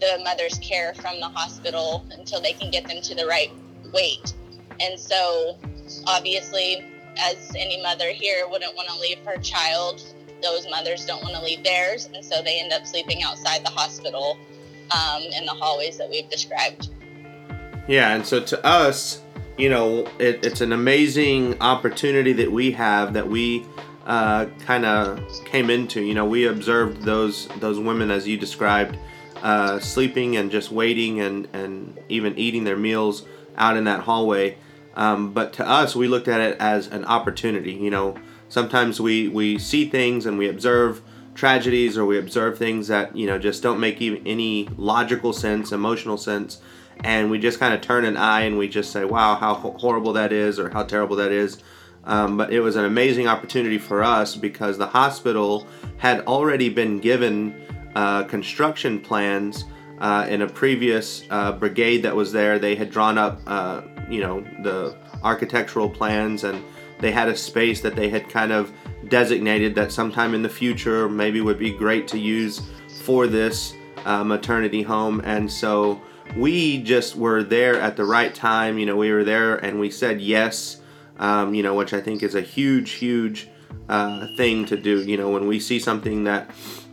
the 0.00 0.20
mother's 0.24 0.58
care 0.58 0.94
from 0.94 1.20
the 1.20 1.28
hospital 1.28 2.04
until 2.12 2.40
they 2.40 2.52
can 2.52 2.70
get 2.70 2.86
them 2.88 3.00
to 3.02 3.14
the 3.14 3.26
right 3.26 3.50
weight. 3.92 4.34
And 4.80 4.98
so, 4.98 5.58
obviously, 6.06 6.84
as 7.18 7.52
any 7.56 7.82
mother 7.82 8.10
here 8.10 8.48
wouldn't 8.48 8.74
want 8.74 8.88
to 8.88 8.98
leave 8.98 9.18
her 9.24 9.36
child, 9.38 10.02
those 10.42 10.66
mothers 10.70 11.04
don't 11.04 11.22
want 11.22 11.34
to 11.34 11.42
leave 11.42 11.62
theirs, 11.62 12.08
and 12.12 12.24
so 12.24 12.42
they 12.42 12.60
end 12.60 12.72
up 12.72 12.86
sleeping 12.86 13.22
outside 13.22 13.64
the 13.64 13.70
hospital 13.70 14.38
um, 14.92 15.22
in 15.22 15.44
the 15.44 15.52
hallways 15.52 15.98
that 15.98 16.08
we've 16.08 16.28
described. 16.30 16.88
Yeah, 17.86 18.14
and 18.14 18.24
so 18.24 18.40
to 18.40 18.64
us, 18.64 19.22
you 19.58 19.68
know, 19.68 20.06
it, 20.18 20.44
it's 20.44 20.60
an 20.60 20.72
amazing 20.72 21.60
opportunity 21.60 22.32
that 22.34 22.50
we 22.50 22.72
have 22.72 23.12
that 23.12 23.28
we 23.28 23.66
uh, 24.06 24.46
kind 24.60 24.86
of 24.86 25.20
came 25.44 25.70
into. 25.70 26.02
You 26.02 26.14
know, 26.14 26.24
we 26.24 26.46
observed 26.46 27.02
those 27.02 27.48
those 27.58 27.78
women 27.78 28.10
as 28.10 28.26
you 28.26 28.38
described, 28.38 28.98
uh, 29.42 29.78
sleeping 29.78 30.36
and 30.36 30.50
just 30.50 30.70
waiting 30.70 31.20
and 31.20 31.48
and 31.52 31.98
even 32.08 32.38
eating 32.38 32.64
their 32.64 32.76
meals 32.76 33.24
out 33.56 33.76
in 33.76 33.84
that 33.84 34.00
hallway. 34.00 34.56
Um, 34.94 35.32
but 35.32 35.52
to 35.54 35.68
us, 35.68 35.94
we 35.94 36.08
looked 36.08 36.28
at 36.28 36.40
it 36.40 36.56
as 36.58 36.88
an 36.88 37.04
opportunity. 37.04 37.72
You 37.72 37.90
know, 37.90 38.16
sometimes 38.48 39.00
we 39.00 39.28
we 39.28 39.58
see 39.58 39.88
things 39.88 40.26
and 40.26 40.38
we 40.38 40.48
observe 40.48 41.02
tragedies 41.34 41.96
or 41.96 42.04
we 42.04 42.18
observe 42.18 42.58
things 42.58 42.88
that 42.88 43.16
you 43.16 43.26
know 43.26 43.38
just 43.38 43.62
don't 43.62 43.80
make 43.80 44.00
even 44.00 44.26
any 44.26 44.68
logical 44.76 45.32
sense, 45.32 45.72
emotional 45.72 46.18
sense, 46.18 46.60
and 47.04 47.30
we 47.30 47.38
just 47.38 47.58
kind 47.58 47.72
of 47.72 47.80
turn 47.80 48.04
an 48.04 48.16
eye 48.16 48.42
and 48.42 48.58
we 48.58 48.68
just 48.68 48.92
say, 48.92 49.04
"Wow, 49.04 49.36
how 49.36 49.54
horrible 49.54 50.12
that 50.14 50.32
is," 50.32 50.58
or 50.58 50.70
"How 50.70 50.82
terrible 50.82 51.16
that 51.16 51.32
is." 51.32 51.62
Um, 52.04 52.38
but 52.38 52.52
it 52.52 52.60
was 52.60 52.76
an 52.76 52.84
amazing 52.84 53.28
opportunity 53.28 53.78
for 53.78 54.02
us 54.02 54.34
because 54.34 54.78
the 54.78 54.86
hospital 54.86 55.66
had 55.98 56.20
already 56.20 56.70
been 56.70 56.98
given 56.98 57.54
uh, 57.94 58.24
construction 58.24 59.00
plans 59.00 59.64
uh, 60.00 60.26
in 60.28 60.42
a 60.42 60.48
previous 60.48 61.24
uh, 61.30 61.52
brigade 61.52 61.98
that 61.98 62.14
was 62.14 62.32
there. 62.32 62.58
They 62.58 62.74
had 62.74 62.90
drawn 62.90 63.18
up, 63.18 63.40
uh, 63.46 63.82
you 64.08 64.20
know, 64.20 64.40
the 64.62 64.96
architectural 65.22 65.90
plans 65.90 66.44
and 66.44 66.64
they 67.00 67.10
had 67.10 67.28
a 67.28 67.36
space 67.36 67.80
that 67.82 67.96
they 67.96 68.08
had 68.08 68.28
kind 68.28 68.52
of 68.52 68.72
designated 69.08 69.74
that 69.74 69.92
sometime 69.92 70.34
in 70.34 70.42
the 70.42 70.48
future 70.48 71.08
maybe 71.08 71.40
would 71.40 71.58
be 71.58 71.70
great 71.70 72.08
to 72.08 72.18
use 72.18 72.62
for 73.02 73.26
this 73.26 73.74
uh, 74.04 74.24
maternity 74.24 74.82
home. 74.82 75.20
And 75.24 75.50
so 75.50 76.00
we 76.36 76.82
just 76.82 77.16
were 77.16 77.42
there 77.42 77.80
at 77.80 77.96
the 77.96 78.04
right 78.04 78.34
time. 78.34 78.78
You 78.78 78.86
know, 78.86 78.96
we 78.96 79.12
were 79.12 79.24
there 79.24 79.56
and 79.56 79.80
we 79.80 79.90
said 79.90 80.20
yes, 80.20 80.80
um, 81.18 81.54
you 81.54 81.62
know, 81.62 81.74
which 81.74 81.92
I 81.92 82.00
think 82.00 82.22
is 82.22 82.34
a 82.34 82.40
huge, 82.42 82.92
huge 82.92 83.48
thing 84.36 84.64
to 84.66 84.76
do. 84.76 85.02
You 85.02 85.16
know, 85.16 85.30
when 85.30 85.46
we 85.46 85.58
see 85.60 85.78
something 85.78 86.24
that 86.24 86.50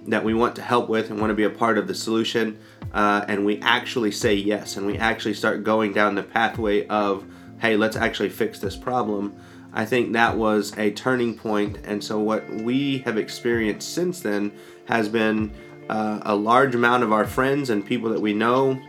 that 0.07 0.23
we 0.23 0.33
want 0.33 0.55
to 0.55 0.61
help 0.61 0.89
with 0.89 1.09
and 1.09 1.19
want 1.19 1.31
to 1.31 1.35
be 1.35 1.43
a 1.43 1.49
part 1.49 1.77
of 1.77 1.87
the 1.87 1.95
solution, 1.95 2.57
uh, 2.93 3.25
and 3.27 3.45
we 3.45 3.59
actually 3.59 4.11
say 4.11 4.33
yes, 4.33 4.77
and 4.77 4.87
we 4.87 4.97
actually 4.97 5.33
start 5.33 5.63
going 5.63 5.93
down 5.93 6.15
the 6.15 6.23
pathway 6.23 6.87
of, 6.87 7.25
hey, 7.59 7.75
let's 7.75 7.95
actually 7.95 8.29
fix 8.29 8.59
this 8.59 8.75
problem. 8.75 9.35
I 9.73 9.85
think 9.85 10.13
that 10.13 10.37
was 10.37 10.75
a 10.77 10.91
turning 10.91 11.37
point, 11.37 11.79
and 11.83 12.03
so 12.03 12.19
what 12.19 12.49
we 12.49 12.99
have 12.99 13.17
experienced 13.17 13.93
since 13.93 14.21
then 14.21 14.51
has 14.85 15.09
been 15.09 15.51
uh, 15.89 16.21
a 16.23 16.35
large 16.35 16.73
amount 16.73 17.03
of 17.03 17.11
our 17.11 17.25
friends 17.25 17.69
and 17.69 17.85
people 17.85 18.09
that 18.09 18.21
we 18.21 18.33
know 18.33 18.81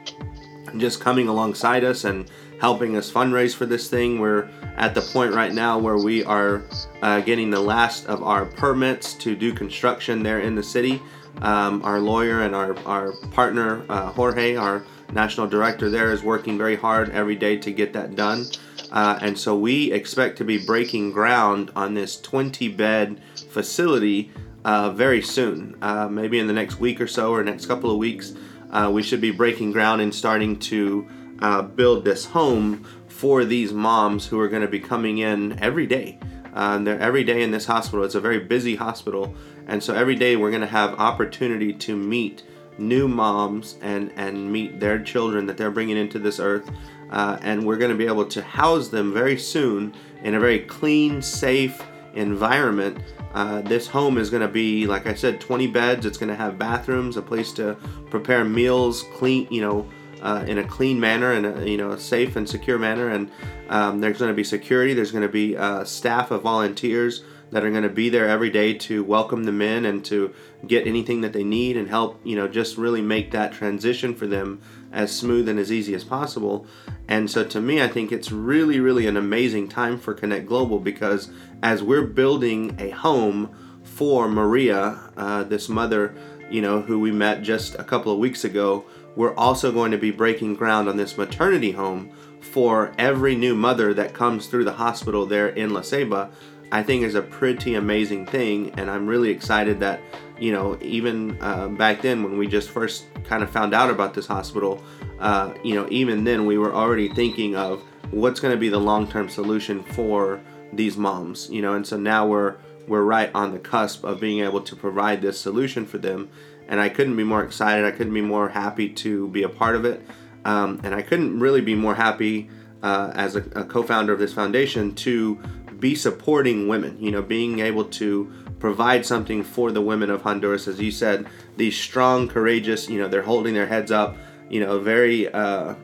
just 0.77 1.01
coming 1.01 1.29
alongside 1.29 1.85
us 1.85 2.05
and 2.05 2.31
helping 2.61 2.97
us 2.97 3.11
fundraise 3.11 3.55
for 3.55 3.67
this 3.67 3.89
thing. 3.89 4.21
We're 4.21 4.49
at 4.77 4.95
the 4.95 5.01
point 5.01 5.33
right 5.35 5.53
now 5.53 5.79
where 5.79 5.97
we 5.97 6.25
are 6.25 6.63
uh, 7.03 7.21
getting 7.21 7.51
the 7.51 7.61
last 7.61 8.07
of 8.07 8.23
our 8.23 8.45
permits 8.45 9.15
to 9.15 9.37
do 9.37 9.53
construction 9.53 10.23
there 10.23 10.41
in 10.41 10.55
the 10.55 10.63
city. 10.63 11.01
Um, 11.41 11.83
our 11.85 12.01
lawyer 12.01 12.43
and 12.43 12.55
our, 12.55 12.77
our 12.81 13.13
partner, 13.31 13.85
uh, 13.89 14.11
Jorge, 14.11 14.57
our 14.57 14.85
national 15.13 15.47
director 15.47 15.89
there, 15.89 16.13
is 16.13 16.23
working 16.23 16.59
very 16.59 16.77
hard 16.77 17.11
every 17.11 17.37
day 17.37 17.57
to 17.59 17.71
get 17.71 17.93
that 17.93 18.17
done. 18.17 18.47
Uh, 18.91 19.19
and 19.23 19.39
so 19.39 19.57
we 19.57 19.93
expect 19.93 20.39
to 20.39 20.45
be 20.45 20.59
breaking 20.59 21.13
ground 21.13 21.71
on 21.77 21.95
this 21.95 22.21
20 22.21 22.69
bed 22.69 23.21
facility 23.51 24.33
uh, 24.65 24.91
very 24.91 25.23
soon, 25.23 25.77
uh, 25.81 26.09
maybe 26.09 26.39
in 26.39 26.47
the 26.47 26.53
next 26.53 26.81
week 26.81 27.01
or 27.01 27.07
so 27.07 27.33
or 27.33 27.43
next 27.45 27.67
couple 27.67 27.91
of 27.91 27.99
weeks. 27.99 28.35
Uh, 28.71 28.91
we 28.93 29.03
should 29.03 29.21
be 29.21 29.31
breaking 29.31 29.73
ground 29.73 30.01
and 30.01 30.15
starting 30.15 30.59
to 30.59 31.09
uh, 31.41 31.63
build 31.63 32.05
this 32.05 32.27
home 32.27 32.85
for 33.07 33.45
these 33.45 33.73
moms 33.73 34.27
who 34.27 34.39
are 34.39 34.49
going 34.49 34.63
to 34.63 34.69
be 34.69 34.81
coming 34.81 35.19
in 35.19 35.59
every 35.61 35.87
day. 35.87 36.19
Uh, 36.55 36.79
they're 36.79 36.99
every 36.99 37.25
day 37.25 37.43
in 37.43 37.51
this 37.51 37.67
hospital. 37.67 38.05
It's 38.05 38.15
a 38.15 38.21
very 38.21 38.41
busy 38.41 38.77
hospital, 38.77 39.35
and 39.67 39.83
so 39.83 39.95
every 39.95 40.15
day 40.15 40.37
we're 40.37 40.51
going 40.51 40.63
to 40.63 40.67
have 40.67 40.95
opportunity 40.95 41.73
to 41.73 41.97
meet 41.97 42.43
new 42.79 43.09
moms 43.09 43.77
and 43.83 44.13
and 44.17 44.51
meet 44.51 44.81
their 44.81 44.99
children 44.99 45.47
that 45.47 45.57
they're 45.57 45.71
bringing 45.71 45.97
into 45.97 46.19
this 46.19 46.41
earth, 46.41 46.71
uh, 47.11 47.39
and 47.43 47.65
we're 47.65 47.77
going 47.77 47.91
to 47.91 47.97
be 47.97 48.07
able 48.07 48.25
to 48.27 48.43
house 48.43 48.89
them 48.89 49.13
very 49.13 49.39
soon 49.39 49.95
in 50.23 50.35
a 50.35 50.41
very 50.41 50.61
clean, 50.61 51.23
safe 51.23 51.81
environment. 52.15 52.99
Uh, 53.35 53.61
this 53.63 53.87
home 53.87 54.19
is 54.19 54.31
going 54.31 54.43
to 54.43 54.49
be, 54.49 54.87
like 54.87 55.07
I 55.07 55.15
said, 55.15 55.41
20 55.41 55.67
beds. 55.69 56.07
It's 56.07 56.19
going 56.19 56.31
to 56.31 56.37
have 56.37 56.59
bathrooms, 56.59 57.17
a 57.17 57.23
place 57.23 57.53
to 57.53 57.77
prepare 58.11 58.45
meals, 58.45 59.05
clean, 59.15 59.47
you 59.51 59.61
know, 59.61 59.87
uh, 60.23 60.45
in 60.47 60.59
a 60.59 60.65
clean 60.65 60.99
manner 60.99 61.33
and 61.33 61.69
you 61.69 61.77
know 61.77 61.93
a 61.93 61.99
safe 61.99 62.37
and 62.37 62.49
secure 62.49 62.79
manner. 62.79 63.09
And 63.09 63.31
um, 63.69 64.01
there's 64.01 64.19
going 64.19 64.31
to 64.31 64.37
be 64.37 64.45
security. 64.45 64.95
There's 64.95 65.13
going 65.13 65.23
to 65.23 65.29
be 65.29 65.57
uh, 65.57 65.85
staff 65.85 66.31
of 66.31 66.43
volunteers 66.43 67.23
that 67.51 67.65
are 67.65 67.71
going 67.71 67.83
to 67.83 67.89
be 67.89 68.11
there 68.11 68.29
every 68.29 68.51
day 68.51 68.75
to 68.75 69.03
welcome 69.05 69.45
them 69.45 69.63
in 69.63 69.87
and 69.87 70.05
to 70.05 70.35
get 70.67 70.87
anything 70.87 71.23
that 71.23 71.33
they 71.33 71.45
need 71.45 71.79
and 71.79 71.89
help 71.89 72.21
you 72.23 72.37
know 72.37 72.47
just 72.47 72.77
really 72.77 73.01
make 73.01 73.31
that 73.31 73.53
transition 73.53 74.15
for 74.15 74.27
them 74.27 74.61
as 74.93 75.15
smooth 75.15 75.49
and 75.49 75.59
as 75.59 75.71
easy 75.71 75.95
as 75.95 76.05
possible. 76.05 76.67
And 77.09 77.31
so 77.31 77.45
to 77.45 77.61
me, 77.61 77.81
I 77.83 77.89
think 77.89 78.13
it's 78.13 78.31
really, 78.31 78.81
really 78.81 79.07
an 79.07 79.17
amazing 79.17 79.69
time 79.69 79.99
for 79.99 80.15
Connect 80.15 80.47
Global 80.47 80.79
because 80.79 81.31
as 81.63 81.83
we're 81.83 82.07
building 82.07 82.77
a 82.79 82.91
home 82.91 83.51
for 83.83 84.29
Maria, 84.29 84.99
uh, 85.17 85.43
this 85.45 85.69
mother, 85.69 86.15
you 86.51 86.63
know, 86.63 86.81
who 86.81 86.99
we 87.01 87.11
met 87.11 87.43
just 87.43 87.75
a 87.75 87.85
couple 87.85 88.13
of 88.13 88.19
weeks 88.19 88.45
ago, 88.45 88.85
we're 89.17 89.35
also 89.35 89.73
going 89.73 89.91
to 89.91 89.99
be 89.99 90.11
breaking 90.11 90.55
ground 90.55 90.89
on 90.89 90.97
this 90.97 91.19
maternity 91.19 91.73
home 91.73 92.11
for 92.41 92.93
every 92.99 93.35
new 93.35 93.55
mother 93.55 93.93
that 93.95 94.15
comes 94.15 94.47
through 94.47 94.65
the 94.65 94.73
hospital 94.73 95.27
there 95.27 95.49
in 95.49 95.75
La 95.75 95.81
Ceiba. 95.81 96.31
I 96.71 96.83
think 96.83 97.03
is 97.03 97.15
a 97.15 97.23
pretty 97.23 97.75
amazing 97.75 98.27
thing, 98.27 98.73
and 98.77 98.91
I'm 98.91 99.07
really 99.07 99.31
excited 99.31 99.81
that 99.81 100.01
you 100.39 100.53
know 100.53 100.79
even 100.83 101.39
uh, 101.41 101.69
back 101.69 102.03
then 102.03 102.23
when 102.23 102.37
we 102.37 102.47
just 102.47 102.69
first 102.69 103.07
kind 103.25 103.43
of 103.43 103.51
found 103.51 103.73
out 103.73 103.89
about 103.89 104.13
this 104.13 104.27
hospital, 104.27 104.85
uh, 105.19 105.55
you 105.65 105.75
know 105.75 105.89
even 105.91 106.25
then 106.25 106.45
we 106.45 106.59
were 106.59 106.75
already 106.75 107.09
thinking 107.09 107.57
of 107.57 107.83
what's 108.11 108.39
going 108.39 108.53
to 108.53 108.61
be 108.61 108.69
the 108.69 108.79
long-term 108.79 109.31
solution 109.31 109.83
for 109.83 110.41
these 110.73 110.97
moms, 110.97 111.49
you 111.51 111.63
know, 111.63 111.75
and 111.75 111.87
so 111.87 111.97
now 111.97 112.27
we're 112.27 112.57
we're 112.87 113.03
right 113.03 113.31
on 113.35 113.53
the 113.53 113.59
cusp 113.59 114.03
of 114.05 114.19
being 114.19 114.41
able 114.41 114.63
to 114.63 114.75
provide 114.75 115.21
this 115.21 115.39
solution 115.39 115.85
for 115.85 115.99
them 115.99 116.31
and 116.69 116.81
I 116.81 116.91
couldn't 116.91 117.17
be 117.17 117.25
more 117.25 117.43
excited. 117.43 117.85
I 117.85 117.91
couldn't 117.91 118.15
be 118.15 118.21
more 118.21 118.51
happy 118.51 118.91
to 118.91 119.29
be 119.29 119.43
a 119.43 119.49
part 119.49 119.75
of 119.75 119.85
it, 119.85 120.03
um, 120.45 120.81
and 120.85 120.95
I 120.95 121.03
couldn't 121.03 121.41
really 121.41 121.63
be 121.63 121.75
more 121.75 121.95
happy 121.95 122.51
uh, 122.83 123.11
as 123.15 123.35
a, 123.35 123.41
a, 123.57 123.65
co-founder 123.65 124.13
of 124.13 124.21
this 124.21 124.33
foundation 124.33 124.95
to 124.97 125.37
be 125.81 125.95
supporting 125.95 126.69
women. 126.69 127.03
You 127.03 127.11
know, 127.11 127.23
being 127.23 127.61
able 127.61 127.87
to 127.87 128.31
provide 128.61 129.07
something 129.07 129.43
for 129.43 129.73
the 129.73 129.81
women 129.81 130.11
of 130.11 130.23
Honduras, 130.23 130.69
as 130.69 130.79
you 130.79 130.93
said, 130.93 131.27
these 131.57 131.77
strong, 131.77 132.29
courageous. 132.29 132.89
You 132.89 133.01
know, 133.01 133.09
they're 133.09 133.23
holding 133.23 133.55
their 133.55 133.67
heads 133.67 133.91
up. 133.91 134.17
You 134.51 134.61
know, 134.61 134.79
very, 134.79 135.33
uh, 135.33 135.75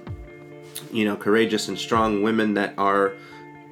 you 0.92 1.06
know, 1.06 1.16
courageous 1.16 1.68
and 1.68 1.78
strong 1.78 2.22
women 2.22 2.54
that 2.54 2.74
are 2.76 3.14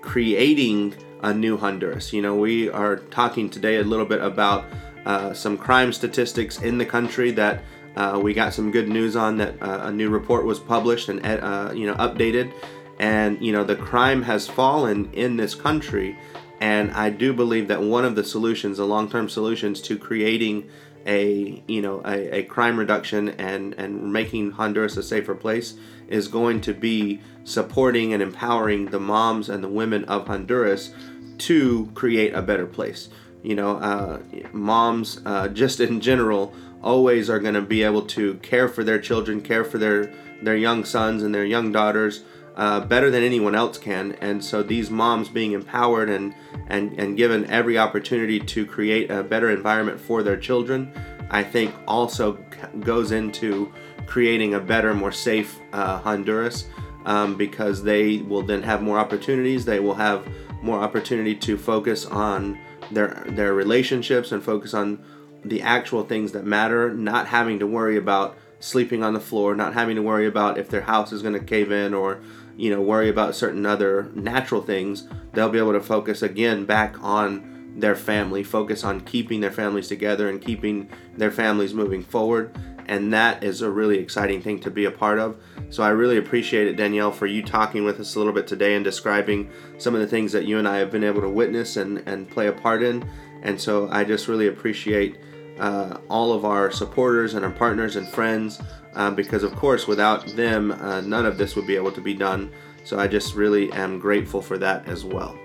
creating 0.02 0.94
a 1.22 1.32
new 1.32 1.56
Honduras. 1.56 2.12
You 2.12 2.20
know, 2.20 2.36
we 2.36 2.68
are 2.68 2.96
talking 2.96 3.48
today 3.48 3.76
a 3.76 3.82
little 3.82 4.06
bit 4.06 4.20
about 4.20 4.66
uh, 5.06 5.32
some 5.32 5.56
crime 5.56 5.92
statistics 5.92 6.60
in 6.60 6.78
the 6.78 6.86
country 6.86 7.30
that 7.32 7.62
uh, 7.96 8.20
we 8.22 8.34
got 8.34 8.52
some 8.52 8.70
good 8.70 8.88
news 8.88 9.16
on 9.16 9.36
that 9.38 9.60
uh, 9.62 9.80
a 9.84 9.92
new 9.92 10.10
report 10.10 10.44
was 10.44 10.58
published 10.58 11.08
and 11.08 11.24
uh, 11.24 11.72
you 11.74 11.86
know 11.86 11.94
updated 11.94 12.52
And, 12.98 13.40
you 13.40 13.52
know, 13.52 13.64
the 13.64 13.76
crime 13.76 14.22
has 14.22 14.46
fallen 14.46 15.10
in 15.12 15.36
this 15.36 15.54
country. 15.54 16.16
And 16.60 16.92
I 16.92 17.10
do 17.10 17.32
believe 17.32 17.68
that 17.68 17.82
one 17.82 18.04
of 18.04 18.14
the 18.14 18.22
solutions, 18.22 18.76
the 18.78 18.86
long 18.86 19.10
term 19.10 19.28
solutions 19.28 19.80
to 19.82 19.98
creating 19.98 20.68
a 21.04 21.62
you 21.66 21.82
know 21.82 22.00
a, 22.04 22.38
a, 22.38 22.42
crime 22.44 22.78
reduction 22.78 23.30
and 23.30 23.74
and 23.74 24.12
making 24.12 24.52
Honduras 24.52 24.96
a 24.96 25.02
safer 25.02 25.34
place 25.34 25.74
is 26.08 26.28
going 26.28 26.60
to 26.60 26.72
be 26.72 27.20
supporting 27.44 28.12
and 28.12 28.22
empowering 28.22 28.86
the 28.86 29.00
moms 29.00 29.48
and 29.48 29.62
the 29.62 29.68
women 29.68 30.04
of 30.04 30.26
Honduras 30.26 30.94
to 31.38 31.90
create 31.94 32.34
a 32.34 32.42
better 32.42 32.66
place. 32.66 33.08
You 33.42 33.56
know, 33.56 33.76
uh, 33.76 34.20
moms 34.52 35.20
uh, 35.26 35.48
just 35.48 35.80
in 35.80 36.00
general 36.00 36.54
always 36.82 37.28
are 37.28 37.40
going 37.40 37.54
to 37.54 37.62
be 37.62 37.82
able 37.82 38.02
to 38.02 38.34
care 38.34 38.68
for 38.68 38.84
their 38.84 39.00
children, 39.00 39.40
care 39.40 39.64
for 39.64 39.78
their 39.78 40.12
their 40.42 40.56
young 40.56 40.84
sons 40.84 41.22
and 41.22 41.34
their 41.34 41.44
young 41.44 41.70
daughters 41.70 42.24
uh, 42.56 42.80
better 42.80 43.10
than 43.10 43.22
anyone 43.22 43.54
else 43.54 43.78
can. 43.78 44.12
And 44.20 44.44
so 44.44 44.62
these 44.62 44.90
moms 44.90 45.28
being 45.28 45.52
empowered 45.52 46.10
and, 46.10 46.34
and, 46.68 46.98
and 46.98 47.16
given 47.16 47.46
every 47.46 47.78
opportunity 47.78 48.38
to 48.40 48.66
create 48.66 49.10
a 49.10 49.22
better 49.22 49.50
environment 49.50 50.00
for 50.00 50.22
their 50.22 50.36
children, 50.36 50.92
I 51.30 51.42
think 51.42 51.74
also 51.86 52.32
goes 52.80 53.12
into 53.12 53.72
creating 54.06 54.54
a 54.54 54.60
better, 54.60 54.94
more 54.94 55.12
safe 55.12 55.60
uh, 55.72 55.98
Honduras 55.98 56.66
um, 57.04 57.36
because 57.36 57.82
they 57.82 58.18
will 58.18 58.42
then 58.42 58.62
have 58.62 58.82
more 58.82 58.98
opportunities. 58.98 59.64
They 59.64 59.80
will 59.80 59.94
have 59.94 60.26
more 60.62 60.78
opportunity 60.78 61.34
to 61.34 61.56
focus 61.58 62.06
on 62.06 62.58
their 62.90 63.24
their 63.28 63.54
relationships 63.54 64.32
and 64.32 64.42
focus 64.42 64.74
on 64.74 65.04
the 65.44 65.62
actual 65.62 66.04
things 66.04 66.32
that 66.32 66.44
matter, 66.44 66.92
not 66.94 67.26
having 67.26 67.58
to 67.58 67.66
worry 67.66 67.96
about 67.96 68.36
sleeping 68.60 69.02
on 69.02 69.12
the 69.12 69.20
floor, 69.20 69.56
not 69.56 69.74
having 69.74 69.96
to 69.96 70.02
worry 70.02 70.26
about 70.26 70.56
if 70.56 70.68
their 70.68 70.82
house 70.82 71.12
is 71.12 71.22
going 71.22 71.34
to 71.34 71.40
cave 71.40 71.72
in 71.72 71.94
or 71.94 72.20
you 72.56 72.70
know 72.70 72.80
worry 72.80 73.08
about 73.08 73.34
certain 73.34 73.64
other 73.66 74.10
natural 74.14 74.62
things 74.62 75.08
they'll 75.32 75.48
be 75.48 75.58
able 75.58 75.72
to 75.72 75.80
focus 75.80 76.22
again 76.22 76.64
back 76.64 77.02
on 77.02 77.74
their 77.76 77.94
family 77.94 78.42
focus 78.42 78.84
on 78.84 79.00
keeping 79.00 79.40
their 79.40 79.50
families 79.50 79.88
together 79.88 80.28
and 80.28 80.42
keeping 80.42 80.88
their 81.16 81.30
families 81.30 81.72
moving 81.72 82.02
forward 82.02 82.54
and 82.86 83.12
that 83.12 83.42
is 83.42 83.62
a 83.62 83.70
really 83.70 83.98
exciting 83.98 84.42
thing 84.42 84.60
to 84.60 84.70
be 84.70 84.84
a 84.84 84.90
part 84.90 85.18
of. 85.18 85.36
So 85.70 85.82
i 85.82 85.88
really 85.88 86.18
appreciate 86.18 86.66
it 86.66 86.76
danielle 86.76 87.12
for 87.12 87.26
you 87.26 87.42
talking 87.42 87.82
with 87.84 87.98
us 87.98 88.14
a 88.14 88.18
little 88.18 88.34
bit 88.34 88.46
today 88.46 88.74
and 88.74 88.84
describing 88.84 89.50
some 89.78 89.94
of 89.94 90.02
the 90.02 90.06
things 90.06 90.30
that 90.32 90.44
you 90.44 90.58
and 90.58 90.68
i 90.68 90.76
have 90.76 90.90
been 90.90 91.02
able 91.02 91.22
to 91.22 91.28
witness 91.30 91.78
and, 91.78 92.02
and 92.06 92.30
play 92.30 92.48
a 92.48 92.52
part 92.52 92.82
in. 92.82 93.08
And 93.42 93.60
so 93.60 93.88
i 93.90 94.04
just 94.04 94.28
really 94.28 94.48
appreciate 94.48 95.18
uh, 95.58 95.98
all 96.08 96.32
of 96.32 96.44
our 96.44 96.70
supporters 96.70 97.34
and 97.34 97.44
our 97.44 97.50
partners 97.50 97.96
and 97.96 98.06
friends 98.06 98.60
uh, 98.94 99.10
because 99.10 99.42
of 99.42 99.54
course 99.56 99.86
without 99.86 100.26
them 100.36 100.72
uh, 100.72 101.00
none 101.00 101.24
of 101.24 101.38
this 101.38 101.56
would 101.56 101.66
be 101.66 101.76
able 101.76 101.92
to 101.92 102.00
be 102.00 102.14
done. 102.14 102.52
So 102.84 102.98
i 102.98 103.06
just 103.06 103.34
really 103.34 103.72
am 103.72 103.98
grateful 103.98 104.42
for 104.42 104.58
that 104.58 104.86
as 104.88 105.04
well. 105.04 105.38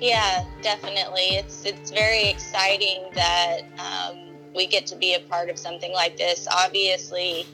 Yeah 0.00 0.46
definitely. 0.62 1.36
It's 1.36 1.64
it's 1.64 1.90
very 1.90 2.28
exciting 2.28 3.10
that 3.14 3.62
um, 3.78 4.31
we 4.54 4.66
get 4.66 4.86
to 4.86 4.96
be 4.96 5.14
a 5.14 5.20
part 5.20 5.48
of 5.48 5.58
something 5.58 5.92
like 5.92 6.16
this 6.16 6.46
obviously 6.50 7.46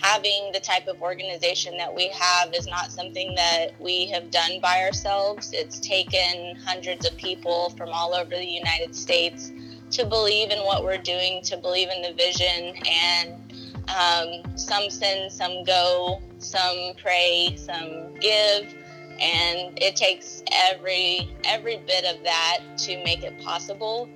having 0.00 0.50
the 0.52 0.60
type 0.60 0.86
of 0.86 1.00
organization 1.00 1.76
that 1.78 1.94
we 1.94 2.08
have 2.08 2.52
is 2.52 2.66
not 2.66 2.90
something 2.90 3.34
that 3.34 3.68
we 3.80 4.06
have 4.06 4.30
done 4.30 4.60
by 4.60 4.82
ourselves 4.82 5.50
it's 5.52 5.80
taken 5.80 6.56
hundreds 6.64 7.08
of 7.08 7.16
people 7.16 7.70
from 7.70 7.88
all 7.90 8.14
over 8.14 8.30
the 8.30 8.46
united 8.46 8.94
states 8.94 9.52
to 9.90 10.04
believe 10.04 10.50
in 10.50 10.58
what 10.60 10.84
we're 10.84 10.98
doing 10.98 11.40
to 11.42 11.56
believe 11.56 11.88
in 11.88 12.02
the 12.02 12.12
vision 12.14 12.74
and 12.90 13.44
um, 13.88 14.56
some 14.56 14.90
send, 14.90 15.30
some 15.32 15.64
go, 15.64 16.22
some 16.38 16.92
pray, 17.02 17.54
some 17.56 18.14
give, 18.18 18.74
and 19.20 19.78
it 19.80 19.94
takes 19.96 20.42
every 20.52 21.30
every 21.44 21.76
bit 21.86 22.04
of 22.04 22.22
that 22.24 22.60
to 22.78 23.02
make 23.04 23.22
it 23.22 23.38
possible. 23.42 24.08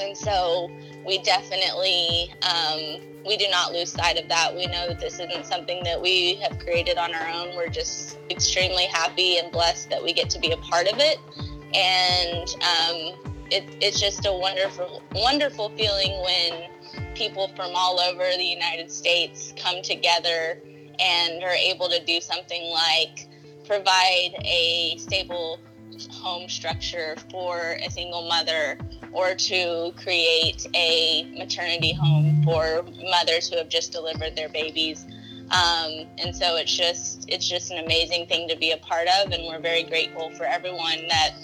And 0.00 0.16
so 0.16 0.70
we 1.06 1.18
definitely 1.18 2.32
um, 2.42 3.00
we 3.26 3.36
do 3.36 3.48
not 3.50 3.72
lose 3.72 3.92
sight 3.92 4.18
of 4.18 4.28
that. 4.28 4.54
We 4.54 4.66
know 4.66 4.88
that 4.88 5.00
this 5.00 5.18
isn't 5.18 5.46
something 5.46 5.82
that 5.84 6.00
we 6.00 6.36
have 6.36 6.58
created 6.58 6.96
on 6.96 7.14
our 7.14 7.28
own. 7.28 7.56
We're 7.56 7.68
just 7.68 8.18
extremely 8.30 8.86
happy 8.86 9.38
and 9.38 9.50
blessed 9.50 9.90
that 9.90 10.02
we 10.02 10.12
get 10.12 10.30
to 10.30 10.38
be 10.38 10.52
a 10.52 10.56
part 10.58 10.86
of 10.86 10.98
it, 10.98 11.18
and 11.74 12.48
um, 12.62 13.34
it, 13.50 13.64
it's 13.80 14.00
just 14.00 14.26
a 14.26 14.32
wonderful 14.32 15.02
wonderful 15.12 15.70
feeling 15.70 16.22
when 16.22 16.70
people 17.14 17.48
from 17.56 17.72
all 17.74 17.98
over 17.98 18.24
the 18.36 18.44
United 18.44 18.90
States 18.90 19.52
come 19.56 19.82
together 19.82 20.60
and 20.98 21.42
are 21.42 21.50
able 21.50 21.88
to 21.88 22.02
do 22.04 22.20
something 22.20 22.70
like 22.70 23.26
provide 23.66 24.34
a 24.44 24.96
stable 24.98 25.58
home 26.10 26.48
structure 26.48 27.16
for 27.30 27.76
a 27.84 27.90
single 27.90 28.26
mother 28.28 28.78
or 29.12 29.34
to 29.34 29.92
create 29.96 30.66
a 30.74 31.32
maternity 31.38 31.92
home 31.92 32.42
for 32.42 32.84
mothers 33.10 33.48
who 33.48 33.56
have 33.56 33.68
just 33.68 33.92
delivered 33.92 34.36
their 34.36 34.48
babies. 34.48 35.06
Um, 35.50 36.06
and 36.18 36.34
so 36.34 36.56
it's 36.56 36.76
just 36.76 37.24
it's 37.28 37.48
just 37.48 37.70
an 37.70 37.78
amazing 37.84 38.26
thing 38.26 38.48
to 38.48 38.56
be 38.56 38.72
a 38.72 38.78
part 38.78 39.06
of, 39.20 39.32
and 39.32 39.46
we're 39.46 39.60
very 39.60 39.84
grateful 39.84 40.30
for 40.30 40.44
everyone 40.44 41.06
that 41.08 41.34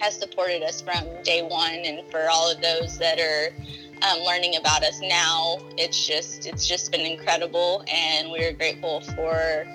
has 0.00 0.18
supported 0.18 0.62
us 0.62 0.80
from 0.80 1.04
day 1.24 1.42
one, 1.42 1.80
and 1.84 2.08
for 2.10 2.28
all 2.30 2.50
of 2.50 2.62
those 2.62 2.98
that 2.98 3.18
are 3.18 3.52
um, 4.08 4.20
learning 4.20 4.56
about 4.56 4.84
us 4.84 5.00
now. 5.00 5.58
It's 5.76 6.06
just 6.06 6.46
it's 6.46 6.68
just 6.68 6.92
been 6.92 7.00
incredible, 7.00 7.84
and 7.92 8.30
we're 8.30 8.52
grateful 8.52 9.00
for 9.00 9.66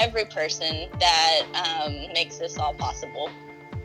every 0.00 0.24
person 0.26 0.88
that 1.00 1.40
um, 1.54 2.12
makes 2.12 2.38
this 2.38 2.56
all 2.56 2.74
possible. 2.74 3.30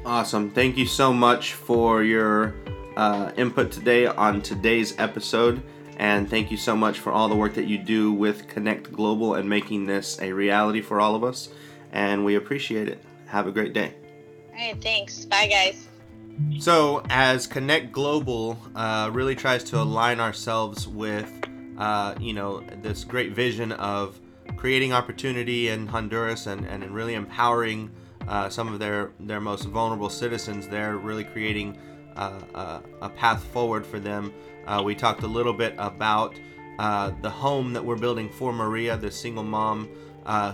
Awesome! 0.05 0.51
Thank 0.51 0.77
you 0.77 0.85
so 0.85 1.13
much 1.13 1.53
for 1.53 2.03
your 2.03 2.55
uh, 2.97 3.31
input 3.37 3.71
today 3.71 4.05
on 4.05 4.41
today's 4.41 4.93
episode. 4.99 5.63
And 5.97 6.29
thank 6.29 6.51
you 6.51 6.57
so 6.57 6.75
much 6.75 6.99
for 6.99 7.11
all 7.11 7.29
the 7.29 7.35
work 7.35 7.53
that 7.53 7.67
you 7.67 7.77
do 7.77 8.11
with 8.11 8.47
Connect 8.47 8.91
Global 8.91 9.35
and 9.35 9.47
making 9.47 9.85
this 9.85 10.19
a 10.21 10.33
reality 10.33 10.81
for 10.81 10.99
all 10.99 11.15
of 11.15 11.23
us. 11.23 11.49
And 11.91 12.25
we 12.25 12.35
appreciate 12.35 12.89
it. 12.89 13.01
Have 13.27 13.47
a 13.47 13.51
great 13.51 13.73
day. 13.73 13.93
All 14.49 14.55
right, 14.55 14.81
thanks. 14.81 15.23
Bye, 15.25 15.47
guys. 15.47 15.87
So, 16.59 17.03
as 17.09 17.47
Connect 17.47 17.91
Global 17.91 18.57
uh, 18.75 19.09
really 19.13 19.35
tries 19.35 19.63
to 19.65 19.79
align 19.79 20.19
ourselves 20.19 20.87
with, 20.87 21.31
uh, 21.77 22.15
you 22.19 22.33
know, 22.33 22.61
this 22.81 23.03
great 23.03 23.33
vision 23.33 23.71
of 23.73 24.19
creating 24.57 24.93
opportunity 24.93 25.69
in 25.69 25.87
Honduras 25.87 26.47
and, 26.47 26.65
and 26.65 26.83
really 26.91 27.13
empowering 27.13 27.91
uh, 28.27 28.49
some 28.49 28.71
of 28.71 28.79
their, 28.79 29.11
their 29.19 29.41
most 29.41 29.65
vulnerable 29.65 30.09
citizens 30.09 30.67
there, 30.67 30.97
really 30.97 31.23
creating 31.23 31.77
uh, 32.15 32.39
a, 32.53 32.81
a, 33.05 33.09
path 33.09 33.43
forward 33.45 33.85
for 33.85 33.99
them. 33.99 34.31
Uh, 34.67 34.81
we 34.85 34.93
talked 34.93 35.23
a 35.23 35.27
little 35.27 35.53
bit 35.53 35.73
about 35.77 36.39
uh, 36.79 37.11
the 37.21 37.29
home 37.29 37.73
that 37.73 37.83
we're 37.83 37.97
building 37.97 38.29
for 38.29 38.53
Maria, 38.53 38.95
the 38.95 39.11
single 39.11 39.43
mom 39.43 39.89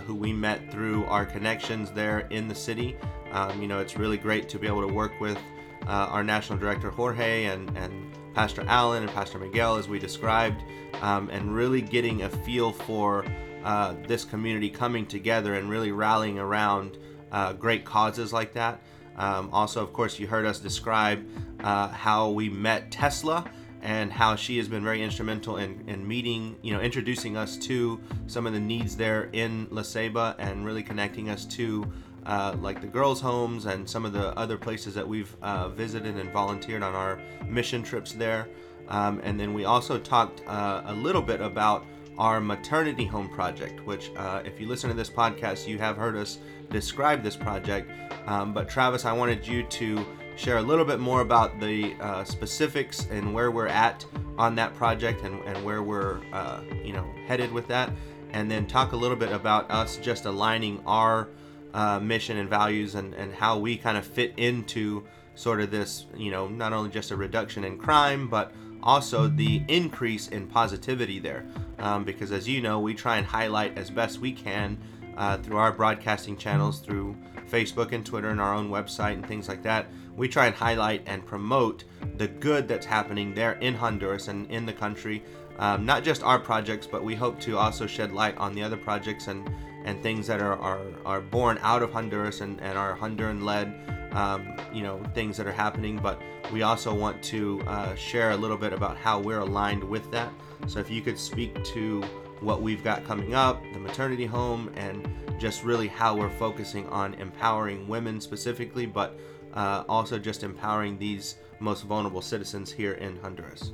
who 0.06 0.14
we 0.14 0.32
met 0.32 0.70
through 0.72 1.04
our 1.06 1.24
connections 1.24 1.90
there 1.92 2.20
in 2.30 2.48
the 2.48 2.54
city. 2.54 2.96
Um, 3.32 3.62
you 3.62 3.68
know, 3.68 3.78
it's 3.78 3.96
really 3.96 4.16
great 4.16 4.48
to 4.48 4.58
be 4.58 4.66
able 4.66 4.86
to 4.86 4.92
work 4.92 5.12
with 5.20 5.38
uh, 5.86 6.08
our 6.10 6.22
national 6.22 6.58
director 6.58 6.90
Jorge 6.90 7.44
and, 7.44 7.76
and 7.76 8.12
Pastor 8.34 8.64
Allen 8.66 9.02
and 9.02 9.12
Pastor 9.12 9.38
Miguel, 9.38 9.76
as 9.76 9.88
we 9.88 9.98
described, 9.98 10.62
um, 11.00 11.28
and 11.30 11.54
really 11.54 11.80
getting 11.80 12.22
a 12.22 12.30
feel 12.30 12.72
for 12.72 13.24
uh, 13.64 13.94
this 14.06 14.24
community 14.24 14.70
coming 14.70 15.06
together 15.06 15.54
and 15.54 15.68
really 15.68 15.92
rallying 15.92 16.38
around 16.38 16.98
uh, 17.32 17.52
great 17.52 17.84
causes 17.84 18.32
like 18.32 18.52
that. 18.54 18.80
Um, 19.16 19.50
also, 19.52 19.82
of 19.82 19.92
course, 19.92 20.18
you 20.18 20.26
heard 20.26 20.46
us 20.46 20.58
describe 20.60 21.26
uh, 21.60 21.88
how 21.88 22.30
we 22.30 22.48
met 22.48 22.90
Tesla 22.90 23.44
and 23.82 24.12
how 24.12 24.36
she 24.36 24.58
has 24.58 24.68
been 24.68 24.84
very 24.84 25.02
instrumental 25.02 25.56
in, 25.56 25.82
in 25.86 26.06
meeting, 26.06 26.56
you 26.62 26.72
know, 26.72 26.80
introducing 26.80 27.36
us 27.36 27.56
to 27.56 28.00
some 28.26 28.46
of 28.46 28.52
the 28.52 28.60
needs 28.60 28.96
there 28.96 29.30
in 29.32 29.66
La 29.70 29.82
Ceiba 29.82 30.34
and 30.38 30.64
really 30.64 30.82
connecting 30.82 31.30
us 31.30 31.44
to 31.46 31.90
uh, 32.26 32.54
like 32.60 32.80
the 32.80 32.86
girls' 32.86 33.20
homes 33.20 33.66
and 33.66 33.88
some 33.88 34.04
of 34.04 34.12
the 34.12 34.38
other 34.38 34.58
places 34.58 34.94
that 34.94 35.06
we've 35.06 35.34
uh, 35.42 35.68
visited 35.68 36.16
and 36.16 36.30
volunteered 36.32 36.82
on 36.82 36.94
our 36.94 37.18
mission 37.48 37.82
trips 37.82 38.12
there. 38.12 38.48
Um, 38.88 39.20
and 39.24 39.38
then 39.38 39.54
we 39.54 39.64
also 39.64 39.98
talked 39.98 40.42
uh, 40.46 40.82
a 40.86 40.94
little 40.94 41.22
bit 41.22 41.40
about 41.40 41.86
our 42.20 42.38
maternity 42.38 43.06
home 43.06 43.30
project, 43.30 43.84
which, 43.86 44.10
uh, 44.14 44.42
if 44.44 44.60
you 44.60 44.68
listen 44.68 44.90
to 44.90 44.94
this 44.94 45.08
podcast, 45.08 45.66
you 45.66 45.78
have 45.78 45.96
heard 45.96 46.14
us 46.14 46.38
describe 46.70 47.22
this 47.22 47.34
project. 47.34 47.90
Um, 48.26 48.52
but 48.52 48.68
Travis, 48.68 49.06
I 49.06 49.12
wanted 49.12 49.48
you 49.48 49.62
to 49.62 50.04
share 50.36 50.58
a 50.58 50.62
little 50.62 50.84
bit 50.84 51.00
more 51.00 51.22
about 51.22 51.58
the 51.60 51.94
uh, 51.98 52.22
specifics 52.24 53.06
and 53.10 53.32
where 53.32 53.50
we're 53.50 53.68
at 53.68 54.04
on 54.36 54.54
that 54.56 54.74
project 54.74 55.24
and, 55.24 55.42
and 55.44 55.64
where 55.64 55.82
we're, 55.82 56.20
uh, 56.34 56.60
you 56.84 56.92
know, 56.92 57.10
headed 57.26 57.50
with 57.50 57.66
that, 57.68 57.90
and 58.32 58.50
then 58.50 58.66
talk 58.66 58.92
a 58.92 58.96
little 58.96 59.16
bit 59.16 59.32
about 59.32 59.70
us 59.70 59.96
just 59.96 60.26
aligning 60.26 60.82
our 60.86 61.28
uh, 61.72 61.98
mission 62.00 62.36
and 62.36 62.50
values 62.50 62.96
and, 62.96 63.14
and 63.14 63.32
how 63.32 63.56
we 63.56 63.78
kind 63.78 63.96
of 63.96 64.06
fit 64.06 64.34
into 64.36 65.02
sort 65.36 65.62
of 65.62 65.70
this, 65.70 66.04
you 66.14 66.30
know, 66.30 66.48
not 66.48 66.74
only 66.74 66.90
just 66.90 67.12
a 67.12 67.16
reduction 67.16 67.64
in 67.64 67.78
crime, 67.78 68.28
but 68.28 68.52
also 68.82 69.28
the 69.28 69.62
increase 69.68 70.28
in 70.28 70.46
positivity 70.46 71.18
there. 71.18 71.46
Um, 71.78 72.04
because 72.04 72.32
as 72.32 72.48
you 72.48 72.60
know, 72.60 72.80
we 72.80 72.94
try 72.94 73.16
and 73.16 73.26
highlight 73.26 73.78
as 73.78 73.90
best 73.90 74.18
we 74.18 74.32
can 74.32 74.78
uh, 75.16 75.38
through 75.38 75.56
our 75.56 75.72
broadcasting 75.72 76.36
channels, 76.36 76.80
through 76.80 77.16
Facebook 77.50 77.92
and 77.92 78.04
Twitter, 78.04 78.30
and 78.30 78.40
our 78.40 78.54
own 78.54 78.70
website 78.70 79.14
and 79.14 79.26
things 79.26 79.48
like 79.48 79.62
that. 79.62 79.86
We 80.16 80.28
try 80.28 80.46
and 80.46 80.54
highlight 80.54 81.02
and 81.06 81.24
promote 81.24 81.84
the 82.16 82.28
good 82.28 82.68
that's 82.68 82.86
happening 82.86 83.34
there 83.34 83.52
in 83.54 83.74
Honduras 83.74 84.28
and 84.28 84.50
in 84.50 84.66
the 84.66 84.72
country. 84.72 85.22
Um, 85.58 85.84
not 85.84 86.04
just 86.04 86.22
our 86.22 86.38
projects, 86.38 86.86
but 86.86 87.04
we 87.04 87.14
hope 87.14 87.38
to 87.40 87.58
also 87.58 87.86
shed 87.86 88.12
light 88.12 88.36
on 88.38 88.54
the 88.54 88.62
other 88.62 88.76
projects 88.76 89.28
and, 89.28 89.50
and 89.84 90.02
things 90.02 90.26
that 90.26 90.40
are, 90.40 90.56
are, 90.56 90.80
are 91.04 91.20
born 91.20 91.58
out 91.62 91.82
of 91.82 91.92
Honduras 91.92 92.40
and, 92.40 92.60
and 92.60 92.76
are 92.76 92.96
Honduran 92.96 93.42
led, 93.42 93.74
um, 94.12 94.54
you 94.72 94.82
know, 94.82 95.02
things 95.14 95.36
that 95.36 95.46
are 95.46 95.52
happening. 95.52 95.98
But 95.98 96.20
we 96.52 96.62
also 96.62 96.94
want 96.94 97.22
to 97.24 97.62
uh, 97.66 97.94
share 97.94 98.32
a 98.32 98.36
little 98.36 98.56
bit 98.56 98.72
about 98.72 98.96
how 98.96 99.18
we're 99.20 99.40
aligned 99.40 99.84
with 99.84 100.10
that. 100.10 100.32
So 100.66 100.78
if 100.80 100.90
you 100.90 101.00
could 101.00 101.18
speak 101.18 101.62
to 101.64 102.02
what 102.40 102.62
we've 102.62 102.82
got 102.82 103.04
coming 103.04 103.34
up, 103.34 103.62
the 103.72 103.78
maternity 103.78 104.26
home, 104.26 104.72
and 104.76 105.08
just 105.38 105.64
really 105.64 105.88
how 105.88 106.16
we're 106.16 106.30
focusing 106.30 106.86
on 106.88 107.14
empowering 107.14 107.88
women 107.88 108.20
specifically, 108.20 108.86
but 108.86 109.18
uh, 109.54 109.84
also 109.88 110.18
just 110.18 110.42
empowering 110.42 110.98
these 110.98 111.36
most 111.58 111.84
vulnerable 111.84 112.22
citizens 112.22 112.70
here 112.70 112.92
in 112.94 113.16
Honduras. 113.20 113.72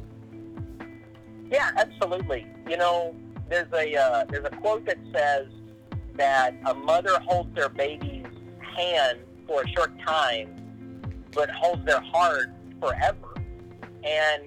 Yeah, 1.51 1.71
absolutely. 1.77 2.47
You 2.69 2.77
know, 2.77 3.15
there's 3.49 3.73
a 3.73 3.95
uh, 3.95 4.25
there's 4.29 4.45
a 4.45 4.51
quote 4.57 4.85
that 4.87 4.99
says 5.13 5.47
that 6.17 6.55
a 6.67 6.75
mother 6.75 7.19
holds 7.27 7.55
their 7.55 7.69
baby's 7.69 8.27
hand 8.77 9.19
for 9.47 9.63
a 9.63 9.69
short 9.69 9.93
time, 10.05 11.03
but 11.33 11.51
holds 11.51 11.85
their 11.85 12.01
heart 12.01 12.51
forever. 12.81 13.35
And 14.05 14.43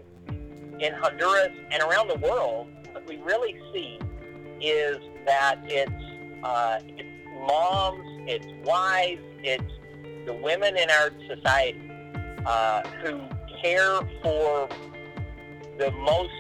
in 0.82 0.94
Honduras 0.94 1.52
and 1.72 1.84
around 1.84 2.08
the 2.08 2.18
world, 2.18 2.68
what 2.92 3.08
we 3.08 3.18
really 3.18 3.60
see 3.74 4.00
is 4.62 4.98
that 5.26 5.60
it's, 5.66 5.92
uh, 6.44 6.80
it's 6.86 7.10
moms, 7.48 8.04
it's 8.28 8.48
wives, 8.66 9.22
it's 9.44 9.74
the 10.26 10.34
women 10.34 10.78
in 10.78 10.90
our 10.90 11.12
society 11.28 11.90
uh, 12.46 12.82
who 13.04 13.20
care 13.62 14.00
for 14.22 14.70
the 15.78 15.92
most 15.92 16.32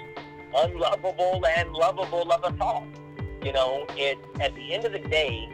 unlovable 0.55 1.45
and 1.57 1.71
lovable 1.73 2.31
of 2.31 2.43
us 2.43 2.53
all. 2.59 2.87
You 3.43 3.53
know, 3.53 3.85
it 3.91 4.17
at 4.41 4.53
the 4.55 4.73
end 4.73 4.85
of 4.85 4.91
the 4.91 4.99
day, 4.99 5.47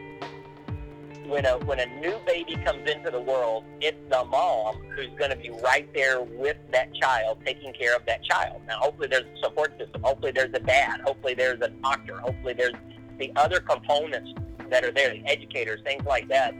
when 1.26 1.44
a 1.46 1.58
when 1.58 1.78
a 1.78 1.86
new 2.00 2.18
baby 2.26 2.56
comes 2.64 2.90
into 2.90 3.10
the 3.10 3.20
world, 3.20 3.64
it's 3.80 3.96
the 4.10 4.24
mom 4.24 4.76
who's 4.94 5.10
going 5.16 5.30
to 5.30 5.36
be 5.36 5.50
right 5.62 5.88
there 5.94 6.20
with 6.20 6.56
that 6.72 6.92
child, 6.94 7.38
taking 7.44 7.72
care 7.72 7.94
of 7.94 8.04
that 8.06 8.24
child. 8.24 8.60
Now, 8.66 8.78
hopefully, 8.78 9.08
there's 9.08 9.24
a 9.24 9.38
support 9.42 9.78
system. 9.78 10.02
Hopefully, 10.02 10.32
there's 10.32 10.52
a 10.54 10.60
dad. 10.60 11.00
Hopefully, 11.02 11.34
there's 11.34 11.60
a 11.60 11.68
doctor. 11.68 12.18
Hopefully, 12.18 12.54
there's 12.54 12.74
the 13.18 13.32
other 13.36 13.60
components 13.60 14.32
that 14.68 14.84
are 14.84 14.90
there, 14.92 15.10
the 15.10 15.24
educators, 15.26 15.80
things 15.84 16.04
like 16.06 16.28
that. 16.28 16.54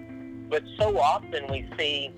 But 0.48 0.62
so 0.78 0.98
often 0.98 1.46
we 1.50 1.68
see 1.76 2.12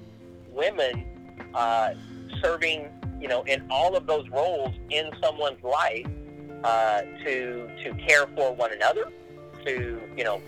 women 0.52 1.06
uh, 1.54 1.94
serving, 2.42 2.90
you 3.20 3.28
know, 3.28 3.42
in 3.44 3.66
all 3.70 3.96
of 3.96 4.06
those 4.06 4.28
roles 4.28 4.74
in 4.90 5.10
someone's 5.22 5.62
life 5.62 6.06
uh, 6.64 7.02
to 7.24 7.68
to 7.84 7.94
care 8.06 8.26
for 8.34 8.54
one 8.54 8.72
another, 8.72 9.06
to 9.64 10.00
you 10.16 10.24
know 10.24 10.40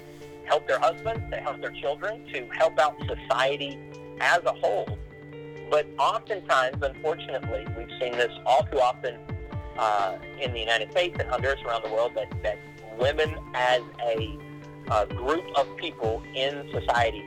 help 0.44 0.66
their 0.66 0.80
husbands, 0.80 1.22
to 1.30 1.36
help 1.36 1.60
their 1.60 1.72
children, 1.80 2.24
to 2.32 2.46
help 2.58 2.78
out 2.78 2.94
society 3.06 3.78
as 4.20 4.40
a 4.44 4.52
whole. 4.52 4.98
But 5.70 5.86
oftentimes, 5.98 6.82
unfortunately, 6.82 7.64
we've 7.76 8.00
seen 8.00 8.12
this 8.12 8.32
all 8.44 8.64
too 8.64 8.80
often 8.80 9.16
uh, 9.78 10.16
in 10.40 10.52
the 10.52 10.58
United 10.58 10.90
States 10.90 11.16
and 11.20 11.28
Honduras 11.28 11.60
around 11.64 11.84
the 11.84 11.90
world 11.90 12.12
that, 12.16 12.28
that 12.42 12.58
women 12.98 13.36
as 13.54 13.80
a, 14.04 14.36
a 14.90 15.06
group 15.06 15.44
of 15.56 15.76
people 15.76 16.22
in 16.34 16.68
society 16.72 17.24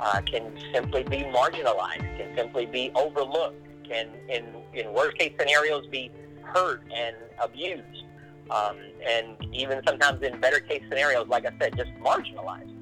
uh, 0.00 0.20
can 0.22 0.52
simply 0.72 1.04
be 1.04 1.18
marginalized, 1.18 2.18
can 2.18 2.36
simply 2.36 2.66
be 2.66 2.90
overlooked, 2.96 3.64
can, 3.84 4.08
in, 4.28 4.44
in 4.72 4.92
worst 4.92 5.16
case 5.16 5.32
scenarios, 5.38 5.86
be 5.86 6.10
hurt 6.42 6.82
and 6.92 7.14
abused 7.40 8.04
um, 8.50 8.76
and 9.06 9.36
even 9.54 9.80
sometimes 9.86 10.22
in 10.22 10.40
better 10.40 10.60
case 10.60 10.82
scenarios, 10.88 11.28
like 11.28 11.46
I 11.46 11.52
said, 11.58 11.76
just 11.76 11.90
marginalized. 12.02 12.72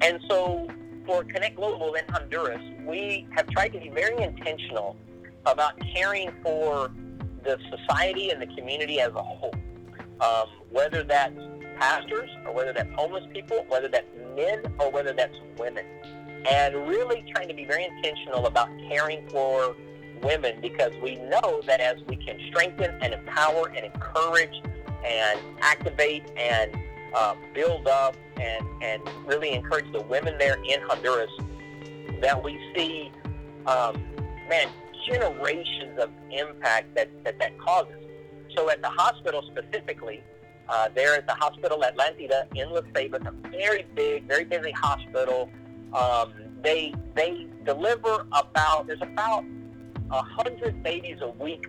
And 0.00 0.20
so 0.28 0.68
for 1.06 1.24
Connect 1.24 1.56
Global 1.56 1.94
in 1.94 2.04
Honduras, 2.08 2.62
we 2.86 3.26
have 3.30 3.46
tried 3.48 3.70
to 3.70 3.80
be 3.80 3.88
very 3.88 4.22
intentional 4.22 4.96
about 5.46 5.72
caring 5.94 6.30
for 6.42 6.90
the 7.44 7.58
society 7.70 8.30
and 8.30 8.40
the 8.42 8.46
community 8.46 9.00
as 9.00 9.12
a 9.14 9.22
whole. 9.22 9.54
Um, 10.20 10.46
whether 10.70 11.02
that's 11.02 11.38
pastors 11.78 12.28
or 12.44 12.52
whether 12.52 12.72
that's 12.72 12.90
homeless 12.94 13.24
people, 13.32 13.64
whether 13.68 13.88
that's 13.88 14.06
men 14.36 14.62
or 14.78 14.90
whether 14.90 15.12
that's 15.12 15.34
women. 15.58 15.84
And 16.50 16.74
really 16.88 17.24
trying 17.34 17.48
to 17.48 17.54
be 17.54 17.64
very 17.64 17.84
intentional 17.84 18.46
about 18.46 18.68
caring 18.88 19.28
for 19.28 19.74
women 20.22 20.60
because 20.60 20.92
we 21.02 21.16
know 21.16 21.62
that 21.66 21.80
as 21.80 21.96
we 22.08 22.16
can 22.16 22.38
strengthen 22.48 22.90
and 23.00 23.14
empower 23.14 23.68
and 23.68 23.92
encourage 23.92 24.54
and 25.04 25.40
activate 25.60 26.24
and 26.36 26.76
uh, 27.14 27.34
build 27.54 27.86
up 27.86 28.16
and, 28.40 28.64
and 28.82 29.02
really 29.26 29.52
encourage 29.52 29.90
the 29.92 30.02
women 30.02 30.36
there 30.38 30.62
in 30.64 30.80
Honduras 30.82 31.30
that 32.20 32.42
we 32.42 32.58
see, 32.74 33.10
um, 33.66 34.02
man, 34.48 34.68
generations 35.06 35.98
of 35.98 36.10
impact 36.30 36.94
that, 36.94 37.08
that 37.24 37.38
that 37.38 37.58
causes. 37.58 37.94
So 38.56 38.70
at 38.70 38.82
the 38.82 38.90
hospital 38.90 39.42
specifically, 39.50 40.22
uh, 40.68 40.88
there 40.94 41.14
at 41.14 41.26
the 41.26 41.34
hospital 41.34 41.82
Atlantida 41.82 42.46
in 42.54 42.70
La 42.70 42.80
Ceiba, 42.80 43.14
it's 43.14 43.26
a 43.26 43.34
very 43.50 43.86
big, 43.94 44.26
very 44.26 44.44
busy 44.44 44.72
hospital. 44.72 45.48
Um, 45.94 46.34
they 46.62 46.92
they 47.14 47.46
deliver 47.64 48.26
about 48.32 48.86
there's 48.86 49.00
about 49.00 49.44
a 50.10 50.22
hundred 50.22 50.82
babies 50.82 51.18
a 51.22 51.30
week, 51.30 51.68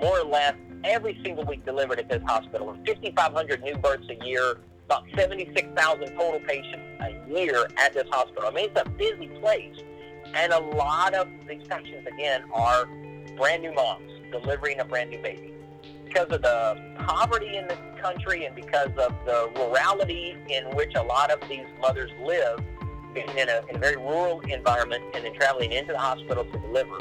more 0.00 0.18
or 0.20 0.24
less, 0.24 0.54
every 0.84 1.18
single 1.24 1.44
week 1.44 1.64
delivered 1.64 1.98
at 1.98 2.08
this 2.08 2.22
hospital. 2.24 2.76
5,500 2.86 3.62
new 3.62 3.76
births 3.76 4.06
a 4.08 4.24
year, 4.24 4.58
about 4.86 5.04
76,000 5.16 6.06
total 6.16 6.40
patients 6.40 6.82
a 7.00 7.30
year 7.30 7.66
at 7.78 7.94
this 7.94 8.06
hospital. 8.10 8.48
I 8.48 8.50
mean, 8.50 8.70
it's 8.70 8.80
a 8.80 8.88
busy 8.90 9.28
place. 9.40 9.76
And 10.34 10.52
a 10.52 10.60
lot 10.60 11.14
of 11.14 11.28
these 11.46 11.66
patients, 11.68 12.06
again, 12.06 12.44
are 12.52 12.86
brand 13.36 13.62
new 13.62 13.72
moms 13.74 14.10
delivering 14.30 14.80
a 14.80 14.84
brand 14.84 15.10
new 15.10 15.18
baby. 15.18 15.52
Because 16.06 16.28
of 16.30 16.42
the 16.42 16.94
poverty 17.06 17.56
in 17.56 17.66
the 17.68 17.76
country 18.00 18.44
and 18.44 18.54
because 18.54 18.90
of 18.98 19.14
the 19.24 19.50
rurality 19.56 20.36
in 20.48 20.64
which 20.76 20.94
a 20.94 21.02
lot 21.02 21.30
of 21.30 21.40
these 21.48 21.66
mothers 21.80 22.10
live, 22.22 22.60
in 23.14 23.48
a, 23.48 23.60
in 23.68 23.76
a 23.76 23.78
very 23.78 23.96
rural 23.96 24.40
environment 24.40 25.02
and 25.14 25.24
then 25.24 25.34
traveling 25.34 25.72
into 25.72 25.92
the 25.92 25.98
hospital 25.98 26.44
to 26.44 26.58
deliver, 26.60 26.98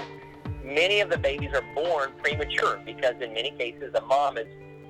many 0.63 0.99
of 0.99 1.09
the 1.09 1.17
babies 1.17 1.51
are 1.53 1.63
born 1.75 2.11
premature 2.21 2.79
because 2.85 3.15
in 3.21 3.33
many 3.33 3.51
cases 3.51 3.91
the 3.93 4.01
mom 4.01 4.37
is 4.37 4.47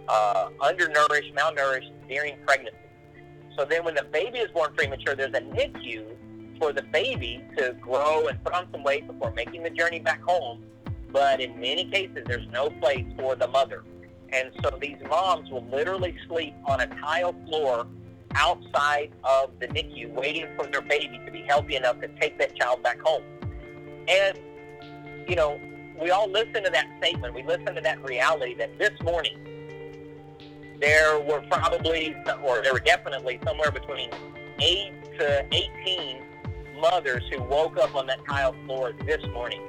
uh, 0.07 0.49
undernourished, 0.59 1.33
malnourished 1.35 1.91
during 2.07 2.35
pregnancy. 2.45 2.77
So 3.57 3.65
then 3.65 3.83
when 3.83 3.95
the 3.95 4.03
baby 4.03 4.39
is 4.39 4.49
born 4.51 4.73
premature, 4.75 5.15
there's 5.15 5.33
a 5.33 5.41
NICU 5.41 6.05
for 6.59 6.71
the 6.71 6.83
baby 6.83 7.43
to 7.57 7.75
grow 7.81 8.27
and 8.27 8.41
put 8.43 8.53
on 8.53 8.67
some 8.71 8.83
weight 8.83 9.07
before 9.07 9.31
making 9.31 9.63
the 9.63 9.69
journey 9.69 9.99
back 9.99 10.21
home. 10.21 10.63
But 11.11 11.41
in 11.41 11.59
many 11.59 11.89
cases, 11.89 12.23
there's 12.25 12.47
no 12.51 12.69
place 12.69 13.05
for 13.17 13.35
the 13.35 13.47
mother. 13.47 13.83
And 14.31 14.51
so 14.63 14.77
these 14.79 14.97
moms 15.09 15.49
will 15.49 15.65
literally 15.65 16.15
sleep 16.27 16.53
on 16.65 16.81
a 16.81 16.87
tile 16.87 17.35
floor 17.47 17.87
outside 18.35 19.11
of 19.23 19.51
the 19.59 19.67
NICU 19.67 20.13
waiting 20.13 20.47
for 20.55 20.65
their 20.67 20.81
baby 20.81 21.19
to 21.25 21.31
be 21.31 21.41
healthy 21.41 21.75
enough 21.75 21.99
to 21.99 22.07
take 22.19 22.37
that 22.39 22.55
child 22.55 22.81
back 22.81 22.99
home. 23.01 23.23
And 24.07 24.39
you 25.31 25.37
know, 25.37 25.57
we 26.01 26.11
all 26.11 26.29
listen 26.29 26.61
to 26.61 26.69
that 26.69 26.87
statement. 26.97 27.33
We 27.33 27.43
listen 27.43 27.73
to 27.73 27.79
that 27.79 28.03
reality 28.03 28.53
that 28.55 28.77
this 28.77 28.91
morning 29.01 29.37
there 30.81 31.21
were 31.21 31.39
probably, 31.49 32.13
or 32.43 32.61
there 32.61 32.73
were 32.73 32.81
definitely 32.81 33.39
somewhere 33.45 33.71
between 33.71 34.09
8 34.59 34.91
to 35.19 35.45
18 35.49 36.17
mothers 36.81 37.23
who 37.31 37.41
woke 37.43 37.77
up 37.77 37.95
on 37.95 38.07
that 38.07 38.19
tile 38.27 38.53
floor 38.65 38.91
this 39.05 39.25
morning. 39.27 39.61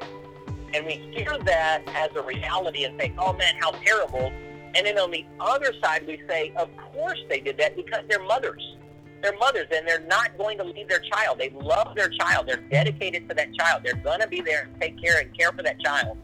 And 0.74 0.84
we 0.84 0.94
hear 1.14 1.38
that 1.44 1.82
as 1.94 2.10
a 2.16 2.22
reality 2.22 2.82
and 2.82 3.00
say, 3.00 3.14
oh 3.16 3.32
man, 3.34 3.54
how 3.60 3.70
terrible. 3.70 4.32
And 4.74 4.84
then 4.84 4.98
on 4.98 5.12
the 5.12 5.24
other 5.38 5.72
side, 5.80 6.04
we 6.08 6.20
say, 6.26 6.52
of 6.56 6.70
course 6.92 7.20
they 7.28 7.38
did 7.38 7.56
that 7.58 7.76
because 7.76 8.02
they're 8.08 8.24
mothers 8.24 8.78
their 9.22 9.36
mothers 9.38 9.68
and 9.72 9.86
they're 9.86 10.06
not 10.06 10.36
going 10.36 10.58
to 10.58 10.64
leave 10.64 10.88
their 10.88 11.00
child. 11.00 11.38
They 11.38 11.50
love 11.50 11.94
their 11.94 12.08
child. 12.08 12.48
They're 12.48 12.64
dedicated 12.70 13.28
to 13.28 13.34
that 13.34 13.54
child. 13.54 13.82
They're 13.84 13.94
going 13.94 14.20
to 14.20 14.28
be 14.28 14.40
there 14.40 14.64
and 14.64 14.80
take 14.80 15.00
care 15.00 15.20
and 15.20 15.36
care 15.36 15.52
for 15.52 15.62
that 15.62 15.80
child. 15.80 16.18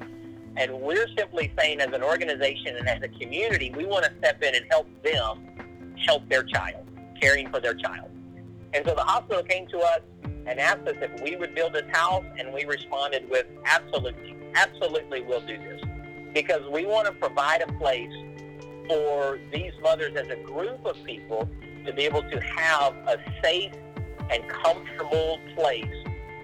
And 0.56 0.80
we're 0.80 1.06
simply 1.16 1.52
saying 1.58 1.80
as 1.80 1.92
an 1.92 2.02
organization 2.02 2.76
and 2.76 2.88
as 2.88 3.00
a 3.02 3.08
community, 3.08 3.72
we 3.76 3.86
want 3.86 4.04
to 4.04 4.12
step 4.18 4.42
in 4.42 4.56
and 4.56 4.66
help 4.70 4.88
them 5.04 5.94
help 6.04 6.28
their 6.28 6.42
child, 6.42 6.86
caring 7.20 7.48
for 7.50 7.60
their 7.60 7.74
child. 7.74 8.10
And 8.74 8.84
so 8.86 8.94
the 8.94 9.02
hospital 9.02 9.42
came 9.42 9.66
to 9.68 9.78
us 9.78 10.00
and 10.24 10.58
asked 10.58 10.86
us 10.86 10.96
if 11.00 11.22
we 11.22 11.36
would 11.36 11.54
build 11.54 11.74
this 11.74 11.88
house, 11.92 12.24
and 12.38 12.52
we 12.52 12.64
responded 12.64 13.28
with 13.30 13.46
absolutely, 13.64 14.36
absolutely 14.54 15.22
we'll 15.22 15.46
do 15.46 15.58
this. 15.58 15.80
Because 16.34 16.62
we 16.70 16.86
want 16.86 17.06
to 17.06 17.12
provide 17.12 17.62
a 17.62 17.72
place 17.74 18.12
for 18.88 19.38
these 19.52 19.72
mothers 19.82 20.16
as 20.16 20.28
a 20.28 20.36
group 20.36 20.84
of 20.86 20.96
people 21.04 21.48
to 21.88 21.94
be 21.94 22.02
able 22.02 22.22
to 22.22 22.40
have 22.40 22.94
a 23.08 23.16
safe 23.42 23.72
and 24.30 24.46
comfortable 24.48 25.40
place 25.56 25.86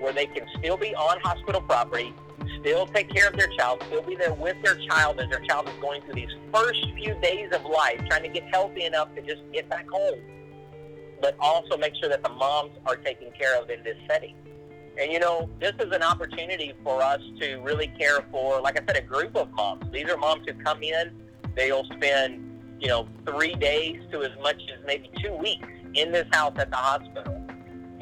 where 0.01 0.13
they 0.13 0.25
can 0.25 0.47
still 0.59 0.79
be 0.79 0.95
on 0.95 1.21
hospital 1.21 1.61
property, 1.61 2.15
still 2.61 2.87
take 2.87 3.11
care 3.11 3.29
of 3.29 3.37
their 3.37 3.49
child, 3.59 3.83
still 3.89 4.03
be 4.03 4.17
there 4.17 4.33
with 4.33 4.57
their 4.65 4.77
child 4.89 5.21
as 5.21 5.29
their 5.29 5.41
child 5.41 5.69
is 5.69 5.75
going 5.83 6.01
through 6.03 6.15
these 6.15 6.31
first 6.53 6.81
few 6.97 7.15
days 7.21 7.51
of 7.53 7.63
life, 7.67 8.01
trying 8.09 8.23
to 8.23 8.29
get 8.29 8.43
healthy 8.51 8.85
enough 8.85 9.15
to 9.15 9.21
just 9.21 9.43
get 9.53 9.69
back 9.69 9.87
home, 9.91 10.19
but 11.21 11.37
also 11.39 11.77
make 11.77 11.95
sure 11.97 12.09
that 12.09 12.23
the 12.23 12.31
moms 12.31 12.73
are 12.87 12.97
taken 12.97 13.31
care 13.39 13.61
of 13.61 13.69
in 13.69 13.83
this 13.85 13.99
setting. 14.09 14.35
And 14.99 15.13
you 15.13 15.21
know, 15.21 15.51
this 15.61 15.73
is 15.79 15.93
an 15.93 16.03
opportunity 16.03 16.73
for 16.83 17.03
us 17.03 17.21
to 17.41 17.57
really 17.57 17.89
care 17.99 18.25
for, 18.31 18.63
like 18.63 18.81
I 18.81 18.85
said, 18.87 18.97
a 18.97 19.07
group 19.07 19.37
of 19.37 19.51
moms. 19.53 19.85
These 19.93 20.09
are 20.09 20.17
moms 20.17 20.47
who 20.47 20.55
come 20.55 20.83
in, 20.83 21.13
they'll 21.55 21.85
spend, 21.85 22.54
you 22.85 22.91
know, 22.91 23.09
three 23.27 23.55
days 23.55 23.99
to 24.13 24.23
as 24.23 24.31
much 24.43 24.61
as 24.71 24.85
maybe 24.87 25.11
two 25.23 25.33
weeks 25.39 25.67
in 25.95 26.13
this 26.13 26.27
house 26.33 26.53
at 26.59 26.71
the 26.71 26.77
hospital. 26.77 27.33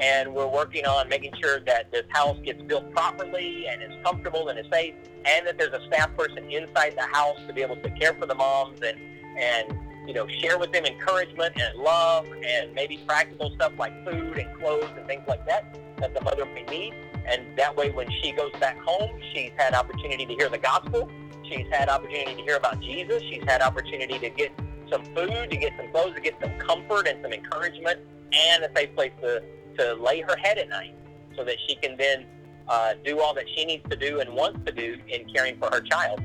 And 0.01 0.35
we're 0.35 0.49
working 0.49 0.85
on 0.87 1.09
making 1.09 1.35
sure 1.41 1.61
that 1.61 1.93
this 1.93 2.03
house 2.09 2.37
gets 2.45 2.61
built 2.63 2.91
properly 2.91 3.69
and 3.69 3.81
is 3.81 3.93
comfortable 4.05 4.49
and 4.49 4.59
is 4.59 4.67
safe, 4.73 4.95
and 5.25 5.47
that 5.47 5.57
there's 5.57 5.73
a 5.73 5.87
staff 5.87 6.11
person 6.17 6.51
inside 6.51 6.97
the 6.97 7.07
house 7.13 7.39
to 7.47 7.53
be 7.53 7.63
able 7.63 7.77
to 7.77 7.91
care 7.91 8.13
for 8.15 8.27
the 8.27 8.35
moms 8.35 8.81
and 8.83 8.99
and 9.39 9.73
you 10.09 10.15
know 10.15 10.27
share 10.41 10.59
with 10.59 10.73
them 10.73 10.85
encouragement 10.85 11.55
and 11.55 11.79
love 11.79 12.27
and 12.45 12.75
maybe 12.75 12.99
practical 13.07 13.53
stuff 13.55 13.73
like 13.79 13.93
food 14.05 14.37
and 14.37 14.59
clothes 14.59 14.91
and 14.97 15.07
things 15.07 15.23
like 15.29 15.47
that 15.47 15.79
that 15.99 16.13
the 16.13 16.21
mother 16.23 16.45
may 16.47 16.65
need. 16.65 16.93
And 17.25 17.57
that 17.57 17.77
way, 17.77 17.91
when 17.91 18.11
she 18.21 18.33
goes 18.33 18.51
back 18.59 18.77
home, 18.81 19.21
she's 19.33 19.53
had 19.57 19.75
opportunity 19.75 20.27
to 20.27 20.35
hear 20.35 20.49
the 20.49 20.59
gospel. 20.59 21.09
She's 21.49 21.67
had 21.71 21.89
opportunity 21.89 22.35
to 22.35 22.43
hear 22.43 22.57
about 22.57 22.81
Jesus. 22.81 23.23
She's 23.23 23.45
had 23.47 23.63
opportunity 23.63 24.19
to 24.19 24.29
get 24.31 24.53
some 24.93 25.05
food, 25.15 25.51
to 25.51 25.57
get 25.57 25.73
some 25.77 25.91
clothes, 25.91 26.15
to 26.15 26.21
get 26.21 26.35
some 26.41 26.53
comfort 26.59 27.09
and 27.09 27.19
some 27.23 27.33
encouragement, 27.33 28.01
and 28.33 28.65
a 28.65 28.71
safe 28.77 28.95
place 28.95 29.13
to, 29.23 29.43
to 29.79 29.95
lay 29.95 30.21
her 30.21 30.37
head 30.37 30.59
at 30.59 30.69
night 30.69 30.95
so 31.37 31.45
that 31.45 31.57
she 31.67 31.75
can 31.77 31.97
then 31.97 32.27
uh, 32.69 32.95
do 33.05 33.21
all 33.21 33.35
that 33.35 33.47
she 33.57 33.65
needs 33.65 33.89
to 33.89 33.97
do 33.97 34.21
and 34.21 34.33
wants 34.33 34.61
to 34.67 34.73
do 34.73 34.99
in 35.09 35.29
caring 35.35 35.59
for 35.59 35.69
her 35.71 35.81
child. 35.81 36.21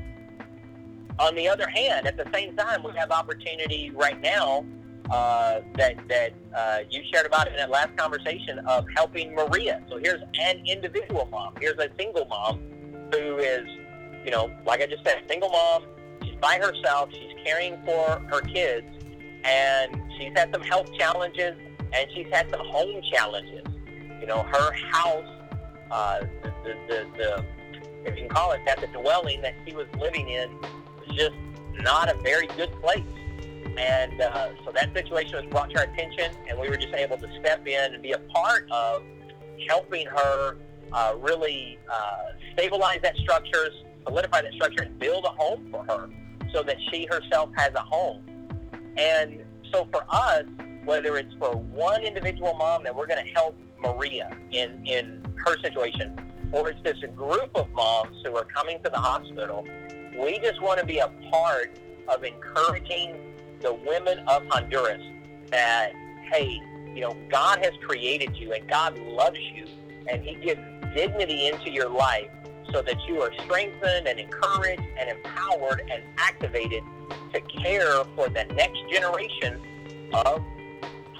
On 1.18 1.34
the 1.34 1.48
other 1.48 1.68
hand, 1.68 2.06
at 2.06 2.16
the 2.16 2.26
same 2.32 2.56
time, 2.56 2.82
we 2.84 2.92
have 2.96 3.10
opportunity 3.10 3.90
right 3.90 4.20
now 4.20 4.64
uh, 5.10 5.60
that 5.74 5.96
that 6.08 6.32
uh, 6.56 6.78
you 6.90 7.02
shared 7.12 7.26
about 7.26 7.48
in 7.48 7.56
that 7.56 7.70
last 7.70 7.96
conversation 7.96 8.58
of 8.66 8.86
helping 8.94 9.34
Maria. 9.34 9.82
So 9.88 9.98
here's 9.98 10.22
an 10.38 10.62
individual 10.66 11.26
mom. 11.30 11.54
Here's 11.60 11.78
a 11.78 11.88
single 11.98 12.26
mom 12.26 12.60
who 13.12 13.38
is, 13.38 13.66
you 14.24 14.30
know, 14.30 14.50
like 14.64 14.80
I 14.80 14.86
just 14.86 15.02
said, 15.04 15.22
single 15.28 15.48
mom. 15.48 15.84
She's 16.22 16.34
by 16.40 16.58
herself. 16.60 17.10
She's 17.12 17.34
caring 17.44 17.76
for 17.84 18.20
her 18.30 18.40
kids, 18.40 18.86
and 19.44 20.00
she's 20.18 20.32
had 20.36 20.52
some 20.52 20.62
health 20.62 20.92
challenges, 20.98 21.56
and 21.92 22.08
she's 22.14 22.28
had 22.30 22.50
some 22.50 22.64
home 22.66 23.00
challenges. 23.12 23.64
You 24.20 24.26
know, 24.26 24.42
her 24.42 24.72
house, 24.72 25.48
uh, 25.90 26.20
the, 26.42 26.52
the, 26.64 26.74
the, 26.88 27.06
the 27.16 27.44
if 28.04 28.16
you 28.16 28.26
can 28.26 28.28
call 28.28 28.52
it 28.52 28.60
that, 28.66 28.80
the 28.80 28.86
dwelling 28.88 29.42
that 29.42 29.54
she 29.66 29.74
was 29.74 29.86
living 29.98 30.28
in 30.28 30.50
was 30.60 31.16
just 31.16 31.36
not 31.82 32.08
a 32.08 32.20
very 32.22 32.46
good 32.48 32.70
place 32.80 33.04
and 33.78 34.20
uh, 34.20 34.48
so 34.64 34.72
that 34.72 34.92
situation 34.92 35.36
was 35.36 35.44
brought 35.46 35.70
to 35.70 35.78
our 35.78 35.84
attention, 35.84 36.32
and 36.48 36.58
we 36.58 36.68
were 36.68 36.76
just 36.76 36.94
able 36.94 37.16
to 37.16 37.28
step 37.40 37.66
in 37.66 37.94
and 37.94 38.02
be 38.02 38.12
a 38.12 38.18
part 38.18 38.68
of 38.70 39.02
helping 39.68 40.06
her 40.06 40.56
uh, 40.92 41.14
really 41.18 41.78
uh, 41.90 42.22
stabilize 42.54 43.00
that 43.02 43.16
structure, 43.16 43.70
solidify 44.08 44.42
that 44.42 44.52
structure, 44.54 44.82
and 44.82 44.98
build 44.98 45.24
a 45.24 45.28
home 45.28 45.68
for 45.70 45.84
her 45.84 46.08
so 46.52 46.62
that 46.62 46.76
she 46.90 47.06
herself 47.10 47.50
has 47.56 47.72
a 47.74 47.80
home. 47.80 48.22
And 48.96 49.44
so 49.72 49.86
for 49.92 50.04
us, 50.08 50.44
whether 50.84 51.16
it's 51.18 51.32
for 51.38 51.56
one 51.56 52.02
individual 52.02 52.54
mom 52.54 52.84
that 52.84 52.94
we're 52.94 53.06
going 53.06 53.24
to 53.24 53.32
help 53.32 53.56
Maria 53.80 54.34
in, 54.50 54.84
in 54.86 55.22
her 55.44 55.58
situation, 55.60 56.18
or 56.52 56.70
it's 56.70 56.80
just 56.80 57.02
a 57.02 57.08
group 57.08 57.50
of 57.54 57.70
moms 57.72 58.16
who 58.24 58.34
are 58.34 58.44
coming 58.44 58.82
to 58.82 58.90
the 58.90 58.98
hospital, 58.98 59.66
we 60.18 60.38
just 60.38 60.60
want 60.62 60.80
to 60.80 60.86
be 60.86 60.98
a 60.98 61.08
part 61.30 61.78
of 62.08 62.24
encouraging 62.24 63.34
the 63.60 63.74
women 63.74 64.18
of 64.20 64.42
Honduras 64.48 65.02
that, 65.50 65.92
hey, 66.32 66.60
you 66.94 67.02
know, 67.02 67.16
God 67.30 67.58
has 67.62 67.72
created 67.86 68.36
you 68.36 68.52
and 68.52 68.68
God 68.68 68.98
loves 68.98 69.38
you 69.38 69.66
and 70.10 70.22
He 70.22 70.34
gives 70.36 70.60
dignity 70.94 71.48
into 71.48 71.70
your 71.70 71.90
life 71.90 72.30
so 72.72 72.82
that 72.82 72.96
you 73.06 73.20
are 73.22 73.32
strengthened 73.44 74.06
and 74.06 74.18
encouraged 74.18 74.82
and 74.98 75.10
empowered 75.10 75.82
and 75.90 76.02
activated 76.18 76.82
to 77.32 77.40
care 77.40 78.04
for 78.14 78.28
the 78.28 78.44
next 78.54 78.80
generation 78.90 79.60
of 80.12 80.42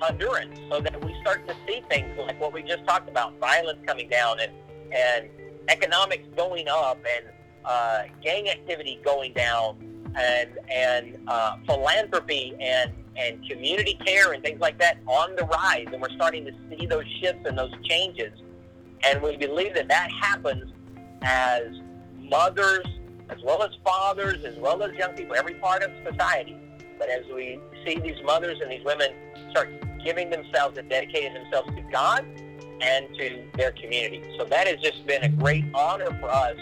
Hondurans 0.00 0.56
so 0.70 0.80
that 0.80 1.02
we 1.04 1.14
start 1.20 1.46
to 1.48 1.54
see 1.66 1.82
things 1.88 2.16
like 2.18 2.40
what 2.40 2.52
we 2.52 2.62
just 2.62 2.86
talked 2.86 3.08
about, 3.08 3.38
violence 3.38 3.78
coming 3.86 4.08
down 4.08 4.38
and, 4.40 4.52
and 4.92 5.28
economics 5.68 6.24
going 6.36 6.66
up 6.68 6.98
and 7.16 7.26
uh, 7.64 8.02
gang 8.22 8.48
activity 8.48 9.00
going 9.04 9.32
down 9.32 9.76
and 10.16 10.50
and 10.72 11.18
uh, 11.28 11.56
philanthropy 11.66 12.54
and 12.60 12.92
and 13.16 13.46
community 13.48 13.98
care 14.06 14.32
and 14.32 14.42
things 14.42 14.60
like 14.60 14.78
that 14.78 14.98
on 15.06 15.34
the 15.36 15.44
rise, 15.44 15.86
and 15.92 16.00
we're 16.00 16.10
starting 16.10 16.44
to 16.44 16.52
see 16.70 16.86
those 16.86 17.04
shifts 17.20 17.42
and 17.46 17.58
those 17.58 17.72
changes. 17.82 18.32
And 19.04 19.20
we 19.22 19.36
believe 19.36 19.74
that 19.74 19.88
that 19.88 20.10
happens 20.10 20.72
as 21.22 21.66
mothers, 22.16 22.86
as 23.28 23.38
well 23.42 23.62
as 23.62 23.70
fathers, 23.84 24.44
as 24.44 24.56
well 24.56 24.82
as 24.82 24.92
young 24.94 25.14
people, 25.14 25.36
every 25.36 25.54
part 25.54 25.82
of 25.82 25.90
society. 26.10 26.56
But 26.98 27.08
as 27.08 27.24
we 27.32 27.60
see 27.84 27.98
these 27.98 28.20
mothers 28.24 28.58
and 28.60 28.70
these 28.70 28.84
women 28.84 29.10
start 29.50 29.70
giving 30.04 30.30
themselves 30.30 30.78
and 30.78 30.88
dedicating 30.88 31.34
themselves 31.34 31.68
to 31.74 31.82
God 31.92 32.24
and 32.80 33.08
to 33.18 33.42
their 33.56 33.72
community. 33.72 34.22
So 34.38 34.44
that 34.44 34.66
has 34.66 34.78
just 34.80 35.06
been 35.06 35.22
a 35.24 35.28
great 35.28 35.64
honor 35.74 36.16
for 36.20 36.30
us 36.30 36.56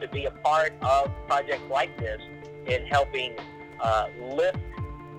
to 0.00 0.08
be 0.08 0.26
a 0.26 0.30
part 0.30 0.74
of 0.82 1.10
projects 1.26 1.62
like 1.70 1.96
this 1.98 2.20
in 2.66 2.86
helping 2.86 3.34
uh, 3.80 4.06
lift 4.20 4.58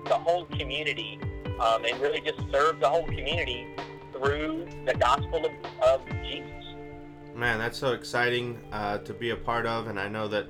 the 0.06 0.14
whole 0.14 0.44
community 0.46 1.18
um, 1.60 1.84
and 1.84 2.00
really 2.00 2.20
just 2.20 2.40
serve 2.52 2.80
the 2.80 2.88
whole 2.88 3.04
community 3.06 3.66
through 4.12 4.66
the 4.86 4.94
gospel 4.94 5.44
of, 5.44 5.52
of 5.82 6.06
Jesus. 6.24 6.55
Man, 7.36 7.58
that's 7.58 7.76
so 7.76 7.92
exciting 7.92 8.58
uh, 8.72 8.96
to 8.98 9.12
be 9.12 9.28
a 9.28 9.36
part 9.36 9.66
of, 9.66 9.88
and 9.88 10.00
I 10.00 10.08
know 10.08 10.26
that 10.26 10.46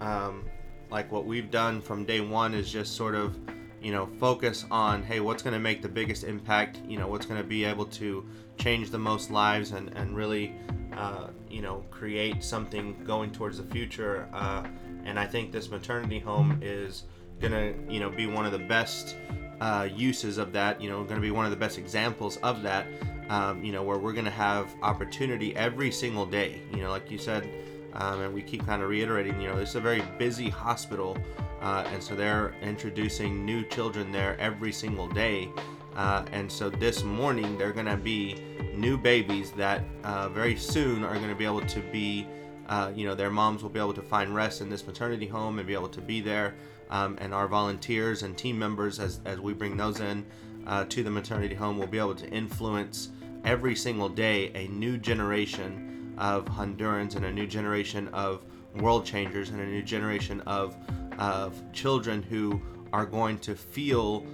um, 0.00 0.46
like 0.90 1.12
what 1.12 1.26
we've 1.26 1.50
done 1.50 1.82
from 1.82 2.06
day 2.06 2.22
one 2.22 2.54
is 2.54 2.72
just 2.72 2.96
sort 2.96 3.14
of 3.14 3.36
you 3.82 3.92
know 3.92 4.06
focus 4.18 4.64
on 4.70 5.02
hey 5.02 5.20
what's 5.20 5.42
going 5.42 5.52
to 5.52 5.60
make 5.60 5.82
the 5.82 5.88
biggest 5.88 6.24
impact 6.24 6.80
you 6.86 6.98
know 6.98 7.08
what's 7.08 7.24
going 7.26 7.40
to 7.40 7.46
be 7.46 7.64
able 7.64 7.86
to 7.86 8.26
change 8.58 8.90
the 8.90 8.98
most 8.98 9.30
lives 9.30 9.72
and 9.72 9.88
and 9.96 10.16
really 10.16 10.54
uh, 10.94 11.28
you 11.48 11.60
know 11.60 11.84
create 11.90 12.42
something 12.42 12.96
going 13.04 13.30
towards 13.30 13.58
the 13.58 13.64
future 13.64 14.26
uh, 14.32 14.66
and 15.04 15.18
I 15.18 15.26
think 15.26 15.52
this 15.52 15.70
maternity 15.70 16.18
home 16.18 16.58
is 16.62 17.04
gonna 17.40 17.72
you 17.88 18.00
know 18.00 18.10
be 18.10 18.26
one 18.26 18.46
of 18.46 18.52
the 18.52 18.58
best 18.58 19.16
uh, 19.60 19.88
uses 19.94 20.38
of 20.38 20.52
that. 20.52 20.80
You 20.80 20.90
know, 20.90 21.04
to 21.20 21.22
be 21.22 21.30
one 21.30 21.44
of 21.44 21.50
the 21.50 21.56
best 21.56 21.78
examples 21.78 22.36
of 22.38 22.62
that. 22.62 22.86
Um, 23.28 23.62
you 23.62 23.70
know, 23.70 23.84
where 23.84 23.96
we're 23.96 24.12
to 24.24 24.30
have 24.30 24.74
opportunity 24.82 25.54
every 25.54 25.92
single 25.92 26.26
day. 26.26 26.62
You 26.72 26.78
know, 26.78 26.90
like 26.90 27.10
you 27.12 27.18
said, 27.18 27.48
um, 27.94 28.22
and 28.22 28.34
we 28.34 28.42
keep 28.42 28.66
kind 28.66 28.82
of 28.82 28.88
reiterating. 28.88 29.40
You 29.40 29.48
know, 29.48 29.56
this 29.56 29.70
is 29.70 29.76
a 29.76 29.80
very 29.80 30.02
busy 30.18 30.48
hospital, 30.48 31.16
uh, 31.60 31.84
and 31.92 32.02
so 32.02 32.16
they're 32.16 32.54
introducing 32.60 33.44
new 33.44 33.64
children 33.64 34.10
there 34.10 34.36
every 34.40 34.72
single 34.72 35.06
day. 35.08 35.48
Uh, 35.94 36.24
and 36.32 36.50
so 36.50 36.70
this 36.70 37.02
morning 37.02 37.58
they're 37.58 37.72
to 37.86 37.96
be 37.96 38.36
new 38.74 38.96
babies 38.96 39.50
that 39.52 39.84
uh, 40.04 40.28
very 40.28 40.56
soon 40.56 41.04
are 41.04 41.14
to 41.28 41.34
be 41.34 41.44
able 41.44 41.60
to 41.62 41.80
be 41.92 42.26
uh, 42.70 42.92
you 42.94 43.04
know, 43.04 43.16
their 43.16 43.30
moms 43.30 43.64
will 43.64 43.68
be 43.68 43.80
able 43.80 43.92
to 43.92 44.00
find 44.00 44.32
rest 44.32 44.60
in 44.60 44.70
this 44.70 44.86
maternity 44.86 45.26
home 45.26 45.58
and 45.58 45.66
be 45.66 45.74
able 45.74 45.88
to 45.88 46.00
be 46.00 46.20
there. 46.20 46.54
Um, 46.90 47.16
and 47.20 47.32
our 47.32 47.48
volunteers 47.48 48.22
and 48.22 48.36
team 48.36 48.58
members, 48.58 48.98
as, 48.98 49.20
as 49.24 49.40
we 49.40 49.54
bring 49.54 49.76
those 49.76 50.00
in 50.00 50.26
uh, 50.66 50.84
to 50.86 51.02
the 51.02 51.10
maternity 51.10 51.54
home, 51.54 51.78
will 51.78 51.86
be 51.86 51.98
able 51.98 52.16
to 52.16 52.28
influence 52.28 53.10
every 53.44 53.74
single 53.74 54.08
day 54.08 54.50
a 54.54 54.68
new 54.68 54.98
generation 54.98 56.14
of 56.18 56.44
Hondurans 56.44 57.16
and 57.16 57.24
a 57.24 57.32
new 57.32 57.46
generation 57.46 58.08
of 58.08 58.44
world 58.76 59.04
changers 59.04 59.50
and 59.50 59.60
a 59.60 59.66
new 59.66 59.82
generation 59.82 60.40
of, 60.42 60.76
of 61.18 61.60
children 61.72 62.22
who 62.22 62.60
are 62.92 63.06
going 63.06 63.38
to 63.38 63.54
feel 63.54 64.26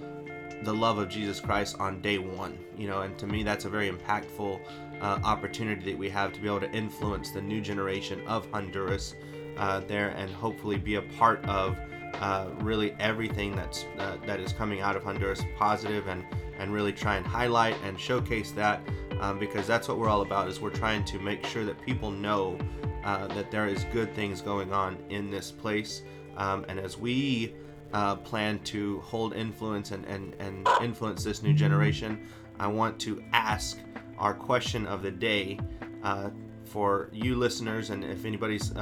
the 0.63 0.73
love 0.73 0.97
of 0.97 1.09
Jesus 1.09 1.39
Christ 1.39 1.77
on 1.79 2.01
day 2.01 2.17
one. 2.17 2.57
You 2.77 2.87
know, 2.87 3.01
and 3.01 3.17
to 3.19 3.27
me, 3.27 3.43
that's 3.43 3.65
a 3.65 3.69
very 3.69 3.89
impactful 3.89 4.59
uh, 5.01 5.19
opportunity 5.23 5.91
that 5.91 5.97
we 5.97 6.09
have 6.09 6.33
to 6.33 6.41
be 6.41 6.47
able 6.47 6.61
to 6.61 6.71
influence 6.71 7.31
the 7.31 7.41
new 7.41 7.61
generation 7.61 8.21
of 8.27 8.49
Honduras 8.51 9.15
uh, 9.57 9.81
there 9.81 10.09
and 10.09 10.29
hopefully 10.29 10.77
be 10.77 10.95
a 10.95 11.01
part 11.01 11.43
of 11.45 11.77
uh, 12.15 12.47
really 12.59 12.93
everything 12.99 13.55
that's 13.55 13.85
uh, 13.99 14.17
that 14.25 14.39
is 14.39 14.53
coming 14.53 14.81
out 14.81 14.95
of 14.95 15.03
Honduras 15.03 15.41
positive 15.57 16.07
and 16.07 16.23
and 16.57 16.73
really 16.73 16.91
try 16.91 17.17
and 17.17 17.25
highlight 17.25 17.75
and 17.83 17.99
showcase 17.99 18.51
that 18.51 18.81
um, 19.19 19.37
because 19.37 19.67
that's 19.67 19.87
what 19.87 19.97
we're 19.97 20.09
all 20.09 20.21
about 20.21 20.47
is 20.47 20.59
we're 20.59 20.69
trying 20.69 21.05
to 21.05 21.19
make 21.19 21.45
sure 21.45 21.63
that 21.63 21.79
people 21.85 22.09
know 22.09 22.57
uh, 23.03 23.27
that 23.27 23.51
there 23.51 23.67
is 23.67 23.83
good 23.85 24.13
things 24.15 24.41
going 24.41 24.73
on 24.73 24.97
in 25.09 25.29
this 25.29 25.51
place 25.51 26.01
um, 26.37 26.65
and 26.67 26.79
as 26.79 26.97
we 26.97 27.53
uh, 27.93 28.15
plan 28.15 28.59
to 28.59 28.99
hold 29.01 29.33
influence 29.33 29.91
and, 29.91 30.03
and, 30.05 30.35
and 30.39 30.67
influence 30.81 31.23
this 31.23 31.43
new 31.43 31.53
generation 31.53 32.19
I 32.59 32.67
want 32.67 32.99
to 33.01 33.23
ask 33.33 33.77
our 34.17 34.33
question 34.33 34.87
of 34.87 35.03
the 35.03 35.11
day 35.11 35.59
uh, 36.03 36.31
for 36.65 37.09
you 37.13 37.35
listeners, 37.35 37.91
and 37.91 38.03
if 38.03 38.25
anybody's 38.25 38.73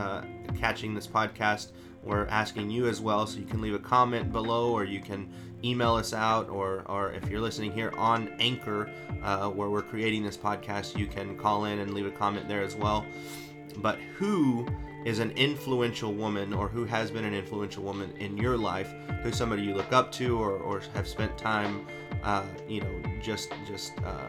catching 0.57 0.95
this 0.95 1.05
podcast, 1.05 1.71
we're 2.05 2.27
asking 2.27 2.69
you 2.69 2.87
as 2.87 3.01
well. 3.01 3.25
So 3.27 3.39
you 3.39 3.45
can 3.45 3.61
leave 3.61 3.73
a 3.73 3.79
comment 3.79 4.31
below, 4.31 4.71
or 4.71 4.83
you 4.83 4.99
can 4.99 5.29
email 5.63 5.95
us 5.95 6.13
out, 6.13 6.49
or 6.49 6.83
or 6.85 7.11
if 7.11 7.29
you're 7.29 7.41
listening 7.41 7.71
here 7.71 7.91
on 7.97 8.29
Anchor, 8.39 8.89
uh, 9.23 9.49
where 9.49 9.69
we're 9.69 9.81
creating 9.81 10.23
this 10.23 10.37
podcast, 10.37 10.97
you 10.97 11.07
can 11.07 11.37
call 11.37 11.65
in 11.65 11.79
and 11.79 11.93
leave 11.93 12.05
a 12.05 12.11
comment 12.11 12.47
there 12.47 12.61
as 12.61 12.75
well. 12.75 13.05
But 13.77 13.99
who 14.17 14.67
is 15.05 15.19
an 15.19 15.31
influential 15.31 16.13
woman 16.13 16.51
or 16.51 16.67
who 16.67 16.83
has 16.83 17.11
been 17.11 17.23
an 17.23 17.33
influential 17.33 17.83
woman 17.83 18.11
in 18.17 18.35
your 18.37 18.57
life 18.57 18.91
who's 19.21 19.37
somebody 19.37 19.61
you 19.61 19.73
look 19.73 19.93
up 19.93 20.11
to 20.11 20.39
or, 20.39 20.57
or 20.57 20.81
have 20.95 21.07
spent 21.07 21.37
time 21.37 21.85
uh, 22.23 22.43
you 22.67 22.81
know 22.81 23.01
just 23.21 23.53
just 23.67 23.93
uh, 23.99 24.27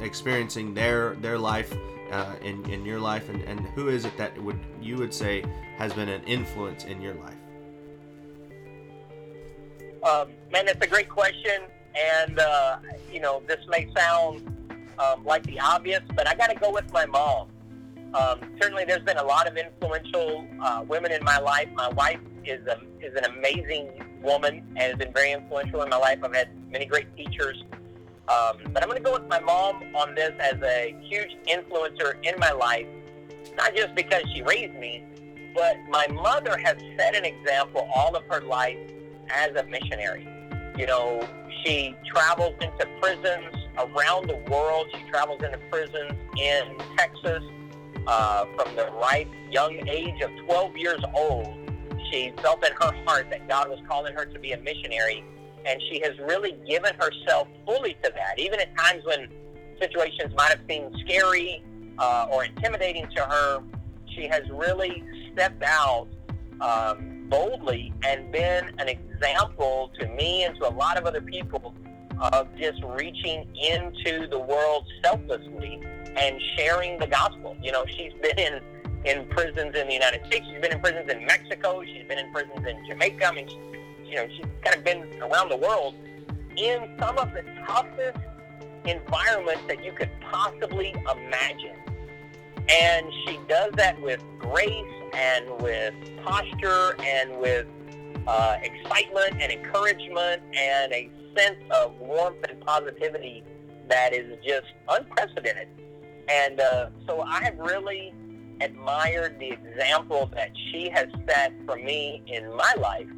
experiencing 0.00 0.72
their 0.72 1.14
their 1.16 1.38
life 1.38 1.76
uh, 2.10 2.34
in, 2.42 2.68
in 2.70 2.84
your 2.84 3.00
life 3.00 3.28
and, 3.28 3.42
and 3.42 3.60
who 3.60 3.88
is 3.88 4.04
it 4.04 4.16
that 4.16 4.40
would 4.42 4.58
you 4.80 4.96
would 4.96 5.12
say 5.12 5.44
has 5.76 5.92
been 5.92 6.08
an 6.08 6.22
influence 6.24 6.84
in 6.84 7.00
your 7.00 7.14
life 7.14 7.36
um, 10.02 10.28
man 10.52 10.66
that's 10.66 10.84
a 10.84 10.88
great 10.88 11.08
question 11.08 11.62
and 11.94 12.38
uh, 12.38 12.78
you 13.12 13.20
know 13.20 13.42
this 13.46 13.60
may 13.68 13.90
sound 13.96 14.46
um, 14.98 15.24
like 15.24 15.42
the 15.44 15.58
obvious 15.60 16.02
but 16.14 16.26
i 16.26 16.34
got 16.34 16.48
to 16.48 16.56
go 16.56 16.70
with 16.70 16.90
my 16.92 17.06
mom 17.06 17.48
um, 18.14 18.40
certainly, 18.60 18.84
there's 18.84 19.04
been 19.04 19.18
a 19.18 19.24
lot 19.24 19.46
of 19.46 19.56
influential 19.56 20.44
uh, 20.60 20.84
women 20.86 21.12
in 21.12 21.22
my 21.22 21.38
life. 21.38 21.68
My 21.74 21.88
wife 21.90 22.18
is 22.44 22.66
a, 22.66 22.80
is 23.00 23.14
an 23.14 23.24
amazing 23.24 24.18
woman 24.22 24.64
and 24.70 24.78
has 24.78 24.96
been 24.96 25.12
very 25.12 25.32
influential 25.32 25.82
in 25.82 25.90
my 25.90 25.96
life. 25.96 26.18
I've 26.22 26.34
had 26.34 26.48
many 26.70 26.86
great 26.86 27.14
teachers. 27.16 27.62
Um, 28.30 28.72
but 28.72 28.82
I'm 28.82 28.88
going 28.88 29.02
to 29.02 29.04
go 29.04 29.12
with 29.12 29.28
my 29.28 29.40
mom 29.40 29.82
on 29.94 30.14
this 30.14 30.32
as 30.38 30.60
a 30.62 30.96
huge 31.02 31.36
influencer 31.48 32.14
in 32.22 32.38
my 32.38 32.52
life, 32.52 32.86
not 33.56 33.74
just 33.74 33.94
because 33.94 34.22
she 34.32 34.42
raised 34.42 34.74
me, 34.74 35.04
but 35.54 35.76
my 35.88 36.06
mother 36.08 36.56
has 36.56 36.76
set 36.96 37.16
an 37.16 37.24
example 37.24 37.88
all 37.94 38.14
of 38.14 38.22
her 38.30 38.40
life 38.42 38.78
as 39.34 39.56
a 39.56 39.64
missionary. 39.64 40.26
You 40.78 40.86
know, 40.86 41.28
she 41.64 41.96
travels 42.06 42.54
into 42.60 42.86
prisons 43.00 43.66
around 43.76 44.28
the 44.28 44.40
world. 44.48 44.86
She 44.94 45.10
travels 45.10 45.42
into 45.42 45.58
prisons 45.70 46.12
in 46.38 46.78
Texas, 46.96 47.42
uh, 48.06 48.44
from 48.56 48.74
the 48.76 48.90
right 49.00 49.28
young 49.50 49.88
age 49.88 50.20
of 50.22 50.30
12 50.46 50.76
years 50.76 51.00
old, 51.14 51.54
she 52.10 52.32
felt 52.42 52.64
in 52.64 52.72
her 52.72 52.92
heart 53.04 53.30
that 53.30 53.48
God 53.48 53.68
was 53.68 53.78
calling 53.88 54.14
her 54.14 54.24
to 54.24 54.38
be 54.38 54.52
a 54.52 54.60
missionary, 54.60 55.24
and 55.66 55.80
she 55.90 56.00
has 56.00 56.18
really 56.18 56.56
given 56.66 56.94
herself 56.94 57.48
fully 57.66 57.94
to 58.02 58.12
that. 58.14 58.38
Even 58.38 58.60
at 58.60 58.76
times 58.76 59.04
when 59.04 59.28
situations 59.80 60.34
might 60.36 60.50
have 60.50 60.60
seemed 60.68 60.94
scary 61.00 61.62
uh, 61.98 62.26
or 62.30 62.44
intimidating 62.44 63.08
to 63.16 63.22
her, 63.22 63.62
she 64.14 64.26
has 64.26 64.42
really 64.50 65.04
stepped 65.32 65.62
out 65.62 66.08
um, 66.60 67.26
boldly 67.28 67.92
and 68.06 68.30
been 68.32 68.70
an 68.78 68.88
example 68.88 69.90
to 69.98 70.08
me 70.08 70.44
and 70.44 70.56
to 70.56 70.68
a 70.68 70.74
lot 70.74 70.98
of 70.98 71.06
other 71.06 71.20
people 71.20 71.74
of 72.20 72.48
just 72.58 72.82
reaching 72.84 73.48
into 73.72 74.26
the 74.28 74.38
world 74.38 74.86
selflessly 75.02 75.80
and 76.16 76.40
sharing 76.56 76.98
the 76.98 77.06
gospel. 77.06 77.56
You 77.62 77.72
know, 77.72 77.84
she's 77.86 78.12
been 78.20 78.38
in 78.38 78.60
in 79.04 79.26
prisons 79.28 79.74
in 79.74 79.86
the 79.86 79.94
United 79.94 80.26
States. 80.26 80.44
She's 80.50 80.60
been 80.60 80.72
in 80.72 80.80
prisons 80.80 81.10
in 81.10 81.24
Mexico. 81.24 81.82
She's 81.82 82.06
been 82.06 82.18
in 82.18 82.30
prisons 82.32 82.66
in 82.66 82.86
Jamaica. 82.86 83.26
I 83.26 83.32
mean, 83.32 83.48
you 84.10 84.16
know, 84.16 84.26
she's 84.28 84.46
kind 84.64 84.76
of 84.76 84.84
been 84.84 85.22
around 85.22 85.50
the 85.50 85.56
world 85.56 85.94
in 86.56 86.88
some 86.98 87.16
of 87.16 87.32
the 87.32 87.44
toughest 87.66 88.18
environments 88.84 89.62
that 89.68 89.84
you 89.84 89.92
could 89.92 90.10
possibly 90.30 90.90
imagine. 90.90 91.76
And 92.68 93.06
she 93.24 93.38
does 93.48 93.72
that 93.76 94.00
with 94.02 94.22
grace 94.38 94.84
and 95.14 95.60
with 95.60 95.94
posture 96.24 96.96
and 97.00 97.38
with 97.38 97.66
uh, 98.26 98.56
excitement 98.62 99.40
and 99.40 99.52
encouragement 99.52 100.42
and 100.54 100.92
a 100.92 101.10
sense 101.36 101.58
of 101.70 101.94
warmth 102.00 102.44
and 102.48 102.60
positivity 102.60 103.44
that 103.88 104.12
is 104.12 104.36
just 104.46 104.66
unprecedented. 104.88 105.68
And 106.28 106.60
uh, 106.60 106.90
so 107.06 107.22
I 107.22 107.42
have 107.44 107.58
really 107.58 108.14
admired 108.60 109.38
the 109.40 109.50
example 109.50 110.30
that 110.34 110.50
she 110.70 110.88
has 110.90 111.06
set 111.28 111.52
for 111.66 111.76
me 111.76 112.22
in 112.26 112.54
my 112.54 112.74
life 112.78 113.08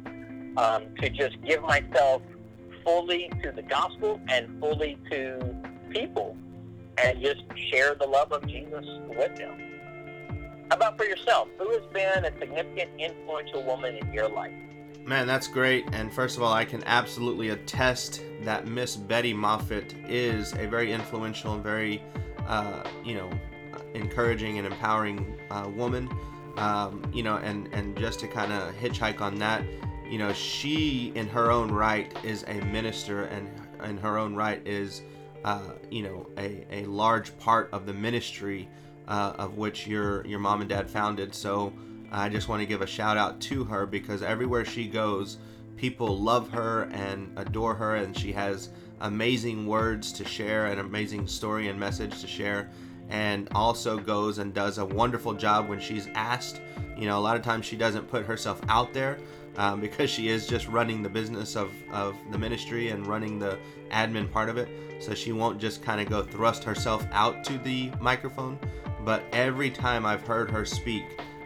um, 0.57 0.95
to 0.99 1.09
just 1.09 1.41
give 1.43 1.61
myself 1.61 2.21
fully 2.83 3.29
to 3.41 3.51
the 3.51 3.61
gospel 3.61 4.19
and 4.27 4.59
fully 4.59 4.97
to 5.09 5.55
people 5.89 6.37
and 6.97 7.21
just 7.21 7.41
share 7.71 7.95
the 7.95 8.05
love 8.05 8.31
of 8.31 8.45
Jesus 8.47 8.85
with 9.09 9.35
them. 9.35 9.59
How 10.69 10.77
about 10.77 10.97
for 10.97 11.05
yourself? 11.05 11.47
Who 11.57 11.69
has 11.71 11.85
been 11.93 12.25
a 12.25 12.39
significant 12.39 12.91
influential 12.99 13.63
woman 13.63 13.95
in 13.95 14.13
your 14.13 14.29
life? 14.29 14.53
Man, 15.05 15.27
that's 15.27 15.47
great. 15.47 15.85
And 15.91 16.13
first 16.13 16.37
of 16.37 16.43
all, 16.43 16.53
I 16.53 16.63
can 16.65 16.83
absolutely 16.85 17.49
attest 17.49 18.21
that 18.41 18.67
Miss 18.67 18.95
Betty 18.95 19.33
Moffitt 19.33 19.93
is 20.07 20.53
a 20.53 20.65
very 20.67 20.93
influential 20.93 21.53
and 21.53 21.63
very 21.63 22.01
uh, 22.47 22.83
you 23.03 23.15
know, 23.15 23.29
encouraging 23.93 24.57
and 24.57 24.67
empowering 24.67 25.39
uh, 25.49 25.69
woman. 25.75 26.09
Um, 26.57 27.03
you 27.11 27.23
know, 27.23 27.37
and 27.37 27.67
and 27.73 27.97
just 27.97 28.19
to 28.19 28.27
kind 28.27 28.53
of 28.53 28.75
hitchhike 28.75 29.21
on 29.21 29.39
that, 29.39 29.63
you 30.09 30.17
know, 30.17 30.33
she 30.33 31.11
in 31.15 31.27
her 31.27 31.51
own 31.51 31.71
right 31.71 32.15
is 32.23 32.43
a 32.47 32.55
minister, 32.65 33.23
and 33.23 33.49
in 33.83 33.97
her 33.97 34.17
own 34.17 34.35
right 34.35 34.65
is, 34.65 35.01
uh, 35.43 35.71
you 35.89 36.03
know, 36.03 36.27
a, 36.37 36.65
a 36.71 36.85
large 36.85 37.37
part 37.39 37.69
of 37.71 37.85
the 37.85 37.93
ministry 37.93 38.67
uh, 39.07 39.33
of 39.37 39.57
which 39.57 39.87
your 39.87 40.25
your 40.25 40.39
mom 40.39 40.61
and 40.61 40.69
dad 40.69 40.89
founded. 40.89 41.33
So 41.33 41.73
I 42.11 42.29
just 42.29 42.47
want 42.47 42.61
to 42.61 42.65
give 42.65 42.81
a 42.81 42.87
shout 42.87 43.17
out 43.17 43.41
to 43.41 43.63
her 43.65 43.85
because 43.85 44.21
everywhere 44.21 44.65
she 44.65 44.87
goes, 44.87 45.37
people 45.77 46.19
love 46.19 46.49
her 46.51 46.83
and 46.91 47.31
adore 47.37 47.75
her, 47.75 47.95
and 47.95 48.17
she 48.17 48.31
has 48.31 48.69
amazing 49.01 49.67
words 49.67 50.11
to 50.13 50.25
share, 50.25 50.67
an 50.67 50.79
amazing 50.79 51.27
story 51.27 51.67
and 51.67 51.79
message 51.79 52.21
to 52.21 52.27
share, 52.27 52.69
and 53.13 53.47
also 53.53 53.99
goes 53.99 54.39
and 54.39 54.53
does 54.53 54.79
a 54.79 54.85
wonderful 54.85 55.33
job 55.33 55.69
when 55.69 55.79
she's 55.79 56.09
asked. 56.15 56.59
You 56.97 57.05
know, 57.05 57.17
a 57.17 57.21
lot 57.21 57.37
of 57.37 57.43
times 57.43 57.65
she 57.65 57.77
doesn't 57.77 58.07
put 58.09 58.25
herself 58.25 58.59
out 58.67 58.91
there 58.91 59.19
um, 59.55 59.79
because 59.79 60.09
she 60.09 60.29
is 60.29 60.47
just 60.47 60.67
running 60.67 61.03
the 61.03 61.09
business 61.09 61.55
of, 61.55 61.71
of 61.91 62.17
the 62.31 62.39
ministry 62.39 62.89
and 62.89 63.05
running 63.05 63.37
the 63.37 63.59
admin 63.91 64.29
part 64.31 64.49
of 64.49 64.57
it. 64.57 64.67
So 64.99 65.13
she 65.13 65.31
won't 65.31 65.61
just 65.61 65.83
kind 65.83 66.01
of 66.01 66.09
go 66.09 66.23
thrust 66.23 66.63
herself 66.63 67.05
out 67.11 67.43
to 67.45 67.59
the 67.59 67.91
microphone. 68.01 68.57
But 69.05 69.23
every 69.31 69.69
time 69.69 70.07
I've 70.07 70.25
heard 70.25 70.49
her 70.49 70.65
speak, 70.65 71.03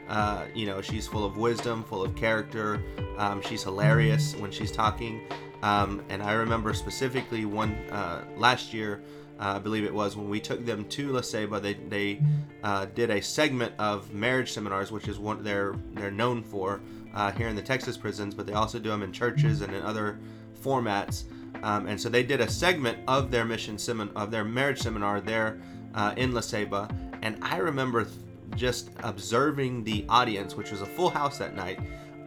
uh, 0.07 0.45
you 0.55 0.68
know, 0.68 0.82
she's 0.82 1.05
full 1.05 1.26
of 1.26 1.36
wisdom, 1.36 1.84
full 1.84 2.01
of 2.01 2.15
character. 2.15 2.82
Um, 3.18 3.41
she's 3.41 3.63
hilarious 3.63 4.36
when 4.38 4.51
she's 4.51 4.72
talking. 4.72 5.20
Um, 5.63 6.01
and 6.07 6.24
I 6.24 6.32
remember 6.34 6.74
specifically 6.74 7.43
one 7.43 7.74
uh, 7.91 8.24
last 8.38 8.74
year, 8.74 9.01
uh, 9.39 9.53
I 9.55 9.59
believe 9.59 9.83
it 9.83 9.93
was, 9.93 10.15
when 10.15 10.29
we 10.29 10.39
took 10.39 10.65
them 10.65 10.85
to 10.85 11.11
La 11.11 11.21
Ceiba, 11.21 11.61
they, 11.61 11.73
they 11.73 12.21
uh, 12.63 12.85
did 12.95 13.09
a 13.09 13.21
segment 13.21 13.73
of 13.77 14.13
marriage 14.13 14.51
seminars, 14.51 14.91
which 14.91 15.07
is 15.07 15.19
what 15.19 15.43
they're, 15.43 15.75
they're 15.93 16.11
known 16.11 16.43
for 16.43 16.81
uh, 17.13 17.31
here 17.31 17.47
in 17.47 17.55
the 17.55 17.61
Texas 17.61 17.97
prisons, 17.97 18.33
but 18.33 18.45
they 18.45 18.53
also 18.53 18.79
do 18.79 18.89
them 18.89 19.03
in 19.03 19.11
churches 19.11 19.61
and 19.61 19.73
in 19.73 19.81
other 19.83 20.19
formats. 20.63 21.25
Um, 21.63 21.88
and 21.88 21.99
so 21.99 22.09
they 22.09 22.23
did 22.23 22.41
a 22.41 22.49
segment 22.49 22.99
of 23.07 23.31
their 23.31 23.45
mission 23.45 23.77
seminar, 23.77 24.13
of 24.15 24.31
their 24.31 24.43
marriage 24.43 24.79
seminar 24.79 25.21
there 25.21 25.59
uh, 25.95 26.13
in 26.17 26.33
La 26.33 26.41
Ceiba. 26.41 26.91
And 27.21 27.38
I 27.41 27.57
remember 27.57 28.03
th- 28.03 28.15
just 28.55 28.91
observing 29.03 29.83
the 29.83 30.05
audience, 30.09 30.55
which 30.55 30.71
was 30.71 30.81
a 30.81 30.85
full 30.85 31.09
house 31.09 31.38
that 31.38 31.55
night, 31.55 31.79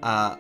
uh, 0.03 0.37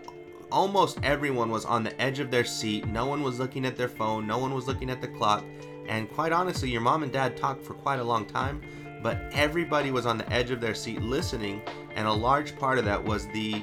almost 0.50 0.98
everyone 1.02 1.50
was 1.50 1.64
on 1.64 1.82
the 1.84 2.00
edge 2.00 2.18
of 2.18 2.30
their 2.30 2.44
seat. 2.44 2.86
No 2.86 3.06
one 3.06 3.22
was 3.22 3.38
looking 3.38 3.64
at 3.64 3.76
their 3.76 3.88
phone, 3.88 4.26
no 4.26 4.38
one 4.38 4.54
was 4.54 4.66
looking 4.66 4.90
at 4.90 5.00
the 5.00 5.08
clock. 5.08 5.44
And 5.88 6.10
quite 6.10 6.32
honestly, 6.32 6.70
your 6.70 6.80
mom 6.80 7.02
and 7.02 7.12
dad 7.12 7.36
talked 7.36 7.64
for 7.64 7.74
quite 7.74 7.98
a 7.98 8.04
long 8.04 8.24
time, 8.26 8.62
but 9.02 9.20
everybody 9.32 9.90
was 9.90 10.06
on 10.06 10.18
the 10.18 10.30
edge 10.32 10.50
of 10.50 10.60
their 10.60 10.74
seat 10.74 11.02
listening. 11.02 11.62
And 11.94 12.06
a 12.06 12.12
large 12.12 12.56
part 12.58 12.78
of 12.78 12.84
that 12.84 13.02
was 13.02 13.26
the 13.28 13.62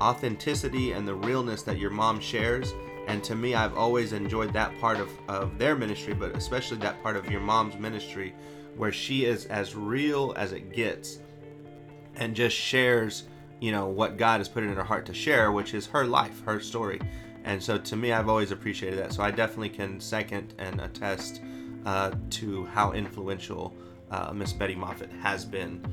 authenticity 0.00 0.92
and 0.92 1.06
the 1.06 1.14
realness 1.14 1.62
that 1.62 1.78
your 1.78 1.90
mom 1.90 2.20
shares. 2.20 2.72
And 3.06 3.22
to 3.24 3.34
me, 3.34 3.54
I've 3.54 3.76
always 3.76 4.12
enjoyed 4.12 4.52
that 4.52 4.78
part 4.80 4.98
of, 4.98 5.10
of 5.28 5.58
their 5.58 5.76
ministry, 5.76 6.14
but 6.14 6.36
especially 6.36 6.78
that 6.78 7.02
part 7.02 7.16
of 7.16 7.30
your 7.30 7.40
mom's 7.40 7.76
ministry 7.76 8.34
where 8.76 8.92
she 8.92 9.24
is 9.24 9.46
as 9.46 9.74
real 9.74 10.32
as 10.36 10.52
it 10.52 10.72
gets 10.72 11.18
and 12.16 12.34
just 12.34 12.56
shares 12.56 13.24
you 13.64 13.72
know 13.72 13.86
what 13.86 14.18
God 14.18 14.40
has 14.40 14.48
put 14.48 14.62
in 14.62 14.74
her 14.74 14.84
heart 14.84 15.06
to 15.06 15.14
share, 15.14 15.50
which 15.50 15.72
is 15.72 15.86
her 15.86 16.04
life, 16.04 16.42
her 16.44 16.60
story. 16.60 17.00
And 17.44 17.62
so 17.62 17.78
to 17.78 17.96
me, 17.96 18.12
I've 18.12 18.28
always 18.28 18.50
appreciated 18.50 18.98
that. 18.98 19.12
So 19.14 19.22
I 19.22 19.30
definitely 19.30 19.70
can 19.70 20.00
second 20.00 20.54
and 20.58 20.80
attest 20.82 21.40
uh, 21.84 22.12
to 22.30 22.64
how 22.66 22.92
influential 22.92 23.74
uh, 24.10 24.32
Miss 24.32 24.52
Betty 24.52 24.74
Moffitt 24.74 25.10
has 25.22 25.44
been. 25.44 25.84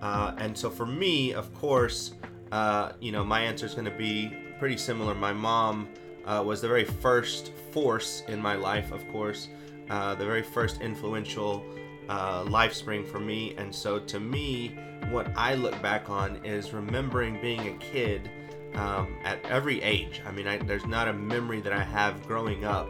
Uh, 0.00 0.34
and 0.38 0.56
so 0.56 0.70
for 0.70 0.86
me, 0.86 1.32
of 1.32 1.52
course, 1.54 2.14
uh, 2.52 2.92
you 3.00 3.12
know, 3.12 3.24
my 3.24 3.40
answer 3.40 3.66
is 3.66 3.74
going 3.74 3.86
to 3.86 3.96
be 3.96 4.32
pretty 4.58 4.76
similar. 4.76 5.14
My 5.14 5.32
mom 5.32 5.88
uh, 6.24 6.42
was 6.44 6.60
the 6.60 6.68
very 6.68 6.84
first 6.84 7.52
force 7.72 8.22
in 8.28 8.40
my 8.40 8.54
life, 8.54 8.92
of 8.92 9.06
course, 9.08 9.48
uh, 9.90 10.14
the 10.14 10.24
very 10.24 10.42
first 10.42 10.80
influential 10.80 11.64
uh, 12.08 12.44
LifeSpring 12.44 13.06
for 13.06 13.20
me. 13.20 13.54
And 13.56 13.74
so 13.74 13.98
to 13.98 14.20
me, 14.20 14.76
what 15.10 15.30
I 15.36 15.54
look 15.54 15.80
back 15.82 16.08
on 16.10 16.44
is 16.44 16.72
remembering 16.72 17.40
being 17.40 17.68
a 17.68 17.72
kid 17.78 18.30
um, 18.74 19.16
at 19.24 19.44
every 19.46 19.82
age. 19.82 20.20
I 20.26 20.32
mean, 20.32 20.46
I, 20.46 20.58
there's 20.58 20.86
not 20.86 21.08
a 21.08 21.12
memory 21.12 21.60
that 21.60 21.72
I 21.72 21.82
have 21.82 22.26
growing 22.26 22.64
up, 22.64 22.88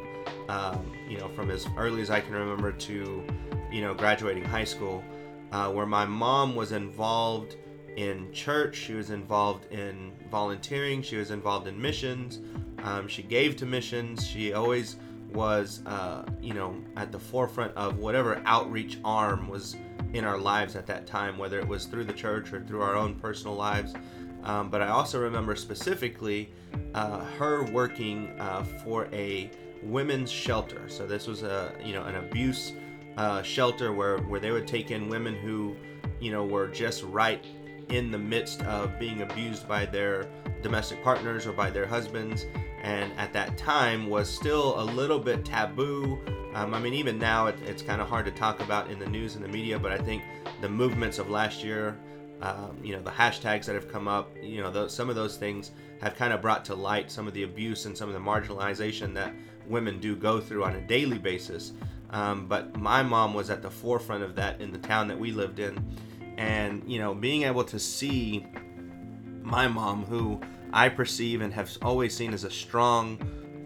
um, 0.49 0.94
you 1.09 1.19
know, 1.19 1.29
from 1.29 1.51
as 1.51 1.67
early 1.77 2.03
as 2.03 2.11
I 2.11 2.21
can 2.21 2.33
remember 2.33 2.73
to, 2.73 3.25
you 3.71 3.81
know, 3.81 3.95
graduating 3.95 4.45
high 4.45 4.65
school, 4.65 5.05
uh, 5.53 5.71
where 5.71 5.87
my 5.87 6.05
mom 6.05 6.55
was 6.55 6.73
involved 6.73 7.57
in 7.97 8.33
church, 8.33 8.77
she 8.77 8.95
was 8.95 9.11
involved 9.11 9.71
in 9.73 10.13
volunteering, 10.31 11.03
she 11.03 11.17
was 11.17 11.31
involved 11.31 11.69
in 11.69 11.81
missions, 11.81 12.41
um, 12.83 13.07
she 13.07 13.23
gave 13.23 13.57
to 13.57 13.67
missions, 13.67 14.27
she 14.27 14.53
always 14.53 14.97
was, 15.33 15.85
uh, 15.87 16.25
you 16.41 16.55
know, 16.55 16.77
at 16.97 17.13
the 17.13 17.19
forefront 17.19 17.75
of 17.77 17.99
whatever 17.99 18.43
outreach 18.47 18.99
arm 19.05 19.49
was 19.49 19.77
in 20.13 20.25
our 20.25 20.39
lives 20.39 20.77
at 20.77 20.87
that 20.87 21.07
time, 21.07 21.37
whether 21.39 21.59
it 21.59 21.67
was 21.67 21.87
through 21.87 22.05
the 22.05 22.13
church 22.13 22.53
or 22.53 22.61
through 22.63 22.83
our 22.83 22.95
own 22.95 23.15
personal 23.15 23.55
lives. 23.55 23.95
Um, 24.45 24.71
but 24.71 24.83
I 24.83 24.89
also 24.89 25.21
remember 25.21 25.57
specifically 25.57 26.53
uh, 26.95 27.25
her 27.39 27.65
working 27.73 28.29
uh, 28.39 28.63
for 28.85 29.07
a 29.13 29.51
women's 29.85 30.31
shelter. 30.31 30.89
So 30.89 31.07
this 31.07 31.27
was 31.27 31.43
a 31.43 31.73
you 31.85 31.93
know 31.93 32.05
an 32.05 32.17
abuse 32.17 32.73
uh, 33.17 33.43
shelter 33.43 33.93
where 33.93 34.19
where 34.19 34.41
they 34.41 34.51
would 34.51 34.67
take 34.67 34.91
in 34.91 35.09
women 35.09 35.35
who 35.35 35.77
you 36.21 36.33
know 36.33 36.45
were 36.45 36.69
just 36.69 37.03
right 37.05 37.45
in 37.89 38.11
the 38.11 38.19
midst 38.19 38.63
of 38.63 38.99
being 38.99 39.23
abused 39.23 39.69
by 39.69 39.85
their 39.85 40.29
domestic 40.63 41.03
partners 41.05 41.47
or 41.47 41.53
by 41.53 41.71
their 41.71 41.87
husbands 41.87 42.47
and 42.83 43.13
at 43.19 43.33
that 43.33 43.57
time 43.59 44.09
was 44.09 44.29
still 44.29 44.81
a 44.81 44.85
little 44.85 45.19
bit 45.19 45.45
taboo 45.45 46.19
um, 46.55 46.73
i 46.73 46.79
mean 46.79 46.95
even 46.95 47.19
now 47.19 47.47
it, 47.47 47.57
it's 47.67 47.83
kind 47.83 48.01
of 48.01 48.09
hard 48.09 48.25
to 48.25 48.31
talk 48.31 48.61
about 48.61 48.91
in 48.91 48.99
the 48.99 49.07
news 49.07 49.35
and 49.35 49.45
the 49.45 49.49
media 49.49 49.79
but 49.79 49.93
i 49.93 49.99
think 49.99 50.23
the 50.63 50.69
movements 50.69 51.19
of 51.19 51.29
last 51.29 51.63
year 51.63 51.99
um, 52.41 52.79
you 52.83 52.95
know 52.95 53.03
the 53.03 53.11
hashtags 53.11 53.67
that 53.67 53.75
have 53.75 53.91
come 53.91 54.09
up 54.09 54.35
you 54.43 54.63
know 54.63 54.71
those, 54.71 54.95
some 54.95 55.09
of 55.09 55.17
those 55.17 55.37
things 55.37 55.71
have 56.01 56.15
kind 56.17 56.33
of 56.33 56.41
brought 56.41 56.65
to 56.65 56.75
light 56.75 57.11
some 57.11 57.27
of 57.27 57.35
the 57.35 57.43
abuse 57.43 57.87
and 57.87 57.97
some 57.97 58.09
of 58.09 58.15
the 58.15 58.21
marginalization 58.21 59.15
that 59.15 59.35
women 59.69 60.01
do 60.01 60.17
go 60.17 60.41
through 60.41 60.65
on 60.65 60.75
a 60.77 60.81
daily 60.81 61.19
basis. 61.19 61.73
Um, 62.11 62.47
but 62.47 62.77
my 62.77 63.03
mom 63.03 63.35
was 63.35 63.51
at 63.51 63.63
the 63.63 63.71
forefront 63.71 64.23
of 64.23 64.37
that 64.37 64.61
in 64.61 64.71
the 64.71 64.79
town 64.79 65.09
that 65.09 65.19
we 65.19 65.33
lived 65.33 65.59
in. 65.59 65.97
And 66.37 66.83
you 66.87 66.99
know 66.99 67.15
being 67.15 67.43
able 67.43 67.65
to 67.65 67.79
see 67.79 68.47
my 69.45 69.69
mom 69.69 70.05
who 70.05 70.41
i 70.73 70.89
perceive 70.89 71.41
and 71.43 71.53
have 71.53 71.71
always 71.83 72.17
seen 72.17 72.33
as 72.33 72.45
a 72.45 72.51
strong 72.51 73.19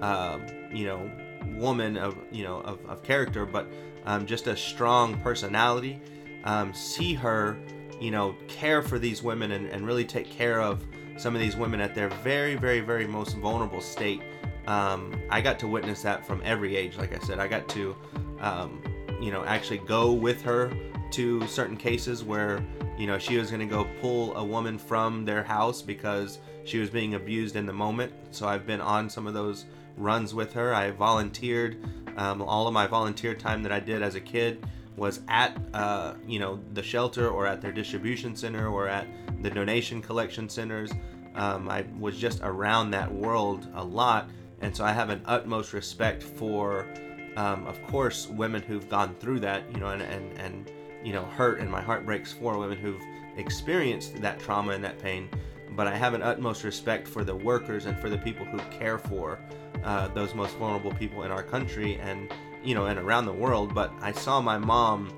uh, 0.03 0.39
you 0.73 0.85
know 0.85 1.11
woman 1.57 1.97
of 1.97 2.17
you 2.31 2.45
know 2.45 2.61
of, 2.61 2.85
of 2.87 3.03
character 3.03 3.47
but 3.47 3.67
um, 4.05 4.27
just 4.27 4.47
a 4.47 4.57
strong 4.57 5.19
personality 5.21 6.01
um, 6.45 6.75
see 6.75 7.15
her 7.15 7.57
you 8.01 8.11
know 8.11 8.35
care 8.49 8.83
for 8.83 8.99
these 8.99 9.23
women 9.23 9.53
and, 9.53 9.67
and 9.69 9.87
really 9.87 10.05
take 10.05 10.29
care 10.29 10.61
of 10.61 10.85
some 11.17 11.35
of 11.35 11.41
these 11.41 11.57
women 11.57 11.81
at 11.81 11.95
their 11.95 12.11
very 12.23 12.55
very 12.55 12.81
very 12.81 13.07
most 13.07 13.37
vulnerable 13.37 13.81
state 13.81 14.21
um, 14.69 15.21
i 15.31 15.41
got 15.41 15.59
to 15.59 15.67
witness 15.67 16.03
that 16.03 16.25
from 16.27 16.41
every 16.45 16.77
age 16.77 16.97
like 16.99 17.15
i 17.15 17.19
said. 17.27 17.41
I 17.41 17.49
got 17.49 17.67
to 17.71 17.97
um, 18.41 18.83
you 19.21 19.33
know 19.33 19.45
actually 19.45 19.79
go 19.79 20.13
with 20.13 20.43
her 20.43 20.71
to 21.13 21.47
certain 21.47 21.77
cases 21.77 22.23
where 22.23 22.63
you 22.99 23.07
know 23.07 23.19
she 23.19 23.39
was 23.39 23.51
going 23.51 23.67
to 23.67 23.75
go 23.75 23.89
pull 24.01 24.37
a 24.37 24.45
woman 24.45 24.79
from 24.79 25.25
their 25.25 25.43
house 25.43 25.81
because 25.81 26.39
she 26.65 26.79
was 26.79 26.91
being 26.91 27.15
abused 27.15 27.57
in 27.57 27.65
the 27.67 27.73
moment. 27.73 28.13
So 28.31 28.47
i've 28.47 28.67
been 28.67 28.81
on 28.81 29.09
some 29.09 29.27
of 29.27 29.35
those 29.35 29.65
runs 29.97 30.35
with 30.35 30.53
her. 30.53 30.75
I 30.75 30.91
volunteered 30.91 31.83
um, 32.17 32.43
all 32.43 32.67
of 32.67 32.75
my 32.75 32.87
volunteer 32.87 33.35
time 33.35 33.63
that 33.63 33.73
i 33.73 33.81
did 33.81 34.03
as 34.03 34.15
a 34.15 34.21
kid 34.21 34.65
was 34.97 35.21
at 35.29 35.57
uh, 35.73 36.15
you 36.27 36.39
know 36.39 36.61
the 36.75 36.83
shelter 36.83 37.29
or 37.31 37.47
at 37.47 37.63
their 37.63 37.73
distribution 37.73 38.37
center 38.37 38.69
or 38.69 38.87
at 38.87 39.07
the 39.43 39.51
donation 39.51 40.03
collection 40.03 40.49
centers. 40.49 40.91
Um, 41.35 41.69
i 41.71 41.85
was 41.99 42.19
just 42.19 42.41
around 42.43 42.91
that 42.91 43.11
world 43.13 43.69
a 43.75 43.85
lot 43.85 44.29
and 44.61 44.75
so 44.75 44.85
i 44.85 44.93
have 44.93 45.11
an 45.11 45.21
utmost 45.27 45.73
respect 45.73 46.23
for 46.23 46.87
um, 47.37 47.67
of 47.67 47.83
course 47.85 48.27
women 48.29 48.63
who've 48.63 48.89
gone 48.89 49.15
through 49.21 49.41
that 49.41 49.63
you 49.73 49.81
know 49.81 49.89
and, 49.89 50.03
and, 50.03 50.39
and 50.39 50.71
you 51.05 51.13
know 51.13 51.25
hurt 51.25 51.61
and 51.61 51.71
my 51.71 51.81
heart 51.81 52.05
breaks 52.05 52.33
for 52.33 52.59
women 52.59 52.77
who've 52.77 53.03
experienced 53.37 54.21
that 54.21 54.41
trauma 54.41 54.73
and 54.73 54.85
that 54.85 54.99
pain. 54.99 55.29
But 55.71 55.87
i 55.87 55.97
have 55.97 56.15
an 56.15 56.23
utmost 56.23 56.65
respect 56.65 57.07
for 57.07 57.25
the 57.25 57.35
workers 57.35 57.87
and 57.87 57.99
for 57.99 58.11
the 58.11 58.19
people 58.19 58.45
who 58.45 58.59
care 58.77 58.99
for 58.99 59.39
uh, 59.85 60.09
those 60.09 60.35
most 60.35 60.57
vulnerable 60.57 60.93
people 60.93 61.23
in 61.23 61.31
our 61.31 61.43
country 61.43 61.99
and 62.01 62.33
you 62.65 62.75
know 62.75 62.87
and 62.87 62.99
around 62.99 63.27
the 63.27 63.33
world. 63.33 63.75
But 63.75 63.93
i 64.01 64.13
saw 64.13 64.41
my 64.41 64.59
mom 64.59 65.13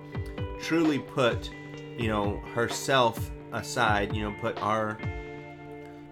truly 0.61 0.99
put 0.99 1.51
you 1.99 2.09
know 2.09 2.39
herself 2.55 3.31
aside 3.53 4.15
you 4.15 4.23
know 4.23 4.35
put 4.41 4.61
our 4.63 4.99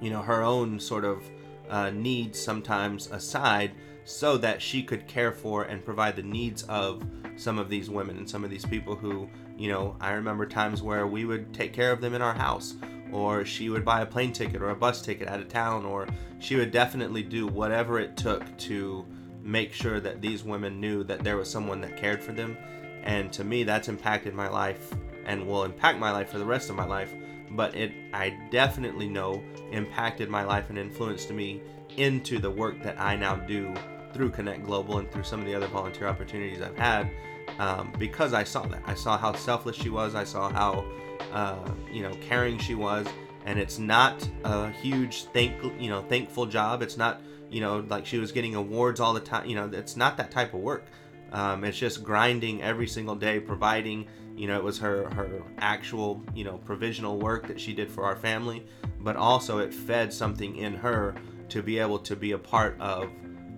you 0.00 0.10
know 0.10 0.22
her 0.22 0.42
own 0.42 0.80
sort 0.80 1.04
of 1.04 1.22
uh, 1.70 1.90
needs 1.90 2.38
sometimes 2.38 3.10
aside 3.10 3.72
so 4.04 4.36
that 4.38 4.62
she 4.62 4.82
could 4.82 5.06
care 5.06 5.32
for 5.32 5.64
and 5.64 5.84
provide 5.84 6.16
the 6.16 6.22
needs 6.22 6.62
of 6.64 7.02
some 7.36 7.58
of 7.58 7.68
these 7.68 7.90
women 7.90 8.16
and 8.16 8.28
some 8.28 8.42
of 8.42 8.50
these 8.50 8.64
people 8.64 8.96
who 8.96 9.28
you 9.58 9.68
know, 9.68 9.96
I 10.00 10.12
remember 10.12 10.46
times 10.46 10.82
where 10.82 11.06
we 11.06 11.24
would 11.24 11.52
take 11.52 11.72
care 11.72 11.90
of 11.90 12.00
them 12.00 12.14
in 12.14 12.22
our 12.22 12.32
house, 12.32 12.74
or 13.12 13.44
she 13.44 13.68
would 13.68 13.84
buy 13.84 14.02
a 14.02 14.06
plane 14.06 14.32
ticket 14.32 14.62
or 14.62 14.70
a 14.70 14.76
bus 14.76 15.02
ticket 15.02 15.26
out 15.26 15.40
of 15.40 15.48
town, 15.48 15.84
or 15.84 16.06
she 16.38 16.54
would 16.54 16.70
definitely 16.70 17.24
do 17.24 17.48
whatever 17.48 17.98
it 17.98 18.16
took 18.16 18.56
to 18.58 19.04
make 19.42 19.72
sure 19.72 19.98
that 19.98 20.22
these 20.22 20.44
women 20.44 20.80
knew 20.80 21.02
that 21.04 21.24
there 21.24 21.36
was 21.36 21.50
someone 21.50 21.80
that 21.80 21.96
cared 21.96 22.22
for 22.22 22.32
them. 22.32 22.56
And 23.02 23.32
to 23.32 23.42
me, 23.42 23.64
that's 23.64 23.88
impacted 23.88 24.32
my 24.32 24.48
life 24.48 24.94
and 25.26 25.46
will 25.46 25.64
impact 25.64 25.98
my 25.98 26.12
life 26.12 26.30
for 26.30 26.38
the 26.38 26.44
rest 26.44 26.70
of 26.70 26.76
my 26.76 26.86
life. 26.86 27.12
But 27.52 27.74
it, 27.74 27.92
I 28.12 28.30
definitely 28.50 29.08
know, 29.08 29.42
impacted 29.72 30.28
my 30.28 30.44
life 30.44 30.70
and 30.70 30.78
influenced 30.78 31.30
me 31.30 31.62
into 31.96 32.38
the 32.38 32.50
work 32.50 32.82
that 32.82 33.00
I 33.00 33.16
now 33.16 33.36
do 33.36 33.72
through 34.12 34.30
Connect 34.30 34.64
Global 34.64 34.98
and 34.98 35.10
through 35.10 35.24
some 35.24 35.40
of 35.40 35.46
the 35.46 35.54
other 35.54 35.66
volunteer 35.66 36.06
opportunities 36.06 36.60
I've 36.60 36.76
had 36.76 37.10
um, 37.58 37.92
because 37.98 38.32
I 38.32 38.44
saw 38.44 38.62
that. 38.66 38.82
I 38.86 38.94
saw 38.94 39.16
how 39.16 39.32
selfless 39.32 39.76
she 39.76 39.88
was. 39.88 40.14
I 40.14 40.24
saw 40.24 40.50
how 40.50 40.84
uh, 41.32 41.70
you 41.92 42.02
know 42.02 42.12
caring 42.20 42.58
she 42.58 42.74
was, 42.74 43.06
and 43.44 43.58
it's 43.58 43.78
not 43.78 44.28
a 44.44 44.70
huge 44.70 45.24
thank 45.24 45.62
you 45.78 45.90
know 45.90 46.02
thankful 46.02 46.46
job. 46.46 46.82
It's 46.82 46.96
not 46.96 47.20
you 47.50 47.60
know 47.60 47.84
like 47.88 48.06
she 48.06 48.18
was 48.18 48.32
getting 48.32 48.54
awards 48.54 49.00
all 49.00 49.14
the 49.14 49.20
time. 49.20 49.48
You 49.48 49.56
know, 49.56 49.70
it's 49.72 49.96
not 49.96 50.16
that 50.18 50.30
type 50.30 50.54
of 50.54 50.60
work. 50.60 50.86
Um, 51.32 51.64
it's 51.64 51.78
just 51.78 52.02
grinding 52.02 52.62
every 52.62 52.86
single 52.86 53.14
day, 53.14 53.40
providing. 53.40 54.06
You 54.38 54.46
know, 54.46 54.56
it 54.56 54.62
was 54.62 54.78
her 54.78 55.10
her 55.10 55.42
actual 55.58 56.22
you 56.34 56.44
know 56.44 56.58
provisional 56.58 57.18
work 57.18 57.48
that 57.48 57.60
she 57.60 57.72
did 57.72 57.90
for 57.90 58.04
our 58.04 58.16
family, 58.16 58.64
but 59.00 59.16
also 59.16 59.58
it 59.58 59.74
fed 59.74 60.12
something 60.12 60.56
in 60.56 60.74
her 60.74 61.16
to 61.48 61.62
be 61.62 61.78
able 61.78 61.98
to 61.98 62.14
be 62.14 62.32
a 62.32 62.38
part 62.38 62.78
of 62.80 63.10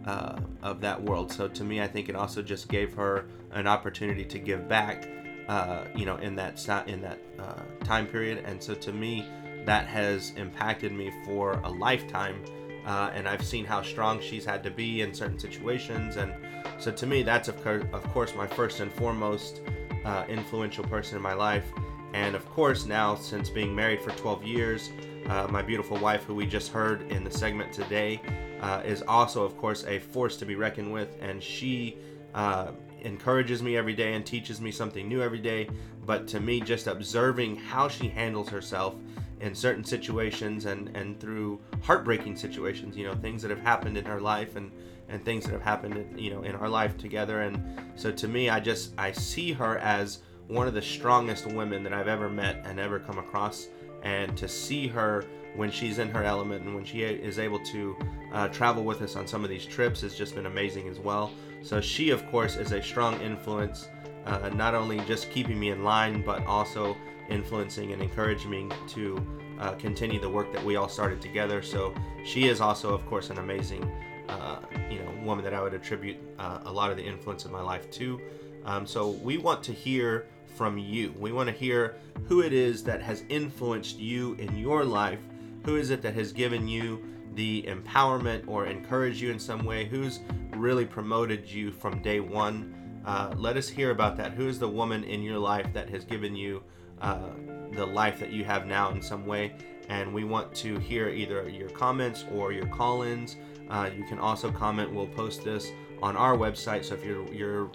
uh, 0.07 0.39
of 0.63 0.81
that 0.81 1.01
world. 1.03 1.31
So 1.31 1.49
to 1.49 1.65
me, 1.65 1.83
I 1.83 1.87
think 1.87 2.09
it 2.09 2.17
also 2.17 2.41
just 2.41 2.69
gave 2.69 2.95
her 2.95 3.27
an 3.53 3.67
opportunity 3.67 4.25
to 4.25 4.39
give 4.39 4.69
back, 4.69 5.07
uh, 5.49 5.85
you 5.95 6.07
know, 6.07 6.17
in 6.17 6.35
that 6.37 6.67
in 6.87 7.03
that 7.03 7.19
uh, 7.39 7.85
time 7.85 8.07
period. 8.07 8.43
And 8.47 8.63
so 8.63 8.75
to 8.75 8.93
me, 8.93 9.27
that 9.67 9.87
has 9.87 10.33
impacted 10.37 10.93
me 10.93 11.13
for 11.25 11.53
a 11.65 11.69
lifetime. 11.69 12.43
Uh, 12.87 13.11
and 13.13 13.29
I've 13.29 13.45
seen 13.45 13.67
how 13.67 13.83
strong 13.83 14.23
she's 14.23 14.47
had 14.47 14.63
to 14.63 14.71
be 14.71 15.03
in 15.03 15.13
certain 15.13 15.39
situations. 15.39 16.17
And 16.17 16.33
so 16.79 16.91
to 16.91 17.07
me, 17.07 17.23
that's 17.23 17.49
of, 17.49 17.63
course, 17.63 17.85
of 17.93 18.03
course 18.15 18.35
my 18.35 18.47
first 18.47 18.81
and 18.81 18.91
foremost 18.91 19.61
uh, 20.05 20.25
influential 20.29 20.85
person 20.85 21.17
in 21.17 21.23
my 21.23 21.35
life. 21.35 21.65
And 22.13 22.35
of 22.35 22.49
course, 22.51 22.87
now 22.87 23.15
since 23.15 23.49
being 23.49 23.75
married 23.75 24.01
for 24.01 24.11
12 24.11 24.45
years, 24.45 24.91
uh, 25.29 25.47
my 25.49 25.63
beautiful 25.63 25.97
wife, 25.99 26.25
who 26.25 26.35
we 26.35 26.47
just 26.47 26.73
heard 26.73 27.11
in 27.13 27.23
the 27.23 27.31
segment 27.31 27.73
today, 27.73 28.21
uh, 28.61 28.83
is 28.85 29.03
also, 29.03 29.45
of 29.45 29.57
course, 29.57 29.85
a 29.85 29.99
force 29.99 30.37
to 30.39 30.45
be 30.45 30.55
reckoned 30.57 30.93
with. 30.93 31.17
And 31.21 31.43
she 31.43 31.97
uh, 32.35 32.73
encourages 33.03 33.63
me 33.63 33.77
every 33.77 33.95
day 33.95 34.15
and 34.15 34.27
teaches 34.27 34.61
me 34.61 34.71
something 34.71 35.09
new 35.09 35.23
every 35.23 35.39
day. 35.39 35.69
But 36.05 36.27
to 36.29 36.41
me, 36.41 36.61
just 36.61 36.87
observing 36.87 37.57
how 37.57 37.89
she 37.89 38.09
handles 38.09 38.49
herself 38.49 38.95
in 39.41 39.55
certain 39.55 39.85
situations 39.85 40.67
and, 40.67 40.95
and 40.97 41.19
through 41.19 41.61
heartbreaking 41.83 42.37
situations, 42.37 42.97
you 42.97 43.05
know, 43.05 43.15
things 43.15 43.41
that 43.43 43.51
have 43.51 43.61
happened 43.61 43.97
in 43.97 44.05
her 44.05 44.21
life 44.21 44.57
and, 44.57 44.71
and 45.11 45.25
things 45.25 45.45
that 45.45 45.53
have 45.53 45.63
happened, 45.63 46.19
you 46.19 46.31
know, 46.31 46.43
in 46.43 46.55
our 46.55 46.69
life 46.69 46.97
together. 46.97 47.43
And 47.43 47.63
so 47.97 48.11
to 48.13 48.29
me, 48.29 48.49
I 48.49 48.61
just, 48.61 48.93
I 48.97 49.13
see 49.13 49.53
her 49.53 49.79
as 49.79 50.21
one 50.47 50.67
of 50.67 50.75
the 50.75 50.83
strongest 50.83 51.47
women 51.47 51.83
that 51.83 51.93
I've 51.93 52.09
ever 52.09 52.29
met 52.29 52.63
and 52.65 52.79
ever 52.79 52.99
come 52.99 53.19
across. 53.19 53.69
And 54.03 54.37
to 54.37 54.49
see 54.49 54.87
her 54.89 55.25
when 55.57 55.71
she's 55.71 55.99
in 55.99 56.09
her 56.11 56.23
element 56.23 56.65
and 56.65 56.75
when 56.75 56.85
she 56.85 57.03
is 57.03 57.39
able 57.39 57.59
to 57.65 57.97
uh, 58.33 58.49
travel 58.49 58.85
with 58.85 59.03
us 59.03 59.17
on 59.17 59.27
some 59.27 59.43
of 59.45 59.51
these 59.51 59.67
trips 59.67 60.01
has 60.01 60.15
just 60.15 60.35
been 60.35 60.47
amazing 60.47 60.89
as 60.89 60.99
well. 60.99 61.31
So 61.63 61.81
she, 61.81 62.11
of 62.11 62.27
course, 62.31 62.57
is 62.57 62.73
a 62.73 62.83
strong 62.83 63.21
influence, 63.21 63.89
uh, 64.27 64.49
not 64.51 64.75
only 64.75 65.01
just 65.01 65.31
keeping 65.31 65.59
me 65.59 65.71
in 65.71 65.85
line, 65.85 66.23
but 66.23 66.47
also 66.47 66.97
influencing 67.29 67.93
and 67.93 68.03
encouraging 68.03 68.51
me 68.51 68.69
to 68.89 69.27
uh, 69.61 69.73
continue 69.73 70.21
the 70.21 70.29
work 70.29 70.53
that 70.53 70.65
we 70.65 70.77
all 70.77 70.89
started 70.89 71.21
together. 71.21 71.63
So 71.63 71.95
she 72.25 72.49
is 72.49 72.61
also, 72.61 72.95
of 72.95 73.05
course, 73.07 73.31
an 73.31 73.39
amazing, 73.39 73.91
uh, 74.31 74.61
you 74.91 75.01
know, 75.01 75.13
woman 75.25 75.45
that 75.45 75.55
I 75.55 75.61
would 75.61 75.75
attribute 75.75 76.17
uh, 76.39 76.61
a 76.65 76.73
lot 76.73 76.91
of 76.91 76.97
the 76.97 77.05
influence 77.05 77.45
of 77.45 77.51
my 77.51 77.61
life 77.61 77.91
to. 77.93 78.21
Um, 78.65 78.87
so 78.87 79.11
we 79.11 79.39
want 79.39 79.63
to 79.65 79.73
hear 79.73 80.27
from 80.57 80.79
you. 80.79 81.15
We 81.19 81.33
want 81.33 81.49
to 81.49 81.55
hear 81.55 81.97
who 82.27 82.43
it 82.43 82.53
is 82.53 82.85
that 82.85 83.03
has 83.03 83.25
influenced 83.29 83.99
you 83.99 84.35
in 84.35 84.57
your 84.57 84.85
life. 84.85 85.21
Who 85.65 85.77
is 85.77 85.91
it 85.91 86.03
that 86.03 86.15
has 86.15 86.33
given 86.33 86.69
you 86.69 87.03
the 87.35 87.63
empowerment 87.63 88.47
or 88.49 88.67
encouraged 88.67 89.21
you 89.21 89.31
in 89.31 89.39
some 89.39 89.65
way? 89.65 89.85
Who's 89.87 90.21
really 90.53 90.85
promoted 90.85 91.49
you 91.49 91.71
from 91.73 92.03
day 92.03 92.21
one? 92.21 92.75
Uh, 93.07 93.33
let 93.37 93.57
us 93.57 93.69
hear 93.69 93.91
about 93.91 94.17
that. 94.19 94.33
Who 94.33 94.49
is 94.49 94.59
the 94.59 94.69
woman 94.69 95.05
in 95.05 95.23
your 95.23 95.39
life 95.39 95.73
that 95.73 95.89
has 95.91 96.05
given 96.05 96.37
you 96.37 96.63
uh, 97.01 97.31
the 97.73 97.87
life 97.87 98.19
that 98.21 98.31
you 98.31 98.45
have 98.45 98.67
now 98.67 98.91
in 98.91 99.01
some 99.01 99.27
way? 99.27 99.55
And 99.89 100.13
we 100.13 100.25
want 100.25 100.55
to 100.57 100.79
hear 100.79 101.09
either 101.09 101.49
your 101.49 101.71
comments 101.71 102.25
or 102.33 102.53
your 102.53 102.67
call 102.67 103.03
ins. 103.03 103.37
Uh, 103.71 103.89
you 103.97 104.05
can 104.05 104.19
also 104.19 104.51
comment. 104.51 104.93
We'll 104.93 105.07
post 105.07 105.45
this 105.45 105.71
on 106.03 106.17
our 106.17 106.37
website. 106.37 106.85
So 106.85 106.95
if 106.95 107.05
you're, 107.05 107.33
you're 107.33 107.71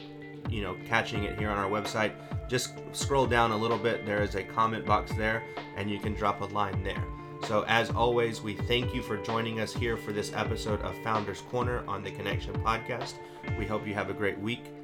you 0.49 0.61
know 0.61 0.75
catching 0.85 1.23
it 1.23 1.37
here 1.37 1.49
on 1.49 1.57
our 1.57 1.69
website 1.69 2.13
just 2.47 2.73
scroll 2.91 3.25
down 3.25 3.51
a 3.51 3.57
little 3.57 3.77
bit 3.77 4.05
there 4.05 4.21
is 4.21 4.35
a 4.35 4.43
comment 4.43 4.85
box 4.85 5.11
there 5.13 5.43
and 5.75 5.89
you 5.89 5.99
can 5.99 6.13
drop 6.13 6.41
a 6.41 6.45
line 6.45 6.83
there 6.83 7.03
so 7.47 7.63
as 7.67 7.89
always 7.91 8.41
we 8.41 8.53
thank 8.53 8.93
you 8.93 9.01
for 9.01 9.17
joining 9.17 9.59
us 9.59 9.73
here 9.73 9.97
for 9.97 10.11
this 10.11 10.31
episode 10.33 10.79
of 10.81 10.95
founders 11.03 11.41
corner 11.41 11.83
on 11.87 12.03
the 12.03 12.11
connection 12.11 12.53
podcast 12.63 13.15
we 13.57 13.65
hope 13.65 13.87
you 13.87 13.93
have 13.93 14.09
a 14.09 14.13
great 14.13 14.37
week 14.39 14.74